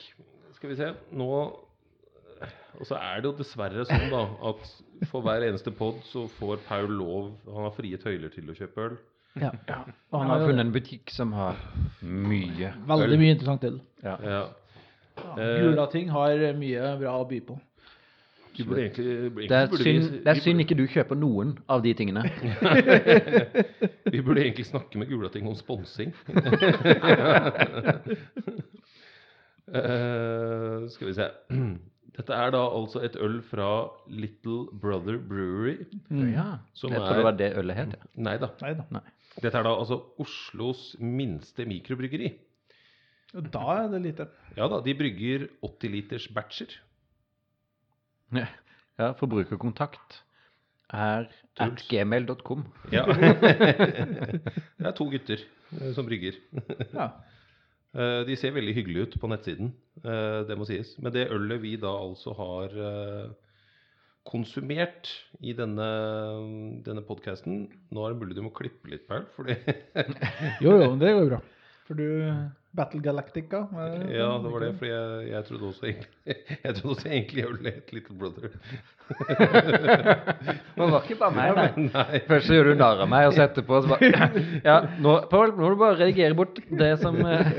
[0.52, 0.94] Skal vi se.
[1.12, 1.28] Nå
[2.80, 6.64] Og så er det jo dessverre sånn, da, at for hver eneste pod så får
[6.68, 8.96] Paul lov Han har frie tøyler til å kjøpe øl.
[9.42, 9.52] Ja.
[10.14, 11.58] Og han har funnet en butikk som har
[12.06, 13.80] mye Veldig mye interessant øl.
[14.06, 14.18] Ja.
[14.22, 14.44] Ja.
[15.14, 17.60] Ja, Gulating har mye bra å by på.
[18.54, 21.56] Burde egentlig, egentlig Det er, burde synd, vi, det er synd ikke du kjøper noen
[21.74, 22.22] av de tingene.
[24.14, 26.14] Vi burde egentlig snakke med Gulating om sponsing.
[29.74, 31.32] Uh, skal vi se.
[32.14, 33.68] Dette er da altså et øl fra
[34.08, 35.86] Little Brother Brewery.
[36.12, 37.96] Ja, Som jeg tror er- det var det ølet het.
[37.98, 38.10] ja.
[38.28, 38.50] Nei da.
[38.62, 39.02] Nei da.
[39.42, 42.34] Dette er da altså Oslos minste mikrobryggeri.
[43.34, 44.28] Og Da er det lite.
[44.56, 46.70] Ja da, de brygger 80 liters batcher.
[49.00, 50.20] Ja, forbrukerkontakt
[50.94, 51.26] er
[51.60, 52.64] at gmail.com.
[52.92, 53.06] Ja.
[53.10, 55.42] det er to gutter
[55.82, 56.38] eh, som brygger.
[56.94, 57.08] Ja.
[57.94, 59.74] Eh, De ser veldig hyggelige ut på nettsiden,
[60.04, 60.96] eh, det må sies.
[61.00, 63.28] Men det ølet vi da altså har eh,
[64.26, 65.12] konsumert
[65.44, 65.88] i denne,
[66.86, 69.58] denne podkasten Nå er det mulig du må klippe litt, Paul, fordi
[70.64, 71.42] Jo, jo, det går bra.
[71.88, 72.08] For du
[72.74, 74.72] Battle Galactica det Ja, det var det.
[74.80, 76.10] For jeg, jeg trodde også egentlig
[76.66, 78.50] Jeg trodde også egentlig jeg ville hete Little Brother.
[80.74, 81.88] Det var ikke bare meg, nei.
[81.92, 82.22] Nei.
[82.28, 84.10] Først så gjør du narr av meg, og så etterpå så bare
[84.70, 87.52] Ja, nå, Paul, nå må du bare redigere bort det som eh.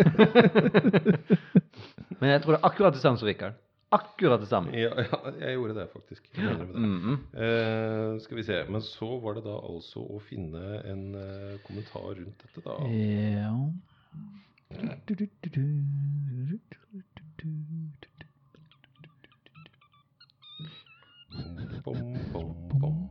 [2.19, 3.61] Men jeg tror det er akkurat det samme som Rikard.
[3.95, 4.73] Akkurat det samme.
[4.75, 6.23] Ja, ja, jeg gjorde det, faktisk.
[6.35, 6.43] Det.
[6.43, 6.79] Mm -hmm.
[6.79, 7.13] Mhm.
[7.43, 8.65] Eh, skal vi se.
[8.69, 12.75] Men så var det da altså å finne en eh, kommentar rundt dette, da.
[12.89, 13.53] Ja.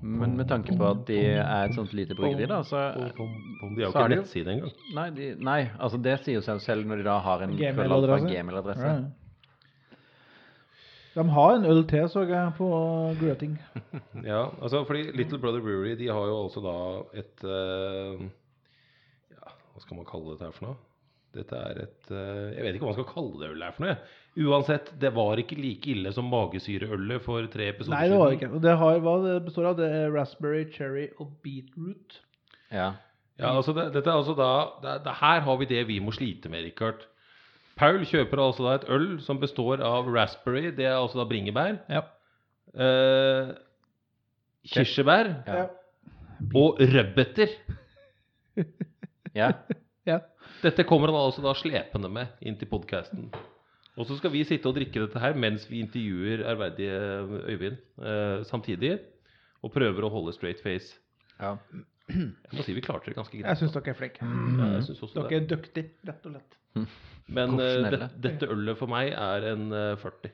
[0.02, 2.85] Men med tanke på at de er et sånt lite bryggeri, da, så.
[2.95, 4.77] De har jo ikke det nettside engang.
[4.95, 8.30] Nei, de, nei, altså det sier jo seg selv når de da har en Gmail-adresse.
[8.31, 8.94] Gmail-adresse.
[11.14, 12.69] De har en øl til, så jeg, på
[13.19, 13.60] Grøting.
[14.31, 16.77] Ja, altså fordi Little Brother Brewery de har jo altså da
[17.19, 18.23] et uh,
[19.35, 20.80] Ja, hva skal man kalle dette her for noe?
[21.34, 23.85] Dette er et eh, Jeg vet ikke hva man skal kalle det ølet her for
[23.88, 23.95] noe.
[24.49, 28.49] Uansett, det var ikke like ille som magesyreølet for tre episoder Nei, det var ikke.
[28.57, 29.76] Og det har hva det består av.
[29.77, 32.19] Det er raspberry, cherry og beetroot.
[32.73, 32.91] Ja.
[33.41, 34.49] Ja, altså det, dette er altså da
[34.84, 37.01] det, det, Her har vi det vi må slite med, Richard.
[37.77, 41.80] Paul kjøper altså da et øl som består av raspberry, det er altså da bringebær,
[41.89, 42.03] Ja.
[42.77, 43.53] eh,
[44.69, 45.64] kirsebær Ja.
[46.53, 47.49] og rødbeter.
[49.35, 49.51] ja.
[50.64, 50.69] Ja.
[50.69, 53.30] Dette kommer han altså da slepende med inn til podkasten.
[53.94, 56.99] Og så skal vi sitte og drikke dette her mens vi intervjuer ærverdige
[57.52, 58.95] Øyvind eh, samtidig.
[59.64, 60.95] Og prøver å holde straight face.
[61.40, 61.53] Ja.
[62.10, 63.48] Jeg må si vi klarte det ganske greit.
[63.48, 64.26] Jeg syns dere er flinke.
[64.27, 65.38] Ja, jeg synes også Dere det.
[65.38, 66.57] er dyktige, rett og slett.
[67.34, 70.34] Men eh, det, dette ølet for meg er en eh, 40.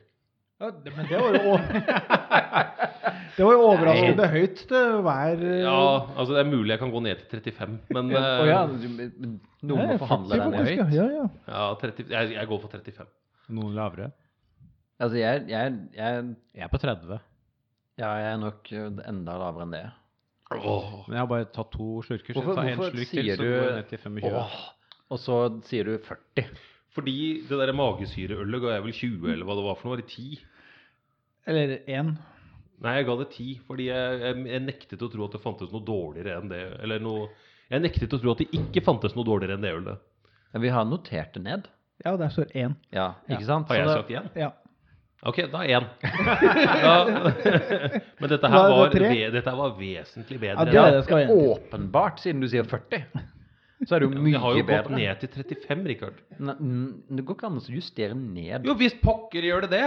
[0.60, 1.54] Ja, det, men det var jo
[3.36, 5.76] Det var jo overraskende høyt til hver Ja,
[6.16, 9.90] altså det er mulig jeg kan gå ned til 35, men Å oh, ja, noen
[9.92, 10.94] må forhandle deg ned høyt.
[10.96, 11.26] Ja, ja.
[11.46, 13.08] ja, 30, jeg, jeg går for 35.
[13.56, 14.10] Noen lavere.
[15.00, 16.26] Altså, jeg, jeg, jeg,
[16.58, 17.20] Jeg er på 30.
[18.00, 19.84] ja, jeg er nok eh, enda lavere enn det.
[20.50, 20.90] Åh.
[21.06, 22.34] Men jeg har bare tatt to slurker.
[22.34, 24.34] Så Hvorfor- jeg tar en slurk til, så du- går jeg ned til 25.
[24.34, 24.58] Oh.
[25.10, 25.36] og så
[25.70, 26.46] sier du 40.
[26.90, 27.16] Fordi
[27.46, 29.96] det der magesyreølet ga jeg vel 20, eller hva det var for noe?
[29.96, 30.40] Var det 10?
[31.46, 32.16] Eller én.
[32.80, 35.72] Nei, jeg ga det ti, fordi jeg, jeg, jeg nektet å tro at det fantes
[35.74, 36.60] noe dårligere enn det.
[36.80, 37.26] Eller noe
[37.70, 40.00] Jeg nektet å tro at det ikke fantes noe dårligere enn det ølet.
[40.54, 41.68] Men vi har notert det ned.
[42.04, 42.74] Ja, der står én.
[42.90, 43.68] Ja, ikke sant?
[43.68, 44.30] Har jeg det- sagt igjen?
[44.40, 44.48] Ja.
[45.22, 45.84] Ok, da én.
[46.80, 46.94] ja.
[48.20, 50.64] men dette her er var, dette her var vesentlig Ja, bedre.
[50.70, 53.04] det Ja, er det skal åpenbart, siden du sier 40.
[53.88, 54.30] Så er det jo mye bedre.
[54.34, 56.16] Jeg har jo gått ned til 35, Rikard.
[56.38, 56.56] Ne-
[57.16, 59.86] Det går ikke an å justere ned Jo visst pokker gjør det det!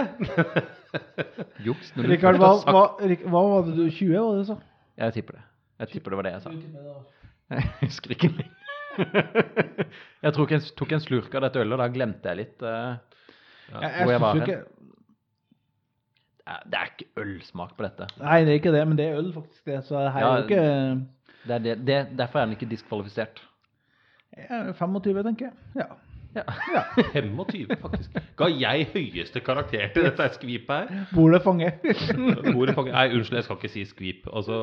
[1.68, 1.92] juks.
[1.96, 4.56] Rikard, hva, hva, hva var det du 20, var det du sa?
[4.98, 5.44] Jeg tipper det.
[5.84, 6.50] Jeg tipper det var det jeg sa.
[7.54, 8.60] Jeg husker ikke lenger.
[10.24, 12.62] Jeg tror ikke jeg tok en slurk av dette ølet, da glemte jeg litt.
[12.62, 12.98] Jeg,
[13.74, 14.44] Hvor jeg var hen?
[16.70, 18.06] det er- ikke ølsmak på dette.
[18.20, 19.64] Nei, det er ikke det, men det er øl, faktisk.
[19.66, 20.64] det Så her er jo ikke
[21.44, 23.42] Det er det, det, derfor er den ikke diskvalifisert.
[24.36, 25.54] Ja, 25, tenker jeg.
[25.84, 25.92] Ja.
[26.34, 26.42] Ja.
[27.14, 28.16] 25, faktisk.
[28.40, 31.04] Ga jeg høyeste karakter til dette skvipet her?
[31.14, 31.76] Bordet fanger.
[32.58, 34.26] Ordet fanger- Nei, unnskyld, jeg skal ikke si skvip.
[34.34, 34.56] Altså,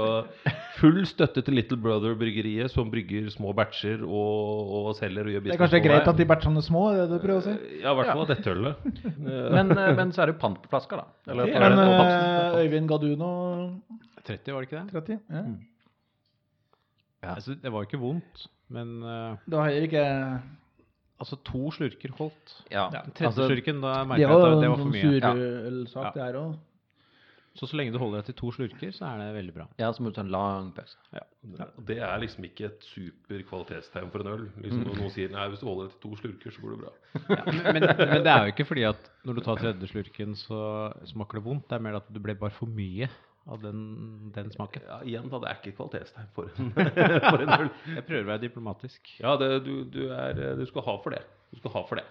[0.82, 5.54] full støtte til Little Brother-bryggeriet, som brygger små batcher og, og selger og gjør business.
[5.54, 7.48] Det er kanskje greit at de batchene er små, er det det du prøver å
[7.48, 7.56] si?
[7.86, 8.86] Ja, i hvert fall dette ølet.
[9.08, 11.32] Eh, Men, eh, men så er det jo pant på flasker, da.
[11.32, 12.14] Eller, Det er Men det.
[12.20, 13.42] eh, Øyvind, ga du noe
[14.28, 15.06] 30, var det ikke det?
[15.08, 15.22] 30?
[15.40, 15.48] Ja.
[17.22, 17.36] Ja.
[17.38, 20.06] Altså, det var jo ikke vondt, men uh, Det var heller ikke
[21.22, 22.56] altså to slurker holdt.
[22.74, 25.02] Ja, Den tredje altså, slurken, da merka jeg at det, var for mye.
[25.22, 26.12] surølsak, Ja.
[26.16, 26.60] det her også.
[27.54, 29.66] Så så lenge du holder deg til to slurker, så er det veldig bra.
[29.78, 30.96] ja, så må du ta en lang pause.
[31.86, 34.46] Det er liksom ikke et super kvalitetstegn for en øl.
[34.64, 36.80] Liksom Når noen sier nei, hvis du holder deg til to slurker, så går det
[36.86, 36.94] bra.
[37.36, 40.34] Ja, men, men, men det er jo ikke fordi at når du tar tredje slurken,
[40.40, 40.62] så
[41.12, 41.68] smaker det vondt.
[41.68, 43.10] Det er mer at det ble bare for mye
[43.50, 44.84] av den, den smaken.
[44.88, 46.72] Ja, igjen, da, det er ikke et kvalitetstegn for en,
[47.32, 47.70] for en øl.
[47.96, 49.14] Jeg prøver å være diplomatisk.
[49.22, 51.24] Ja, det, du, du, er, du skal ha for det.
[51.52, 52.06] Du skal ha for det.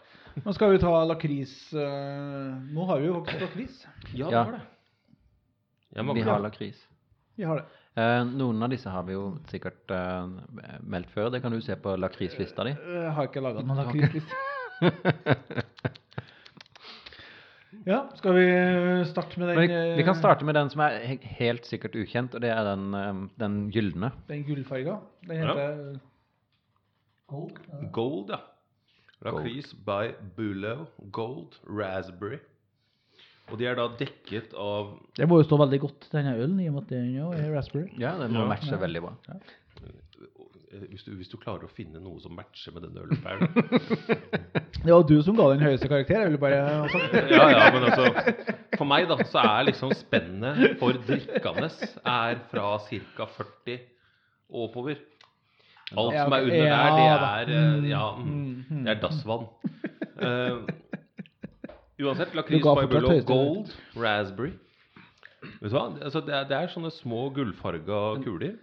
[0.45, 3.81] Nå skal vi ta lakris eh, Nå har vi jo faktisk lakris.
[4.15, 4.45] Ja, Ja.
[4.53, 6.05] det.
[6.15, 6.83] Vi har lakris.
[7.35, 7.65] Vi har det.
[7.99, 11.33] Eh, noen av disse har vi jo sikkert eh, meldt før.
[11.35, 12.77] Det kan du se på lakrislista di.
[12.79, 14.35] Jeg har ikke laga noen lakrisliste.
[17.87, 18.45] Ja, skal vi
[19.09, 19.67] starte med den vi,
[19.97, 20.99] vi kan eh, starte med den som er
[21.39, 24.11] helt sikkert ukjent, og det er den, eh, den gylne.
[24.29, 24.99] Den gullfarga.
[25.27, 25.55] Den Ja.
[25.55, 26.01] heter
[27.31, 27.59] Gold.
[27.71, 27.89] ja.
[27.93, 28.41] Gold, ja.
[29.23, 32.39] Lakris by Bulo Gold Raspberry.
[33.51, 36.69] Og de er da dekket av Det må jo stå veldig godt, denne ølen, i
[36.69, 37.89] og med at den er raspberry.
[37.99, 38.49] Ja, den må Ja.
[38.53, 39.15] matche veldig bra.
[39.29, 39.41] eh,
[40.71, 43.49] hvis du, hvis du klarer å finne noe som matcher med den ølen da.
[44.85, 46.61] Det var du som ga den høyeste karakter, jeg vil bare.
[47.35, 48.07] Ja, ja, men altså
[48.79, 51.69] For meg, da, så er liksom spennet for drikkende
[52.07, 53.27] er fra ca.
[53.37, 53.81] 40
[54.51, 55.03] og oppover.
[55.99, 59.47] Alt som er under der, det er eh, Mm, Ja, mm, mm, det er dassvann.
[60.21, 60.63] Uh,
[62.07, 64.55] uansett, lakris høyeste Gold Raspberry.
[65.61, 65.87] Vet du hva?
[65.99, 68.55] Altså, det, er, det er sånne små gullfarga kuler.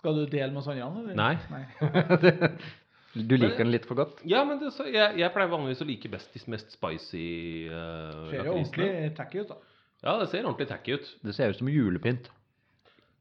[0.00, 1.12] Skal du dele med oss andre?
[1.12, 1.40] eller?
[1.52, 2.50] Nei.
[3.10, 4.20] Du liker den litt for godt?
[4.28, 7.24] Ja, men det, så, jeg, jeg pleier vanligvis å like best de mest spicy
[7.66, 9.56] uh, Ser jo ordentlig tacky ut, da.
[10.04, 11.08] Ja, det ser ordentlig tacky ut.
[11.26, 12.30] Det ser ut som julepynt.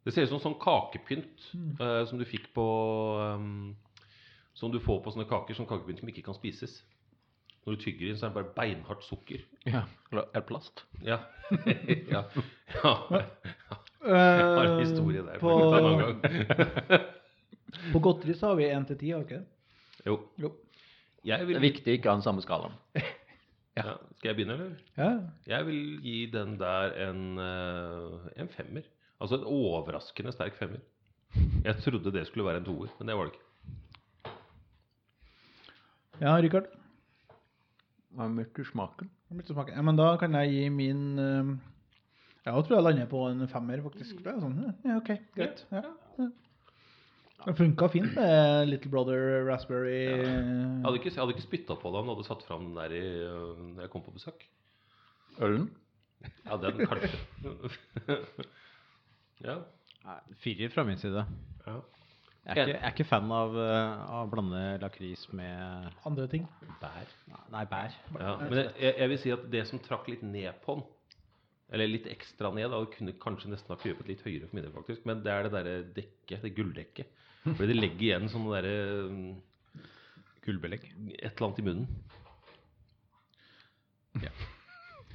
[0.06, 2.64] Det ser ut som sånn kakepynt eh, som du fikk på
[3.20, 3.74] um,
[4.56, 6.78] Som du får på sånne kaker, sånn kakepynt som ikke kan spises.
[7.66, 9.44] Når du tygger inn, så er det bare beinhardt sukker.
[9.68, 9.84] Ja.
[10.14, 10.86] Eller er plast?
[11.04, 11.20] Ja.
[12.14, 12.24] ja.
[12.78, 13.82] ja.
[14.06, 15.40] Jeg har en historie der.
[15.40, 15.54] på,
[17.94, 18.00] På...
[18.00, 19.46] Godteri så har vi 1 til 10, har vi ikke det?
[20.08, 20.20] Jo.
[20.40, 20.54] Jo.
[21.26, 22.78] Jeg Det er viktig å ikke ha den samme skalaen.
[23.80, 23.98] ja.
[24.18, 24.72] Skal jeg begynne, eller?
[24.98, 25.10] Ja.
[25.52, 28.88] Jeg vil gi den der en, eh, en femmer.
[29.20, 30.80] Altså en overraskende sterk femmer.
[31.66, 33.46] Jeg trodde det skulle være en toer, men det var det ikke.
[36.22, 36.72] ja, Rikard?
[38.16, 39.12] Hva med smaken?
[39.30, 39.44] Vil.
[39.70, 41.20] Ja, men da kan jeg gi min
[42.46, 44.22] eh, Jeg tror jeg lander på en femmer, faktisk.
[44.24, 45.66] Det er sånn, ja, ok, greit.
[45.74, 45.84] Ja.
[47.40, 50.00] Det funka fint med Little Brother Raspberry.
[50.12, 52.80] Jeg hadde ikke, jeg hadde ikke spytta på det om du hadde satt fram den
[52.82, 54.44] der i, øh, når jeg kom på besøk.
[55.40, 55.70] Ølen?
[56.44, 58.20] Ja, den kanskje.
[59.48, 59.56] ja.
[60.44, 61.24] Firer fra min side.
[61.68, 61.80] ja.
[62.46, 66.26] Jeg er ikke, jeg er ikke fan av eh, av å blande lakris med Andre
[66.32, 66.48] ting.
[66.82, 67.12] Bær.
[67.54, 67.94] Nei, bær.
[68.16, 70.86] Ja, men jeg, jeg jeg vil si at det som trakk litt ned på den,
[71.70, 74.66] eller litt ekstra ned, da, det kunne kanskje nesten ha krypet litt høyere for min
[74.66, 77.26] del, faktisk, men det er det derre dekket, det gulldekket.
[77.46, 78.78] Fordi det legger igjen sånn derre
[79.08, 79.20] um,
[80.46, 80.88] Gullbelegg.
[81.20, 81.86] Et eller annet i munnen.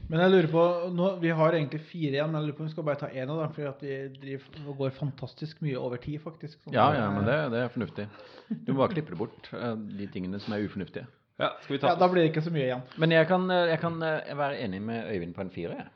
[0.04, 0.62] Men jeg lurer på,
[0.92, 3.08] nå, Vi har egentlig fire igjen, men jeg lurer på om vi skal bare ta
[3.08, 3.52] én av dem.
[3.56, 6.60] For vi driver, går fantastisk mye over tid, faktisk.
[6.60, 8.06] Sånn Ja, ja, men det, det er fornuftig.
[8.52, 11.08] Du må bare klippe det bort, eh, de tingene som er ufornuftige.
[11.40, 12.84] Ja, skal vi ta ja, Da blir det ikke så mye igjen.
[13.00, 15.92] Men jeg kan, eh, jeg kan eh, være enig med Øyvind på en firer, jeg.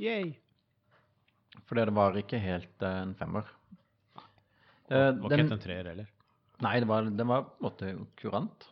[0.00, 0.32] Yay.
[1.68, 3.46] Fordi det var ikke helt eh, en femmer.
[4.90, 6.10] Eh, Det var ikke helt en treer heller.
[6.64, 8.66] Nei, det var, den var på en måte kurant.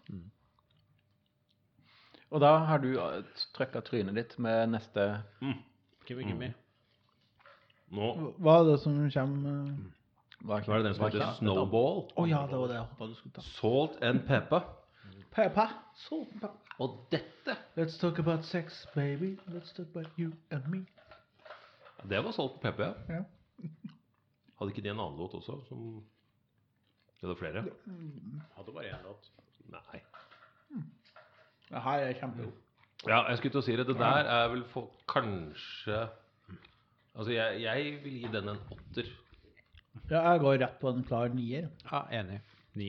[2.33, 2.93] Og da har du
[3.57, 5.07] trøkka trynet ditt med neste
[5.43, 6.53] Gimme, gimme.
[7.93, 8.07] Nå
[8.41, 9.75] Hva er det som kommer
[10.43, 11.35] Hva er det den som heter?
[11.39, 12.07] Snowball.
[12.19, 13.45] Å ja, det var det jeg håpa du skulle ta.
[13.59, 14.65] Salt and pepper.
[15.35, 15.75] Pepper.
[16.07, 16.75] Salt and pepper.
[16.83, 19.37] Og dette Let's talk about sex, baby.
[19.49, 20.83] Let's talk about you and me.
[22.09, 23.21] Det var solgt på pepper, ja.
[23.21, 23.23] Ja.
[24.59, 25.61] Hadde ikke de en annen låt også?
[25.69, 26.03] Som
[27.21, 27.63] Det var flere?
[28.57, 29.31] Hadde bare én låt.
[29.73, 30.01] Nei.
[31.71, 32.53] Det her er kjempegod.
[33.07, 33.87] Ja, jeg skulle til å si det.
[33.89, 36.09] Det der er vel for kanskje
[37.13, 39.09] Altså, jeg, jeg vil gi den en åtter.
[40.09, 41.67] Ja, jeg går rett på en klar nier.
[41.85, 42.39] Ja, enig.
[42.81, 42.87] Ni.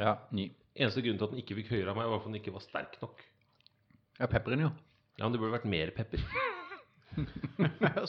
[0.00, 0.48] Ja, ni.
[0.74, 2.64] Eneste grunnen til at den ikke fikk høyere av meg, var at den ikke var
[2.64, 3.22] sterk nok.
[4.18, 4.72] Ja, pepperen, jo.
[5.14, 6.24] Ja, men det burde vært mer pepper.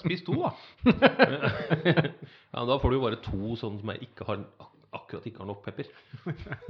[0.01, 0.51] Spis to, da.
[2.53, 4.45] Ja, Da får du jo bare to sånne som jeg ikke har,
[4.97, 5.89] akkurat ikke har nok pepper.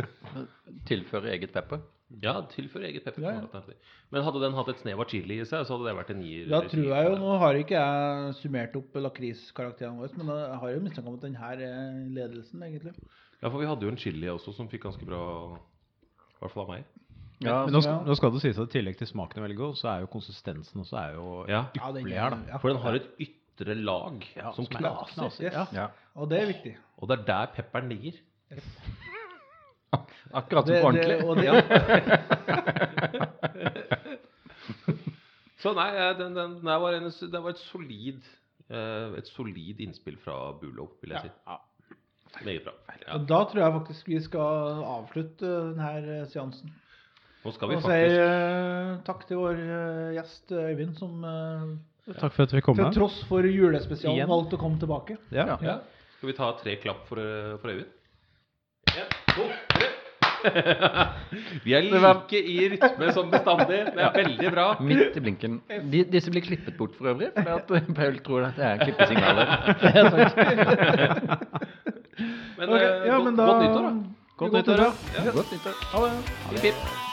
[0.89, 1.83] Tilføre eget pepper.
[2.23, 3.25] Ja, tilføre eget pepper.
[3.25, 3.77] Ja, ja.
[4.13, 6.21] Men hadde den hatt et snev av chili i seg, så hadde det vært en
[6.23, 6.45] nier.
[6.51, 10.71] Da tror jeg jo, Nå har ikke jeg summert opp lakriskarakterene våre, men jeg har
[10.75, 12.95] jo mistanke om at den her er ledelsen, egentlig.
[13.41, 15.19] Ja, for vi hadde jo en chili også som fikk ganske bra
[15.59, 16.87] I hvert fall av meg.
[17.39, 17.81] Ja, Men nå, ja.
[17.85, 19.99] skal- nå skal det sies at i tillegg til smaken er veldig god, så er
[20.01, 22.57] jo konsistensen også er jo Ja, Ja, ypperlig her, da.
[22.57, 25.13] For den har et ytre lag Ja, som som er knaser.
[25.13, 25.53] knaser, Yes.
[25.53, 25.65] ja.
[25.73, 25.87] ja.
[26.15, 26.77] Og det er viktig.
[26.97, 28.11] Og det er der pepperen ligger.
[30.33, 31.23] Akkurat som på ordentlig.
[31.23, 31.47] og det,
[35.61, 38.19] Så nei, eh, den, den, den var en, det var et solid
[38.69, 41.31] eh, Et solid innspill fra Bulo, vil jeg si.
[42.45, 42.73] Meget bra.
[43.07, 43.17] Ja.
[43.17, 46.69] da tror jeg faktisk vi skal avslutte denne seansen.
[47.45, 51.67] Nå skal vi Og si faktisk eh, takk til vår eh, gjest Øyvind, som eh,
[52.17, 52.79] Takk for at vi kom.
[52.79, 55.19] til tross for julespesialen valgte å komme tilbake.
[55.35, 55.57] Ja.
[55.61, 55.79] ja.
[56.17, 57.93] Skal vi ta tre klapp for, eh, for Øyvind?
[58.97, 59.89] En, to, tre.
[61.65, 63.79] vi er like i rytme som bestandig.
[63.95, 64.67] Det er veldig bra.
[64.79, 65.59] Midt i blinken.
[65.91, 69.45] De, disse blir klippet bort for øvrig, fordi at Paul tror at det er klippesignaler.
[72.57, 73.91] Men, Ok, eh, ja, godt, men da godt nyttår, da.
[74.37, 74.79] Godt nyttår.
[74.81, 75.27] Ja.
[75.31, 75.83] Godt nyttår.
[75.91, 77.06] Ha det.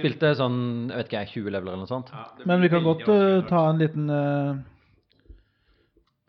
[0.00, 0.60] Spilte sånn,
[0.90, 2.12] jeg vet ikke 20 leveler eller noe sånt.
[2.48, 4.56] Men vi kan godt uh, ta en liten uh...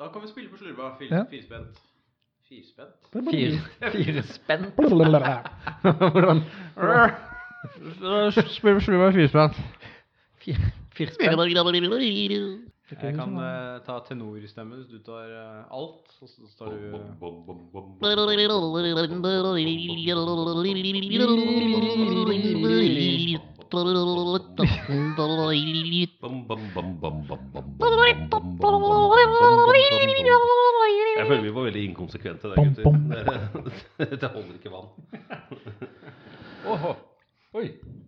[0.01, 0.93] Da kan vi spille på slurva.
[1.07, 1.23] Ja.
[1.29, 1.79] Firspent.
[2.51, 2.95] Firespent?
[3.31, 4.65] Fire, fire spenn.
[4.77, 5.37] Blablabla.
[5.83, 6.43] Hvordan?
[8.57, 9.61] Spill på slurva firspent.
[10.41, 12.70] Fire, fire spenn.
[12.91, 16.11] Jeg kan eh, ta tenorstemmen hvis du tar eh, alt.
[16.21, 16.75] Og så tar du
[31.11, 32.91] Jeg føler vi var veldig inkonsekvente der, gutter.
[33.97, 34.87] Dette holder ikke vann.
[37.55, 37.67] Oi.